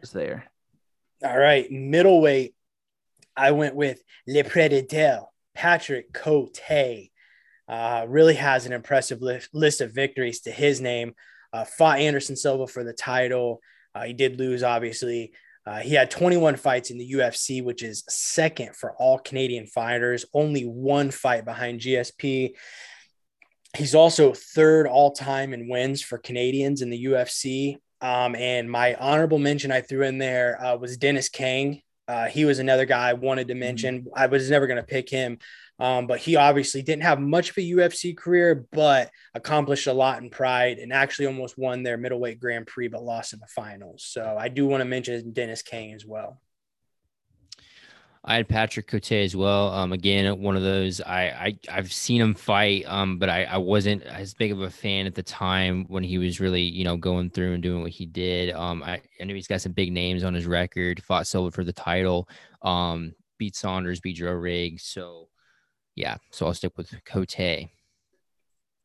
[0.00, 0.50] was there
[1.22, 2.56] All right, middleweight.
[3.36, 5.20] I went with Le Predateur,
[5.54, 6.58] Patrick Cote.
[7.70, 11.14] Uh, really has an impressive list, list of victories to his name.
[11.52, 13.60] Uh, fought Anderson Silva for the title.
[13.94, 15.32] Uh, he did lose, obviously.
[15.64, 20.24] Uh, he had 21 fights in the UFC, which is second for all Canadian fighters,
[20.34, 22.56] only one fight behind GSP.
[23.76, 27.76] He's also third all time in wins for Canadians in the UFC.
[28.00, 31.82] Um, and my honorable mention I threw in there uh, was Dennis Kang.
[32.10, 34.06] Uh, he was another guy I wanted to mention.
[34.16, 35.38] I was never going to pick him,
[35.78, 40.20] um, but he obviously didn't have much of a UFC career, but accomplished a lot
[40.20, 44.02] in Pride and actually almost won their middleweight Grand Prix, but lost in the finals.
[44.04, 46.40] So I do want to mention Dennis Kang as well.
[48.22, 49.72] I had Patrick Cote as well.
[49.72, 53.56] Um, again, one of those I, I I've seen him fight, um, but I, I
[53.56, 56.98] wasn't as big of a fan at the time when he was really you know
[56.98, 58.54] going through and doing what he did.
[58.54, 61.02] Um, I, I knew he's got some big names on his record.
[61.02, 62.28] Fought Silva for the title.
[62.60, 64.82] Um, beat Saunders, beat Joe Riggs.
[64.82, 65.28] So
[65.96, 67.40] yeah, so I'll stick with Cote.
[67.40, 67.68] i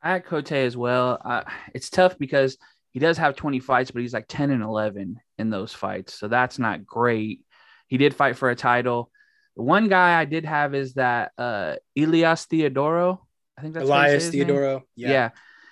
[0.01, 1.43] had cote as well uh,
[1.73, 2.57] it's tough because
[2.91, 6.27] he does have 20 fights but he's like 10 and 11 in those fights so
[6.29, 7.41] that's not great
[7.87, 9.11] he did fight for a title
[9.56, 13.18] one guy i did have is that uh elias theodorou
[13.57, 14.30] i think that's Elias.
[14.30, 14.84] Theodorou.
[14.95, 15.30] Yeah.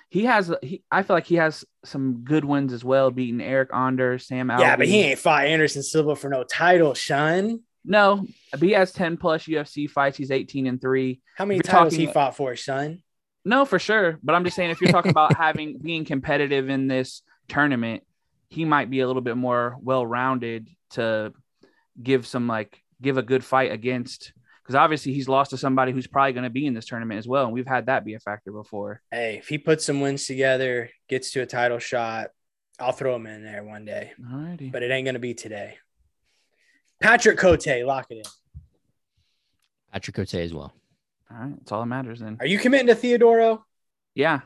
[0.10, 3.74] He has he I feel like he has some good ones as well, beating Eric
[3.74, 4.60] Onder, Sam Alvey.
[4.60, 7.62] Yeah, but he ain't fought Anderson Silva for no title, Sean.
[7.84, 10.16] no, but he has 10 plus UFC fights.
[10.16, 11.20] He's 18 and 3.
[11.36, 13.02] How many titles talking- he fought for, son?
[13.44, 14.20] No, for sure.
[14.22, 18.04] But I'm just saying if you're talking about having being competitive in this tournament,
[18.50, 21.34] he might be a little bit more well-rounded to
[22.02, 26.08] give some like give a good fight against because obviously he's lost to somebody who's
[26.08, 27.44] probably going to be in this tournament as well.
[27.46, 29.02] And we've had that be a factor before.
[29.12, 32.30] Hey, if he puts some wins together, gets to a title shot,
[32.80, 34.72] I'll throw him in there one day, Alrighty.
[34.72, 35.76] but it ain't going to be today.
[37.02, 38.24] Patrick Cote, lock it in.
[39.92, 40.74] Patrick Cote as well.
[41.30, 41.56] All right.
[41.58, 42.38] That's all that matters then.
[42.40, 43.62] Are you committing to Theodorou?
[44.16, 44.42] Yeah.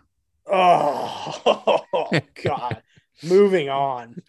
[0.45, 1.83] Oh,
[2.43, 2.81] God.
[3.23, 4.21] Moving on.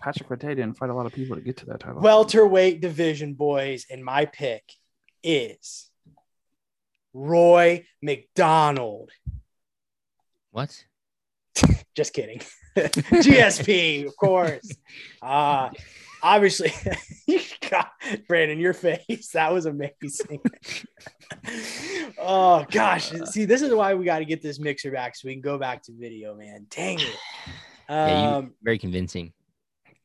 [0.00, 2.00] Because Patrick Cote didn't fight a lot of people to get to that title.
[2.00, 4.64] Welterweight division, boys, and my pick
[5.22, 5.90] is
[7.12, 9.10] Roy MacDonald.
[10.52, 10.84] What?
[11.94, 12.40] Just kidding.
[12.76, 14.70] GSP, of course.
[15.20, 15.70] Uh
[16.22, 16.72] obviously
[17.70, 17.86] God,
[18.28, 19.30] Brandon, your face.
[19.32, 20.40] That was amazing.
[22.18, 23.10] oh gosh.
[23.30, 25.58] See, this is why we got to get this mixer back so we can go
[25.58, 26.66] back to video, man.
[26.70, 27.06] Dang it.
[27.88, 29.32] Yeah, Um Very convincing.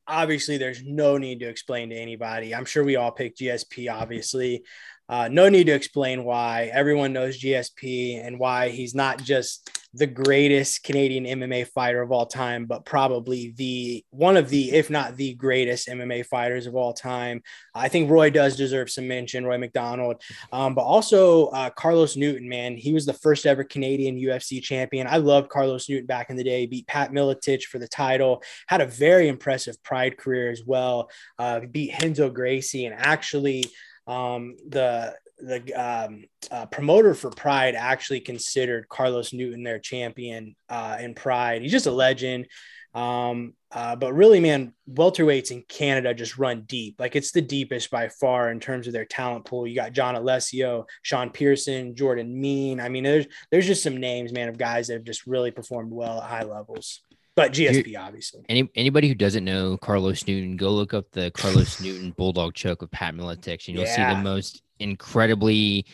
[0.08, 2.54] Obviously there's no need to explain to anybody.
[2.54, 4.64] I'm sure we all pick GSP, obviously.
[5.08, 6.70] Uh, no need to explain why.
[6.74, 12.26] Everyone knows GSP and why he's not just the greatest Canadian MMA fighter of all
[12.26, 16.92] time, but probably the one of the, if not the greatest MMA fighters of all
[16.92, 17.42] time.
[17.74, 22.50] I think Roy does deserve some mention, Roy MacDonald, um, but also uh, Carlos Newton.
[22.50, 25.08] Man, he was the first ever Canadian UFC champion.
[25.08, 26.66] I loved Carlos Newton back in the day.
[26.66, 28.44] Beat Pat Miletich for the title.
[28.68, 31.10] Had a very impressive Pride career as well.
[31.40, 33.64] Uh, beat Renzo Gracie and actually
[34.08, 40.98] um, the the um, uh, promoter for Pride actually considered Carlos Newton their champion uh,
[41.00, 41.62] in Pride.
[41.62, 42.48] He's just a legend.
[42.94, 46.96] Um, uh, but really, man, welterweights in Canada just run deep.
[46.98, 49.68] Like it's the deepest by far in terms of their talent pool.
[49.68, 52.80] You got John Alessio, Sean Pierson, Jordan Mein.
[52.80, 55.92] I mean, there's there's just some names, man, of guys that have just really performed
[55.92, 57.02] well at high levels
[57.36, 58.46] but GSP you, obviously.
[58.50, 62.82] Any anybody who doesn't know Carlos Newton, go look up the Carlos Newton Bulldog choke
[62.82, 64.10] of Pat Miletich, and you'll yeah.
[64.10, 65.86] see the most incredibly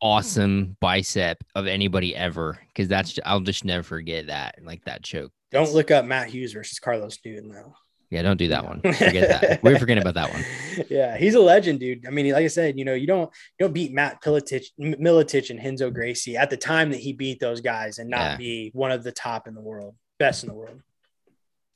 [0.00, 2.58] awesome bicep of anybody ever.
[2.68, 5.32] Because that's I'll just never forget that, like that choke.
[5.52, 7.74] Don't look up Matt Hughes versus Carlos Newton though.
[8.10, 8.80] Yeah, don't do that one.
[8.92, 9.62] Forget that.
[9.64, 10.44] We're forgetting about that one.
[10.88, 12.06] Yeah, he's a legend, dude.
[12.06, 15.50] I mean, like I said, you know, you don't you don't beat Matt Pilatich, Miletich
[15.50, 18.36] and Henzo Gracie at the time that he beat those guys and not yeah.
[18.36, 20.80] be one of the top in the world, best in the world.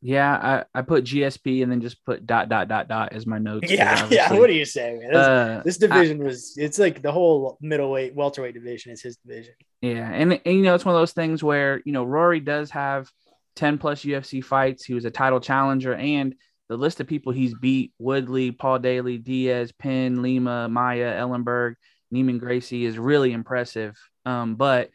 [0.03, 3.39] Yeah, I, I put GSP and then just put dot dot dot dot as my
[3.39, 3.71] notes.
[3.71, 4.33] Yeah, yeah.
[4.33, 5.13] What do you say, man?
[5.13, 9.17] This, uh, this division I, was it's like the whole middleweight welterweight division is his
[9.19, 9.55] division.
[9.83, 12.71] Yeah, and, and you know it's one of those things where you know Rory does
[12.71, 13.11] have
[13.55, 14.85] ten plus UFC fights.
[14.85, 16.35] He was a title challenger, and
[16.69, 21.75] the list of people he's beat: Woodley, Paul Daley, Diaz, Penn, Lima, Maia, Ellenberg,
[22.13, 23.99] Neiman Gracie is really impressive.
[24.25, 24.91] Um, but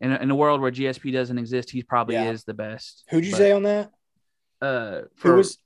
[0.00, 2.30] in, in a world where GSP doesn't exist, he probably yeah.
[2.30, 3.04] is the best.
[3.10, 3.92] Who'd you but, say on that?
[4.60, 5.58] Uh for, who was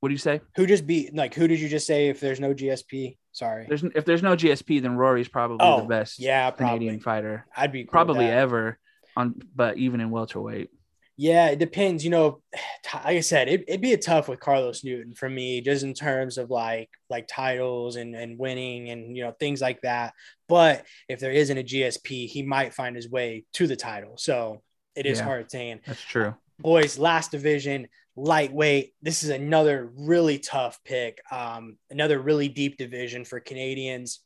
[0.00, 0.40] what do you say?
[0.56, 3.18] Who just beat like who did you just say if there's no GSP?
[3.32, 3.66] Sorry.
[3.68, 7.46] There's if there's no GSP, then Rory's probably oh, the best yeah, Canadian fighter.
[7.54, 8.78] I'd be cool probably ever
[9.16, 10.70] on but even in welterweight.
[11.18, 12.02] Yeah, it depends.
[12.02, 12.42] You know,
[12.94, 15.92] like I said, it, would be a tough with Carlos Newton for me, just in
[15.92, 20.14] terms of like like titles and and winning and you know things like that.
[20.48, 24.16] But if there isn't a GSP, he might find his way to the title.
[24.16, 24.62] So
[24.96, 25.80] it is yeah, hard saying.
[25.86, 28.92] That's true boys, last division, lightweight.
[29.02, 34.20] This is another really tough pick, um, another really deep division for Canadians.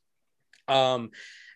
[0.69, 1.11] Um,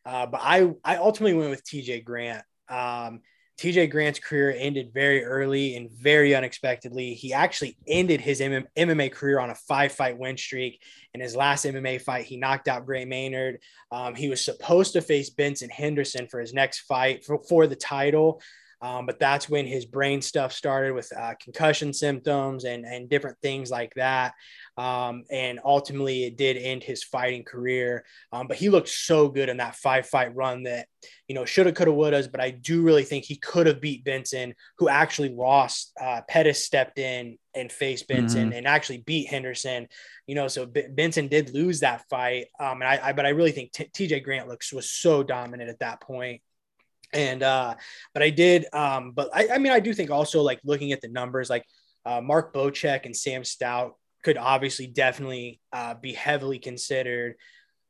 [0.05, 2.45] uh, but I, I ultimately went with TJ Grant.
[2.69, 3.21] Um,
[3.59, 7.15] TJ Grant's career ended very early and very unexpectedly.
[7.15, 10.81] He actually ended his MMA career on a five fight win streak.
[11.13, 13.59] In his last MMA fight, he knocked out Gray Maynard.
[13.91, 17.75] Um, he was supposed to face Benson Henderson for his next fight for, for the
[17.75, 18.41] title.
[18.81, 23.39] Um, but that's when his brain stuff started with uh, concussion symptoms and, and different
[23.43, 24.35] things like that.
[24.77, 28.05] Um, and ultimately, it did end his fighting career.
[28.33, 30.87] Um, but he looked so good in that five fight run that,
[31.27, 32.31] you know, shoulda, coulda, would have.
[32.31, 35.93] But I do really think he could have beat Benson, who actually lost.
[36.01, 38.59] Uh, Pettis stepped in and faced Benson mm-hmm.
[38.59, 39.89] and actually beat Henderson.
[40.29, 42.47] You know, so B- Benson did lose that fight.
[42.61, 45.71] Um, and I, I but I really think T- TJ Grant looks was so dominant
[45.71, 46.43] at that point
[47.13, 47.75] and uh
[48.13, 51.01] but i did um but I, I mean i do think also like looking at
[51.01, 51.65] the numbers like
[52.05, 53.95] uh, mark bocek and sam stout
[54.25, 57.37] could obviously definitely uh, be heavily considered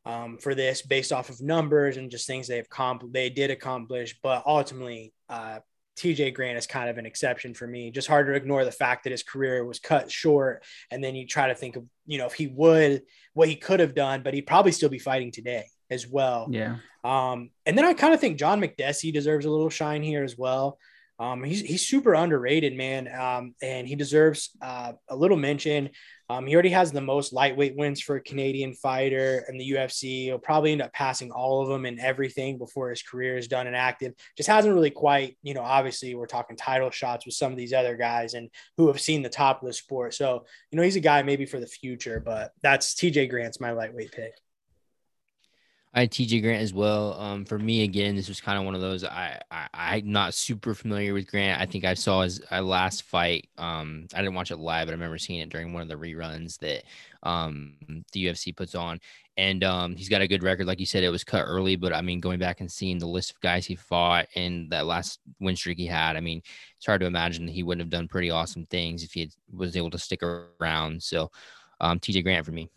[0.05, 4.19] um, for this based off of numbers and just things they've comp- they did accomplish
[4.23, 5.59] but ultimately uh,
[5.99, 7.91] TJ Grant is kind of an exception for me.
[7.91, 10.65] Just hard to ignore the fact that his career was cut short.
[10.91, 13.03] And then you try to think of, you know, if he would,
[13.35, 16.49] what he could have done, but he'd probably still be fighting today as well.
[16.51, 16.77] Yeah.
[17.09, 20.37] Um, and then I kind of think John Makdessi deserves a little shine here as
[20.37, 20.79] well.
[21.19, 23.09] Um, he's, he's super underrated, man.
[23.09, 25.89] Um, and he deserves uh, a little mention.
[26.29, 30.25] Um, he already has the most lightweight wins for a Canadian fighter in the UFC.
[30.25, 33.67] He'll probably end up passing all of them and everything before his career is done
[33.67, 34.13] and active.
[34.37, 37.73] Just hasn't really quite, you know, obviously we're talking title shots with some of these
[37.73, 40.13] other guys and who have seen the top of the sport.
[40.13, 43.71] So, you know, he's a guy maybe for the future, but that's TJ Grant's my
[43.71, 44.35] lightweight pick.
[45.95, 47.19] I had TJ Grant as well.
[47.19, 49.05] Um, for me, again, this was kind of one of those.
[49.05, 51.61] I, I am not super familiar with Grant.
[51.61, 53.49] I think I saw his last fight.
[53.57, 55.95] Um, I didn't watch it live, but I remember seeing it during one of the
[55.95, 56.85] reruns that
[57.23, 57.75] um
[58.13, 59.01] the UFC puts on.
[59.39, 61.05] And um, he's got a good record, like you said.
[61.05, 63.65] It was cut early, but I mean, going back and seeing the list of guys
[63.65, 66.43] he fought and that last win streak he had, I mean,
[66.77, 69.77] it's hard to imagine he wouldn't have done pretty awesome things if he had, was
[69.77, 71.03] able to stick around.
[71.03, 71.31] So,
[71.81, 72.69] um, TJ Grant for me.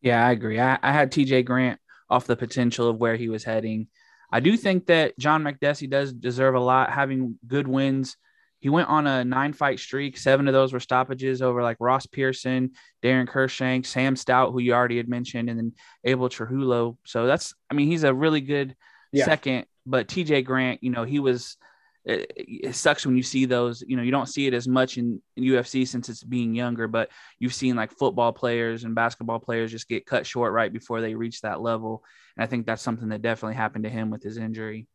[0.00, 0.58] Yeah, I agree.
[0.58, 1.78] I, I had TJ Grant
[2.12, 3.88] off the potential of where he was heading.
[4.30, 8.16] I do think that John Makdessi does deserve a lot, having good wins
[8.62, 10.16] he went on a nine fight streak.
[10.16, 12.70] Seven of those were stoppages over like Ross Pearson,
[13.02, 15.72] Darren Kershank, Sam Stout, who you already had mentioned, and then
[16.04, 16.96] Abel Trujillo.
[17.04, 18.76] So that's, I mean, he's a really good
[19.10, 19.24] Yeah.
[19.24, 19.66] second.
[19.84, 21.56] But TJ Grant, you know, he was.
[22.04, 23.82] It, it sucks when you see those.
[23.86, 26.88] You know, you don't see it as much in, in UFC since it's being younger,
[26.88, 31.00] but you've seen like football players and basketball players just get cut short right before
[31.00, 32.02] they reach that level.
[32.36, 34.86] And I think that's something that definitely happened to him with his injury.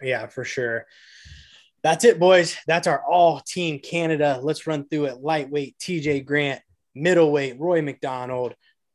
[0.00, 0.86] Yeah, for sure.
[1.82, 2.56] That's it, boys.
[2.66, 4.40] That's our all team Canada.
[4.42, 5.22] Let's run through it.
[5.22, 6.62] Lightweight, TJ Grant,
[6.94, 8.54] middleweight, Roy MacDonald,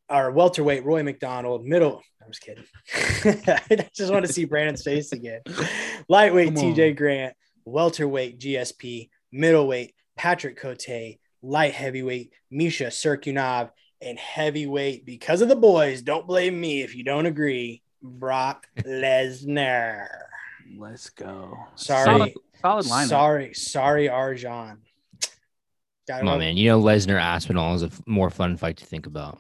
[0.10, 2.02] or welterweight, Roy MacDonald, middle.
[2.24, 2.64] I'm just kidding.
[3.48, 5.42] I just want to see Brandon's face again.
[6.10, 7.36] Lightweight, TJ Grant,
[7.70, 13.72] welterweight, GSP, middleweight, Patrick Cote, light heavyweight, Misha Cirkunov,
[14.02, 20.08] and heavyweight, because of the boys, don't blame me if you don't agree, Brock Lesnar.
[20.78, 21.58] Let's go.
[21.76, 22.06] Sorry.
[22.06, 23.08] Solid, solid lineup.
[23.08, 24.78] Sorry, sorry, Arjan.
[26.08, 26.58] Got Come on, man.
[26.58, 29.40] You know Lesnar Aspinall is a f- more fun fight to think about.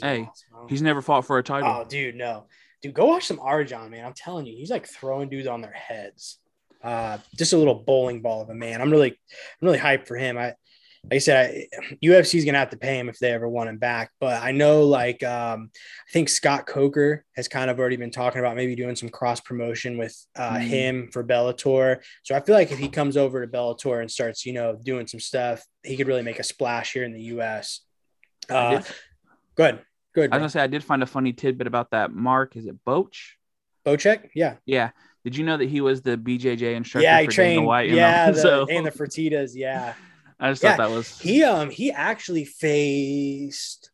[0.00, 0.28] Hey,
[0.68, 1.68] He's never fought for a title.
[1.68, 2.46] oh, dude, no,
[2.82, 4.04] dude, go watch some Arjan, man.
[4.04, 6.38] I'm telling you, he's like throwing dudes on their heads.
[6.82, 8.80] Uh, just a little bowling ball of a man.
[8.80, 10.38] I'm really, I'm really hyped for him.
[10.38, 10.54] I,
[11.04, 13.68] like I said, I, UFC is gonna have to pay him if they ever want
[13.68, 14.10] him back.
[14.20, 18.40] But I know, like, um, I think Scott Coker has kind of already been talking
[18.40, 20.60] about maybe doing some cross promotion with uh, Mm.
[20.62, 22.02] him for Bellator.
[22.24, 25.06] So I feel like if he comes over to Bellator and starts, you know, doing
[25.06, 27.80] some stuff, he could really make a splash here in the US.
[28.50, 28.82] Uh,
[29.54, 29.80] good,
[30.14, 30.32] good.
[30.32, 32.12] I was gonna say I did find a funny tidbit about that.
[32.12, 33.14] Mark, is it Boch?
[33.86, 34.90] Bocek, yeah, Yeah.
[35.24, 37.90] Did you know that he was the BJJ instructor yeah, Dana trained, White?
[37.90, 39.94] yeah, the, so and the Fertitas, yeah.
[40.40, 43.90] I just Yeah, thought that was He um he actually faced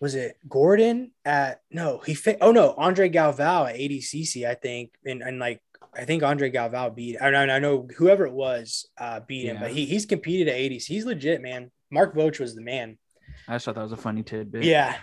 [0.00, 4.92] was it Gordon at no he fa- oh no Andre Galvao at ADCC I think
[5.04, 5.60] and and like
[5.96, 9.58] I think Andre Galvao beat I know I know whoever it was uh beat him
[9.60, 11.70] but he he's competed at ADC he's legit man.
[11.90, 12.98] Mark Voch was the man.
[13.46, 14.64] I just thought that was a funny tidbit.
[14.64, 14.96] yeah.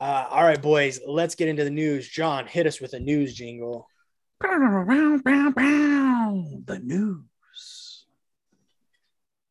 [0.00, 2.08] Uh, all right boys let's get into the news.
[2.08, 3.88] John hit us with a news jingle
[6.66, 8.04] The news.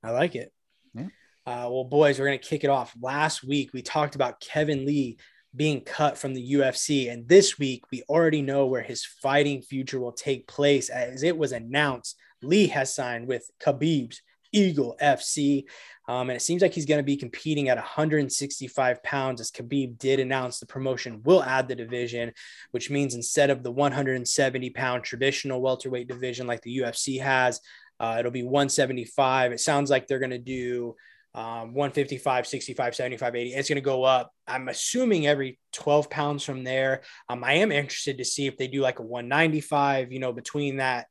[0.04, 0.52] I like it.
[0.94, 1.08] Yeah.
[1.46, 2.94] Uh, well, boys, we're going to kick it off.
[3.00, 5.18] Last week, we talked about Kevin Lee
[5.56, 7.12] being cut from the UFC.
[7.12, 10.90] And this week, we already know where his fighting future will take place.
[10.90, 15.66] As it was announced, Lee has signed with Khabib's Eagle FC.
[16.12, 19.98] Um, and it seems like he's going to be competing at 165 pounds, as Khabib
[19.98, 22.34] did announce the promotion will add the division,
[22.72, 27.62] which means instead of the 170 pound traditional welterweight division like the UFC has,
[28.02, 29.54] uh, it'll be 175.
[29.54, 30.98] It sounds like they're going to do
[31.34, 33.54] um, 155, 65, 75, 80.
[33.54, 34.34] It's going to go up.
[34.46, 37.04] I'm assuming every 12 pounds from there.
[37.30, 40.76] Um, I am interested to see if they do like a 195, you know, between
[40.78, 41.08] that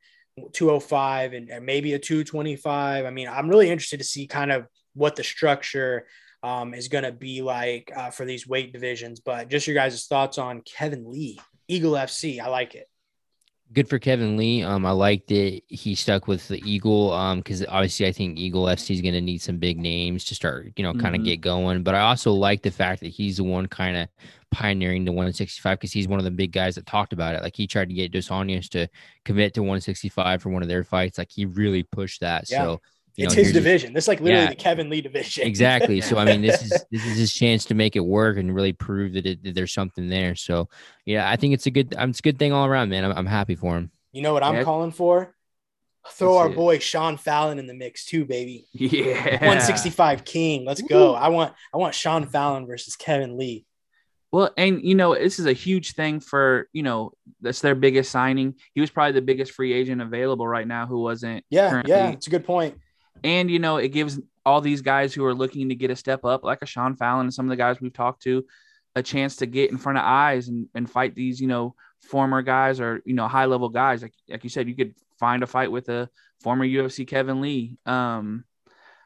[0.53, 3.07] 205 and, and maybe a 225.
[3.07, 6.07] I mean, I'm really interested to see kind of what the structure
[6.43, 9.21] um, is going to be like uh, for these weight divisions.
[9.21, 11.39] But just your guys' thoughts on Kevin Lee,
[11.69, 12.41] Eagle FC.
[12.41, 12.87] I like it.
[13.73, 14.65] Good for Kevin Lee.
[14.65, 15.63] Um, I liked it.
[15.69, 17.13] He stuck with the Eagle.
[17.13, 20.35] Um, because obviously I think Eagle FC is going to need some big names to
[20.35, 21.27] start, you know, kind of Mhm.
[21.27, 21.85] get going.
[21.85, 24.09] But I also like the fact that he's the one kind of
[24.51, 27.43] pioneering the 165 because he's one of the big guys that talked about it.
[27.43, 28.89] Like he tried to get Dos Anjos to
[29.25, 31.19] commit to 165 for one of their fights.
[31.19, 32.51] Like he really pushed that.
[32.51, 32.65] Yeah.
[32.65, 32.81] So
[33.21, 33.93] you it's know, his here's a- division.
[33.93, 34.51] This is like literally Yeah.
[34.51, 35.47] the Kevin Lee division.
[35.47, 36.01] exactly.
[36.01, 38.73] So I mean, this is this is his chance to make it work and really
[38.73, 40.35] prove that, it, that there's something there.
[40.35, 40.69] So
[41.07, 43.05] yeah, I think it's a good um, it's a good thing all around, man.
[43.05, 43.91] I'm, I'm happy for him.
[44.13, 44.65] You know what I'm Yeah.
[44.65, 45.35] calling for?
[46.13, 46.57] Throw Let's our see it.
[46.57, 48.67] boy Sean Fallon in the mix too, baby.
[48.73, 49.33] Yeah.
[49.33, 50.65] 165 King.
[50.65, 51.15] Let's go.
[51.15, 53.67] I want I want Sean Fallon versus Kevin Lee.
[54.33, 58.11] Well, and you know, this is a huge thing for you know that's their biggest
[58.11, 58.55] signing.
[58.75, 61.91] He was probably the biggest free agent available right now who wasn't Yeah, currently.
[61.93, 62.79] yeah, it's a good point.
[63.25, 66.25] And you know, it gives all these guys who are looking to get a step
[66.25, 68.45] up, like a Sean Fallon and some of the guys we've talked to,
[68.97, 72.43] a chance to get in front of eyes and, and fight these, you know, former
[72.43, 74.03] guys or you know high level guys.
[74.03, 76.09] Like like you said, you could find a fight with a
[76.43, 77.77] former UFC Kevin Lee.
[77.87, 78.45] Um,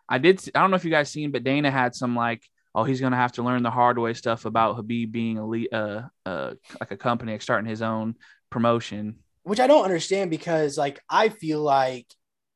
[0.09, 0.41] I did.
[0.55, 2.43] I don't know if you guys seen, but Dana had some like,
[2.75, 5.73] oh, he's gonna have to learn the hard way stuff about Khabib being a lead,
[5.73, 8.15] uh, uh, like a company, like starting his own
[8.51, 9.17] promotion.
[9.43, 12.07] Which I don't understand because like I feel like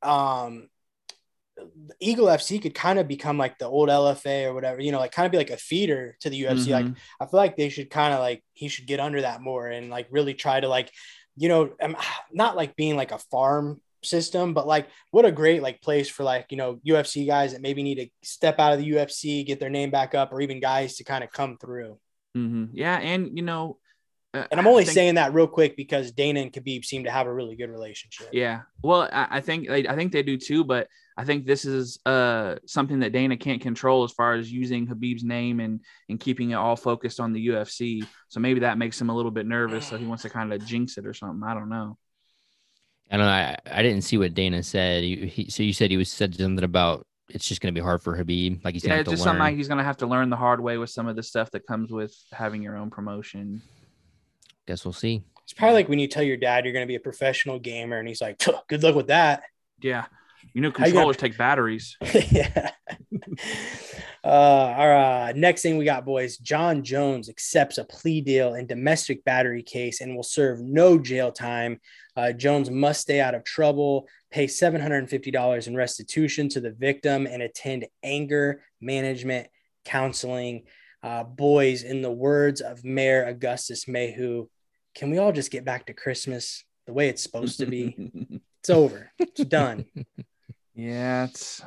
[0.02, 0.68] um
[2.01, 5.12] Eagle FC could kind of become like the old LFA or whatever, you know, like
[5.12, 6.70] kind of be like a feeder to the UFC.
[6.72, 6.97] Like Mhm.
[7.20, 9.90] I feel like they should kind of like he should get under that more and
[9.90, 10.90] like really try to like,
[11.36, 11.97] you know, um,
[12.32, 16.22] not like being like a farm system, but like what a great like place for
[16.22, 19.59] like you know UFC guys that maybe need to step out of the UFC, get
[19.59, 21.98] their name back up, or even guys to kind of come through.
[22.36, 22.70] Mhm.
[22.72, 23.78] Yeah, and you know,
[24.34, 27.26] And I'm only think- saying that real quick because Dana and Khabib seem to have
[27.26, 28.28] a really good relationship.
[28.32, 28.60] Yeah.
[28.82, 30.86] Well, I, I think I think they do too, but
[31.16, 35.24] I think this is uh something that Dana can't control as far as using Khabib's
[35.24, 35.80] name and
[36.10, 38.06] and keeping it all focused on the UFC.
[38.28, 39.86] So maybe that makes him a little bit nervous.
[39.86, 41.42] So he wants to kind of jinx it or something.
[41.48, 41.96] I don't know.
[43.10, 43.32] I don't know.
[43.32, 45.02] I, I didn't see what Dana said.
[45.02, 47.82] He, he, so you said he was said something about it's just going to be
[47.82, 48.62] hard for Khabib.
[48.62, 49.30] Like he's going Yeah, to it's have just learn.
[49.32, 51.50] something like he's gonna have to learn the hard way with some of the stuff
[51.52, 53.62] that comes with having your own promotion.
[54.68, 55.22] Guess we'll see.
[55.44, 57.98] It's probably like when you tell your dad you're going to be a professional gamer
[57.98, 58.38] and he's like,
[58.68, 59.44] good luck with that.
[59.80, 60.04] Yeah.
[60.52, 61.96] You know, How you gonna- controllers take batteries.
[62.30, 62.72] yeah.
[64.22, 66.36] Uh, our uh, next thing we got, boys.
[66.36, 71.32] Jon Jones accepts a plea deal in domestic battery case and will serve no jail
[71.32, 71.80] time.
[72.14, 77.40] Uh, Jones must stay out of trouble, pay $750 in restitution to the victim, and
[77.40, 79.48] attend anger management
[79.86, 80.64] counseling.
[81.02, 84.48] Uh, boys, in the words of Mayor Augustus Maywho,
[84.98, 88.40] can we all just get back to Christmas the way it's supposed to be?
[88.60, 89.10] It's over.
[89.20, 89.84] It's done.
[90.74, 91.62] yeah, it's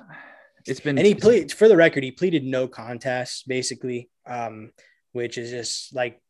[0.67, 4.71] it's been and he pleaded for the record he pleaded no contest basically um
[5.13, 6.21] which is just like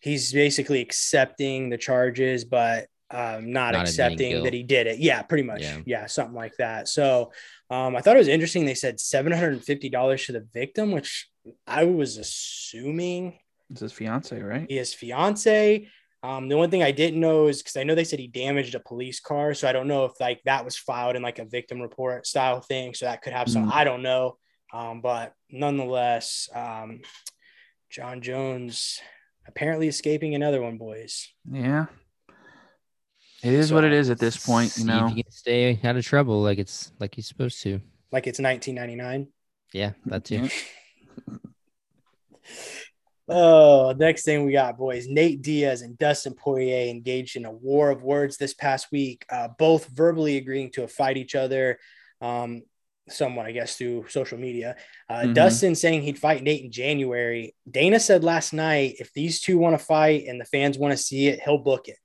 [0.00, 5.22] he's basically accepting the charges but um not, Not accepting that he did it yeah
[5.22, 5.78] pretty much Yeah.
[5.86, 6.06] yeah.
[6.06, 7.32] something like that so
[7.70, 11.28] um i thought it was interesting they said $750 to the victim which
[11.66, 13.38] i was assuming
[13.70, 14.66] It's his fiance, right?
[14.70, 15.88] his fiance.
[16.22, 18.74] Um, the one thing I didn't know is because I know they said he damaged
[18.74, 21.46] a police car, so I don't know if like that was filed in like a
[21.46, 22.92] victim report style thing.
[22.94, 23.70] So that could have some.
[23.70, 23.72] Mm.
[23.72, 24.36] I don't know,
[24.72, 27.00] um, but nonetheless, um,
[27.88, 29.00] Jon Jones
[29.46, 31.28] apparently escaping another one, boys.
[31.50, 31.86] Yeah.
[33.42, 35.06] It is what it is at this point, you know.
[35.06, 37.80] if he can stay out of trouble like it's like he's supposed to.
[38.12, 39.28] Like it's 1999.
[39.72, 40.48] Yeah, that too.
[43.32, 45.06] Oh, next thing we got, boys.
[45.06, 49.48] Nate Diaz and Dustin Poirier engaged in a war of words this past week, uh,
[49.56, 51.78] both verbally agreeing to fight each other,
[52.20, 52.62] um,
[53.08, 54.74] somewhat, I guess, through social media.
[55.08, 55.34] Uh, Mhm.
[55.34, 57.54] Dustin saying he'd fight Nate in January.
[57.70, 61.02] Dana said last night, if these two want to fight and the fans want to
[61.02, 61.98] see it, he'll book it.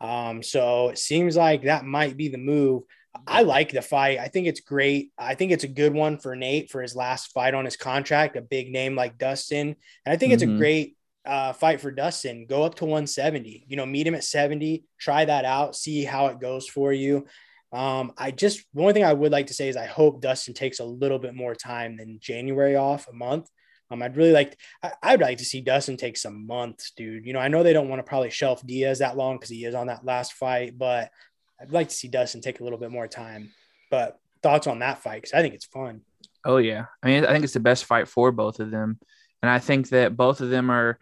[0.00, 2.84] Um, so it seems like that might be the move.
[3.26, 4.18] I like the fight.
[4.18, 5.10] I think it's great.
[5.18, 8.36] I think it's a good one for Nate for his last fight on his contract,
[8.36, 9.74] a big name like Dustin.
[10.06, 10.58] And I think it's a Mhm.
[10.58, 10.96] great
[11.26, 12.46] uh, fight for Dustin.
[12.46, 16.28] Go up to 170, you know, meet him at 70, try that out, see how
[16.28, 17.26] it goes for you.
[17.72, 20.54] Um, I just, the only thing I would like to say is I hope Dustin
[20.54, 23.48] takes a little bit more time than January off, a month.
[23.90, 27.26] Um, I'd really like, I, I'd like to see Dustin take some months, dude.
[27.26, 29.64] You know, I know they don't want to probably shelf Diaz that long because he
[29.64, 31.10] is on that last fight, but
[31.60, 33.50] I'd like to see Dustin take a little bit more time.
[33.90, 35.22] But thoughts on that fight?
[35.22, 36.02] Because I think it's fun.
[36.44, 36.86] Oh yeah.
[37.02, 38.98] I mean, I think it's the best fight for both of them.
[39.42, 40.98] And I think that both of them are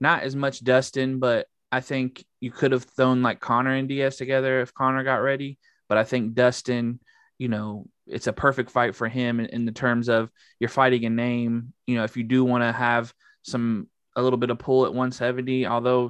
[0.00, 4.16] not as much Dustin, but I think you could have thrown like Conor and Diaz
[4.16, 5.58] together if Conor got ready.
[5.88, 7.00] But I think Dustin,
[7.38, 11.04] you know, it's a perfect fight for him in, in the terms of you're fighting
[11.04, 11.72] a name.
[11.86, 13.12] You know, if you do want to have
[13.42, 16.08] some a little bit of pull at 170, although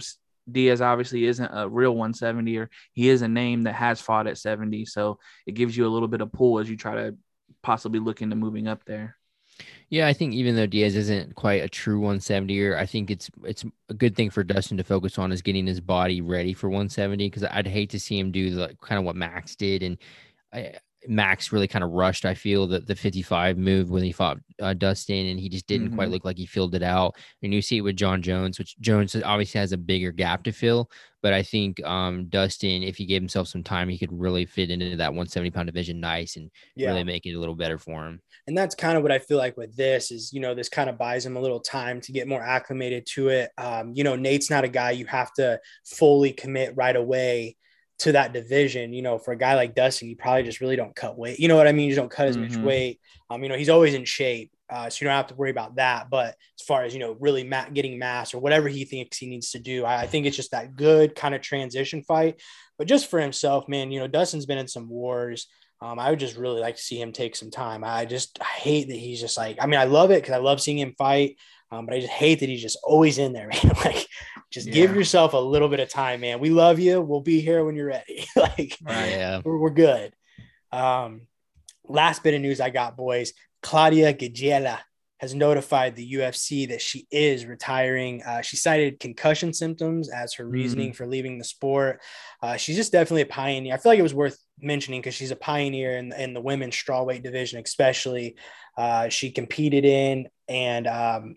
[0.51, 4.39] Diaz obviously isn't a real 170 or he is a name that has fought at
[4.39, 4.85] 70.
[4.86, 7.16] So it gives you a little bit of pull as you try to
[7.62, 9.16] possibly look into moving up there.
[9.89, 13.64] Yeah, I think even though Diaz isn't quite a true 170er, I think it's it's
[13.89, 17.27] a good thing for Dustin to focus on is getting his body ready for 170
[17.27, 19.97] because I'd hate to see him do the kind of what Max did and
[20.52, 20.74] I,
[21.09, 22.24] Max really kind of rushed.
[22.24, 25.91] I feel that the 55 move when he fought uh, Dustin and he just didn't
[25.95, 26.12] quite Mhm.
[26.12, 27.15] look like he filled it out.
[27.43, 30.53] And you see it with Jon Jones, which Jones obviously has a bigger gap to
[30.53, 30.91] fill,
[31.23, 34.70] but I think um, Dustin, if he gave himself some time, he could really fit
[34.70, 36.91] into that 170 pound division nice and Yeah.
[36.91, 38.20] really make it a little better for him.
[38.49, 40.89] and that's kind of what I feel like with this is, you know, this kind
[40.89, 43.51] of buys him a little time to get more acclimated to it.
[43.59, 47.57] Um, you know, Nate's not a guy you have to fully commit right away
[48.01, 48.93] to that division.
[48.93, 51.39] You know, for a guy like Dustin, you probably just really don't cut weight.
[51.39, 51.89] You know what I mean?
[51.89, 52.62] You don't cut as much Mhm.
[52.62, 53.01] weight.
[53.31, 54.52] Um, you know, he's always in shape.
[54.68, 56.10] Uh, so you don't have to worry about that.
[56.10, 59.28] But as far as, you know, really ma- getting mass or whatever he thinks he
[59.28, 62.40] needs to do, I, I think it's just that good kind of transition fight.
[62.77, 65.47] But just for himself, man, you know, Dustin's been in some wars.
[65.81, 67.85] Um, I would just really like to see him take some time.
[67.85, 70.39] I just I hate that he's just like, I mean, I love it because I
[70.39, 71.36] love seeing him fight.
[71.70, 73.72] Um, but I just hate that he's just always in there, man.
[73.84, 74.06] like,
[74.52, 76.38] just give yourself a little bit of time, man.
[76.38, 77.01] We love you.
[77.01, 78.24] We'll be here when you're ready.
[78.36, 79.40] like, Yeah.
[79.44, 80.14] we're, we're good.
[80.72, 81.22] Um,
[81.84, 83.32] last bit of news I got, boys.
[83.62, 84.78] Claudia Gadelha
[85.18, 88.22] has notified the UFC that she is retiring.
[88.22, 92.01] Uh, she cited concussion symptoms as her reasoning for leaving the sport.
[92.43, 93.72] Uh, she's just definitely a pioneer.
[93.74, 96.76] I feel like it was worth mentioning because she's a pioneer in, in the women's
[96.76, 98.36] strawweight division, especially.
[98.76, 101.36] Uh, she competed in and um,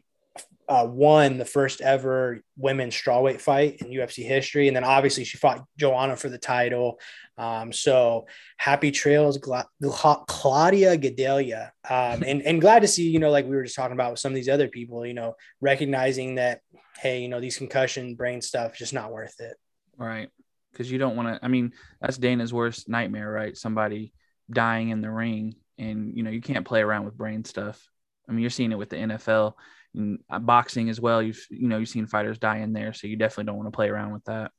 [0.69, 4.67] uh, won the first ever women's strawweight fight in UFC history.
[4.67, 6.99] And then obviously she fought Joanna for the title.
[7.39, 8.27] Um, so
[8.57, 11.71] happy trails, Gla- Claudia Gadelha.
[11.89, 14.19] Um, and, and glad to see, you know, like we were just talking about with
[14.19, 16.61] some of these other people, you know, recognizing that,
[16.99, 19.57] hey, you know, these concussion brain stuff just not worth it.
[19.97, 20.29] Right.
[20.75, 23.57] Cause you don't want to, I mean, that's Dana's worst nightmare, right?
[23.57, 24.13] Somebody
[24.51, 27.89] dying in the ring and, you know, you can't play around with brain stuff.
[28.27, 29.55] I mean, you're seeing it with the NFL
[29.95, 31.21] and uh, boxing as well.
[31.21, 32.93] You've, you know, you've seen fighters die in there.
[32.93, 34.51] So you definitely don't want to play around with that.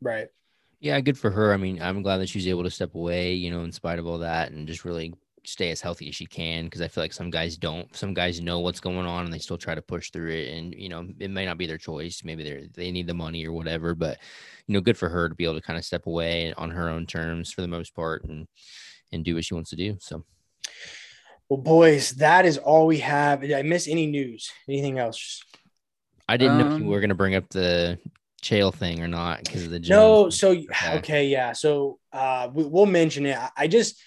[0.00, 0.28] Right.
[0.80, 1.52] Yeah, good for her.
[1.52, 4.06] I mean, I'm glad that she's able to step away, you know, in spite of
[4.06, 5.14] all that and just really
[5.46, 7.94] stay as healthy as she can because I feel like some guys don't.
[7.96, 10.48] Some guys know what's going on and they still try to push through it.
[10.48, 12.22] And you know, it may not be their choice.
[12.24, 13.94] Maybe they they need the money or whatever.
[13.94, 14.18] But
[14.66, 16.88] you know, good for her to be able to kind of step away on her
[16.88, 18.46] own terms for the most part and
[19.12, 19.96] and do what she wants to do.
[20.00, 20.24] So.
[21.54, 23.42] Well, boys, that is all we have.
[23.42, 24.50] Did I miss any news?
[24.68, 25.40] Anything else?
[26.28, 27.96] I didn't um, know if you um, were going to bring up the
[28.42, 29.94] Chael thing or not because of the gym.
[29.94, 30.30] no.
[30.30, 30.98] So okay.
[30.98, 31.52] okay, yeah.
[31.52, 33.38] So uh, we, will mention it.
[33.56, 34.02] I just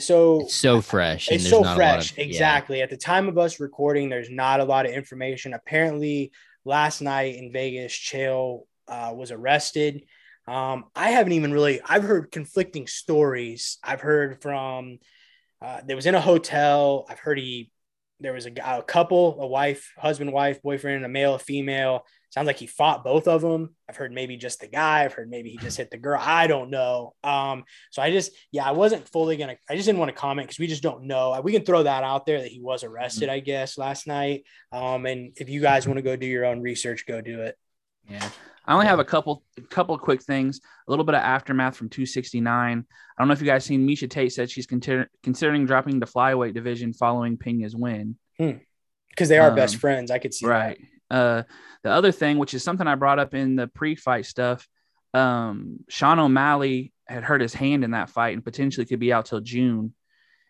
[0.00, 1.30] so it's so fresh.
[1.30, 2.12] It's so fresh.
[2.12, 2.78] Of, exactly.
[2.78, 2.84] Yeah.
[2.84, 5.54] At the time of us recording, there's not a lot of information.
[5.54, 6.30] Apparently,
[6.66, 10.02] last night in Vegas, Chael uh, was arrested.
[10.46, 11.80] Um, I haven't even really.
[11.82, 13.78] I've heard conflicting stories.
[13.82, 14.98] I've heard from.
[15.62, 17.06] Uh, there was in a hotel.
[17.08, 17.70] I've heard he.
[18.20, 22.46] There was a, a couple, a wife, husband, wife, boyfriend, a male, a female Sounds
[22.46, 23.76] like he fought both of them.
[23.86, 25.04] I've heard maybe just the guy.
[25.04, 26.18] I've heard maybe he just hit the girl.
[26.18, 27.12] I don't know.
[27.22, 29.56] Um, so I just, yeah, I wasn't fully gonna.
[29.68, 31.38] I just didn't want to comment because we just don't know.
[31.44, 34.46] We can throw that out there that he was arrested, I guess, last night.
[34.72, 37.58] Um, and if you guys want to go do your own research, go do it.
[38.08, 38.26] Yeah.
[38.64, 40.60] I only have a couple couple of quick things.
[40.86, 42.86] A little bit of aftermath from 269.
[43.18, 46.06] I don't know if you guys seen Miesha Tate said she's consider- considering dropping the
[46.06, 48.16] flyweight division following Pena's win.
[48.38, 48.58] Because
[49.20, 49.26] hmm.
[49.26, 50.10] they are um, best friends.
[50.10, 50.78] I could see right.
[51.10, 51.16] That.
[51.16, 51.42] Uh,
[51.82, 54.66] the other thing, which is something I brought up in the pre-fight stuff,
[55.12, 59.26] um, Sean O'Malley had hurt his hand in that fight and potentially could be out
[59.26, 59.94] till June.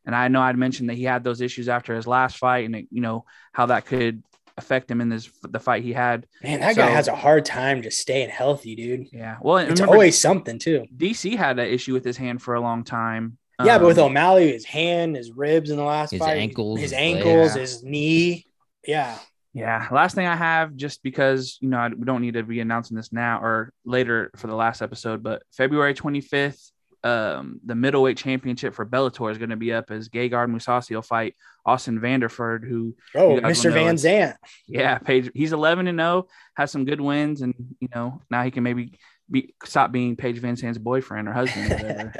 [0.04, 2.76] And I know I'd mentioned that he had those issues after his last fight, and
[2.76, 4.22] it, you know how that could
[4.56, 6.26] affect him in this the fight he had.
[6.42, 9.08] Man, that so, guy has a hard time just staying healthy, dude.
[9.12, 10.86] Yeah, well, it's remember, always something too.
[10.96, 13.38] DC had an issue with his hand for a long time.
[13.62, 16.38] Yeah, um, but with um, O'Malley, his hand, his ribs in the last his fight,
[16.38, 18.46] ankles, his ankles, his knee.
[18.86, 19.18] Yeah,
[19.52, 19.88] yeah.
[19.90, 23.12] Last thing I have, just because, you know, we don't need to be announcing this
[23.12, 26.70] now or later for the last episode, but February 25th,
[27.04, 31.02] um, the middleweight championship for Bellator is going to be up as Gegard Mousasi will
[31.02, 31.34] fight
[31.66, 33.72] Austin Vanderford, who oh Mr.
[33.72, 36.26] VanZant, yeah, Paige, he's 11 and 0,
[36.56, 38.98] has some good wins, and you know now he can maybe
[39.30, 41.72] be stop being Paige VanZant's boyfriend or husband.
[41.72, 42.14] Or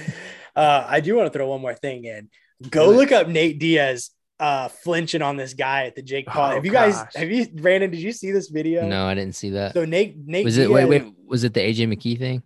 [0.56, 2.28] uh, I do want to throw one more thing in.
[2.68, 6.50] Go look up Nate Diaz uh flinching on this guy at the Jake Paul.
[6.50, 7.14] Oh, have you guys gosh.
[7.14, 8.86] have you Brandon, did you see this video?
[8.86, 9.74] No, I didn't see that.
[9.74, 12.42] So Nate Nate Was it wait, wait, was it the AJ McKee thing?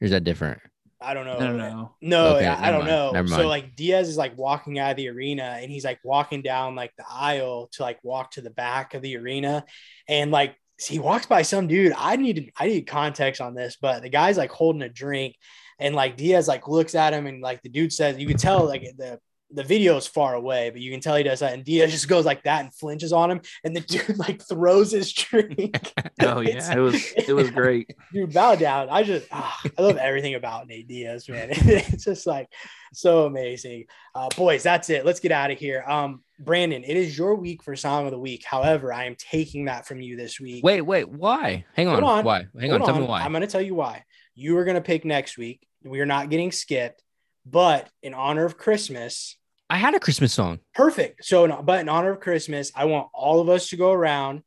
[0.00, 0.60] Or is that different?
[1.00, 1.38] I don't know.
[1.38, 2.36] No, no, no.
[2.36, 3.28] Okay, I, I, don't mind.
[3.28, 3.36] know.
[3.36, 6.74] So like Diaz is like walking out of the arena and he's like walking down
[6.74, 9.64] like the aisle to like walk to the back of the arena.
[10.08, 11.92] And like he walks by some dude.
[11.96, 15.36] I need I need context on this, but the guy's like holding a drink
[15.78, 18.66] and like Diaz like looks at him and like the dude says, you can tell
[18.66, 19.20] like the
[19.50, 21.54] the video is far away, but you can tell he does that.
[21.54, 24.92] And Diaz just goes like that and flinches on him, and the dude like throws
[24.92, 25.92] his drink.
[26.22, 27.94] oh yeah, it was it was great.
[28.12, 28.88] Dude, bow down.
[28.90, 31.48] I just oh, I love everything about Nate Diaz, man.
[31.50, 32.48] it's just like
[32.92, 33.84] so amazing.
[34.14, 35.04] Uh, boys, that's it.
[35.04, 35.84] Let's get out of here.
[35.86, 38.44] Um, Brandon, it is your week for song of the week.
[38.44, 40.64] However, I am taking that from you this week.
[40.64, 41.64] Wait, wait, why?
[41.74, 42.02] Hang on.
[42.04, 42.24] on.
[42.24, 42.46] Why?
[42.58, 42.80] Hang on.
[42.80, 43.00] Tell on.
[43.02, 43.22] me why.
[43.22, 44.04] I'm going to tell you why.
[44.34, 45.66] You are going to pick next week.
[45.82, 47.02] We are not getting skipped.
[47.50, 49.36] But in honor of Christmas,
[49.70, 50.60] I had a Christmas song.
[50.74, 51.24] Perfect.
[51.24, 54.42] So, but in honor of Christmas, I want all of us to go around.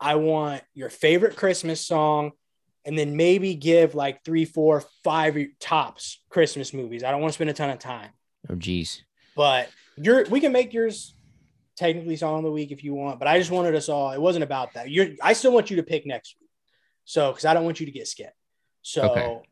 [0.00, 2.32] I want your favorite Christmas song,
[2.84, 7.02] and then maybe give like three, four, five tops Christmas movies.
[7.02, 8.10] I don't want to spend a ton of time.
[8.48, 9.02] Oh, geez.
[9.34, 11.14] But you're we can make yours
[11.76, 13.18] technically song of the week if you want.
[13.18, 14.12] But I just wanted us all.
[14.12, 14.90] It wasn't about that.
[14.90, 15.08] You're.
[15.22, 16.50] I still want you to pick next week.
[17.04, 18.36] So, because I don't want you to get skipped.
[18.82, 19.10] So.
[19.10, 19.48] Okay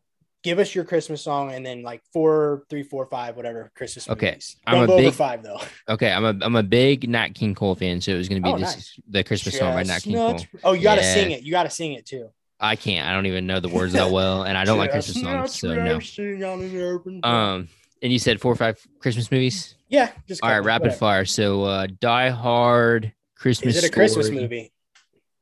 [0.47, 4.09] give us your Christmas song and then like four, three, four, five, whatever Christmas.
[4.09, 4.57] Okay, movies.
[4.65, 5.61] I'm Don't a big five though.
[5.89, 8.51] Okay, I'm a I'm a big Nat King Cole fan, so it was gonna be
[8.51, 9.01] oh, this nice.
[9.09, 10.39] the Christmas Just song by Nat King Cole.
[10.63, 11.15] Oh, you gotta yeah.
[11.15, 11.43] sing it.
[11.43, 12.31] You gotta sing it too.
[12.61, 13.07] I can't.
[13.07, 15.75] I don't even know the words that well, and I don't like Christmas songs, so
[15.75, 17.29] no.
[17.29, 17.69] Um,
[18.03, 19.75] and you said four or five Christmas movies.
[19.89, 20.65] Yeah, just all right.
[20.65, 20.99] Rapid whatever.
[20.99, 21.25] fire.
[21.25, 23.77] So, uh, Die Hard, Christmas.
[23.77, 24.73] Is it a Christmas movie?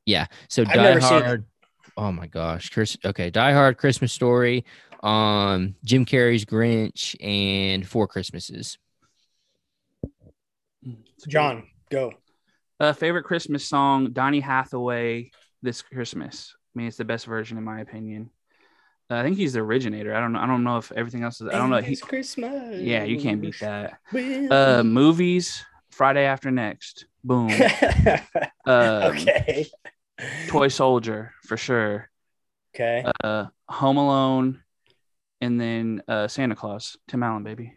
[0.06, 0.26] Yeah.
[0.48, 1.44] So I've Die Hard.
[1.96, 2.96] Oh my gosh, Chris.
[3.04, 4.64] Okay, Die Hard, Christmas Story,
[5.04, 8.78] um, Jim Carrey's Grinch, and Four Christmases.
[11.28, 12.12] John, go.
[12.80, 15.30] Uh, favorite Christmas song, Donny Hathaway,
[15.62, 18.30] "This Christmas." I mean, it's the best version in my opinion.
[19.10, 20.14] Uh, I think he's the originator.
[20.14, 20.40] I don't know.
[20.40, 21.48] I don't know if everything else is.
[21.48, 21.80] I don't know.
[21.80, 22.80] He, It's Christmas.
[22.80, 23.98] yeah, you can't beat that.
[24.50, 27.50] Uh, movies, Friday After Next, boom.
[28.66, 29.66] Uh, okay.
[30.48, 32.10] Toy Soldier for sure.
[32.74, 33.04] Okay.
[33.22, 34.63] Uh, Home Alone,
[35.44, 37.72] and then uh, Santa Claus, Tim Allen, baby.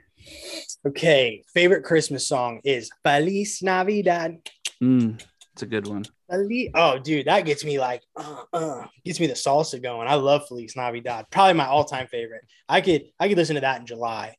[0.85, 1.43] Okay.
[1.53, 4.37] Favorite Christmas song is Feliz Navidad.
[4.81, 5.21] Mm,
[5.53, 6.05] it's a good one.
[6.29, 10.07] Feliz- Oh, dude, that gets me like, uh, uh, gets me the salsa going.
[10.07, 11.25] I love Feliz Navidad.
[11.31, 12.41] Probably my all-time favorite.
[12.67, 14.35] I could, I could listen to that in July.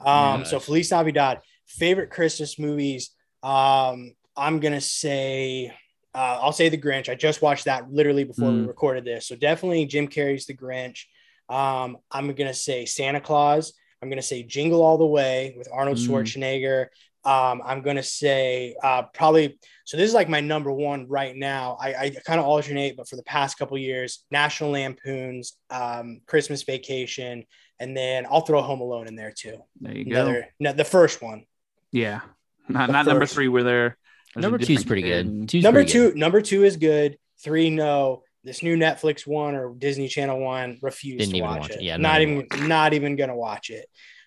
[0.00, 0.50] Um, Yes.
[0.50, 1.40] so Feliz Navidad.
[1.66, 3.10] Favorite Christmas movies.
[3.42, 5.72] Um, I'm gonna say,
[6.14, 7.08] uh, I'll say The Grinch.
[7.08, 8.66] I just watched that literally before we Mm.
[8.68, 9.26] recorded this.
[9.26, 11.04] So definitely Jim Carrey's The Grinch.
[11.48, 13.72] Um, I'm gonna say Santa Claus.
[14.02, 16.08] I'm gonna say Jingle All the Way with Arnold Mm.
[16.08, 16.86] Schwarzenegger.
[17.24, 19.58] Um, I'm gonna say uh, probably.
[19.84, 21.76] So this is like my number one right now.
[21.80, 26.62] I, I kind of alternate, but for the past couple years, National Lampoons, um, Christmas
[26.62, 27.44] Vacation,
[27.78, 29.58] and then I'll throw Home Alone in there too.
[29.80, 30.42] There you go.
[30.58, 31.44] No, the first one.
[31.92, 32.20] Yeah,
[32.68, 33.96] not The not number three where they're
[34.34, 35.48] there's Number two's different pretty good.
[35.48, 36.16] Two's number pretty two, good.
[36.16, 37.18] number two is good.
[37.44, 38.22] Three, no.
[38.44, 41.76] This new Netflix one or Disney Channel one, Refused Didn't to even watch, watch it.
[41.76, 41.82] it.
[41.82, 43.86] Yeah, not not even, even not even gonna watch it.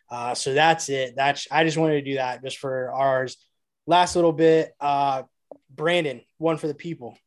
[0.10, 1.16] Uh, so that's it.
[1.16, 3.38] That's I just wanted to do that just for ours.
[3.88, 4.74] Last little bit.
[4.80, 5.24] Uh,
[5.70, 7.18] Brandon, one for the people.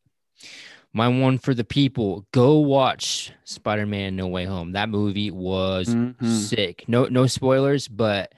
[0.94, 2.26] My one for the people.
[2.32, 4.72] Go watch Spider-Man: No Way Home.
[4.72, 6.24] That movie was Mhm.
[6.24, 6.84] sick.
[6.88, 8.32] No, no spoilers, but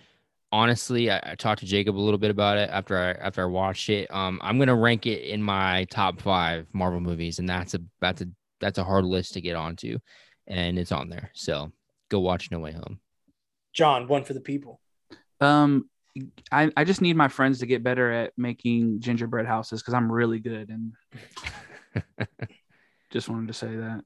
[0.51, 3.47] honestly, I, I talked to Jacob a little bit about it after I after I
[3.47, 4.13] watched it.
[4.13, 8.21] Um, I'm gonna rank it in my top five Marvel movies, and that's a that's
[8.23, 8.27] a
[8.61, 9.99] that's a hard list to get onto,
[10.47, 11.31] and it's on there.
[11.35, 11.73] So
[12.09, 13.01] go watch No Way Home.
[13.73, 14.81] John, one for the people.
[15.41, 15.89] Um,
[16.51, 20.11] I I just need my friends to get better at making gingerbread houses because I'm
[20.11, 20.93] really good and
[23.11, 24.03] just wanted to say that.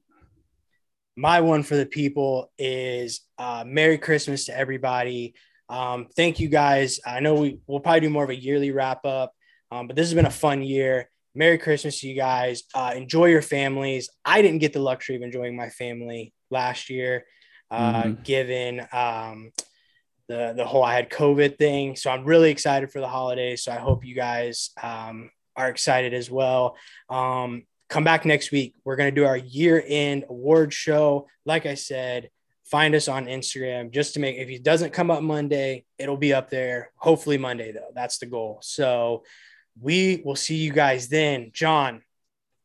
[1.15, 5.33] my one for the people is uh, Merry Christmas to everybody.
[5.67, 6.99] Um, thank you guys.
[7.05, 9.33] I know we will probably do more of a yearly wrap up,
[9.71, 11.09] um, but this has been a fun year.
[11.35, 12.63] Merry Christmas to you guys.
[12.73, 14.09] Uh, enjoy your families.
[14.23, 17.25] I didn't get the luxury of enjoying my family last year,
[17.69, 18.23] uh, Mhm.
[18.23, 19.51] given um,
[20.27, 21.95] the the whole I had COVID thing.
[21.95, 23.63] So I'm really excited for the holidays.
[23.63, 26.77] So I hope you guys um, are excited as well.
[27.09, 28.73] Um, come back next week.
[28.83, 31.27] We're going to do our year end award show.
[31.45, 32.29] Like I said,
[32.63, 36.33] find us on Instagram just to make, if it doesn't come up Monday, it'll be
[36.33, 36.91] up there.
[36.95, 37.91] Hopefully Monday though.
[37.93, 38.59] That's the goal.
[38.63, 39.23] So
[39.79, 41.51] we will see you guys then.
[41.53, 42.01] John,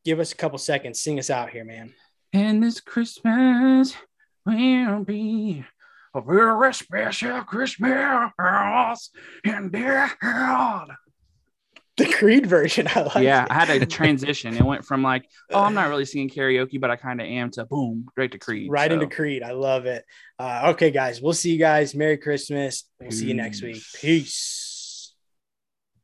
[0.04, 1.00] give us a couple seconds.
[1.00, 1.92] Sing us out here, man.
[2.32, 3.94] And this Christmas
[4.46, 5.64] will be
[6.14, 8.30] a very special Christmas
[9.44, 9.94] indeed.
[11.96, 12.88] The Creed version.
[12.94, 13.46] I like yeah.
[13.50, 14.56] I had a transition.
[14.56, 17.50] It went from like, oh, I'm not really singing karaoke, but I kind of am
[17.52, 18.70] to boom, right to Creed.
[18.70, 19.42] right So, into Creed.
[19.42, 20.04] I love it.
[20.38, 21.94] Uh, okay, guys, we'll see you guys.
[21.94, 22.88] Merry Christmas.
[22.98, 23.74] We'll see you next week.
[23.74, 23.96] Peace.
[24.00, 24.59] Peace.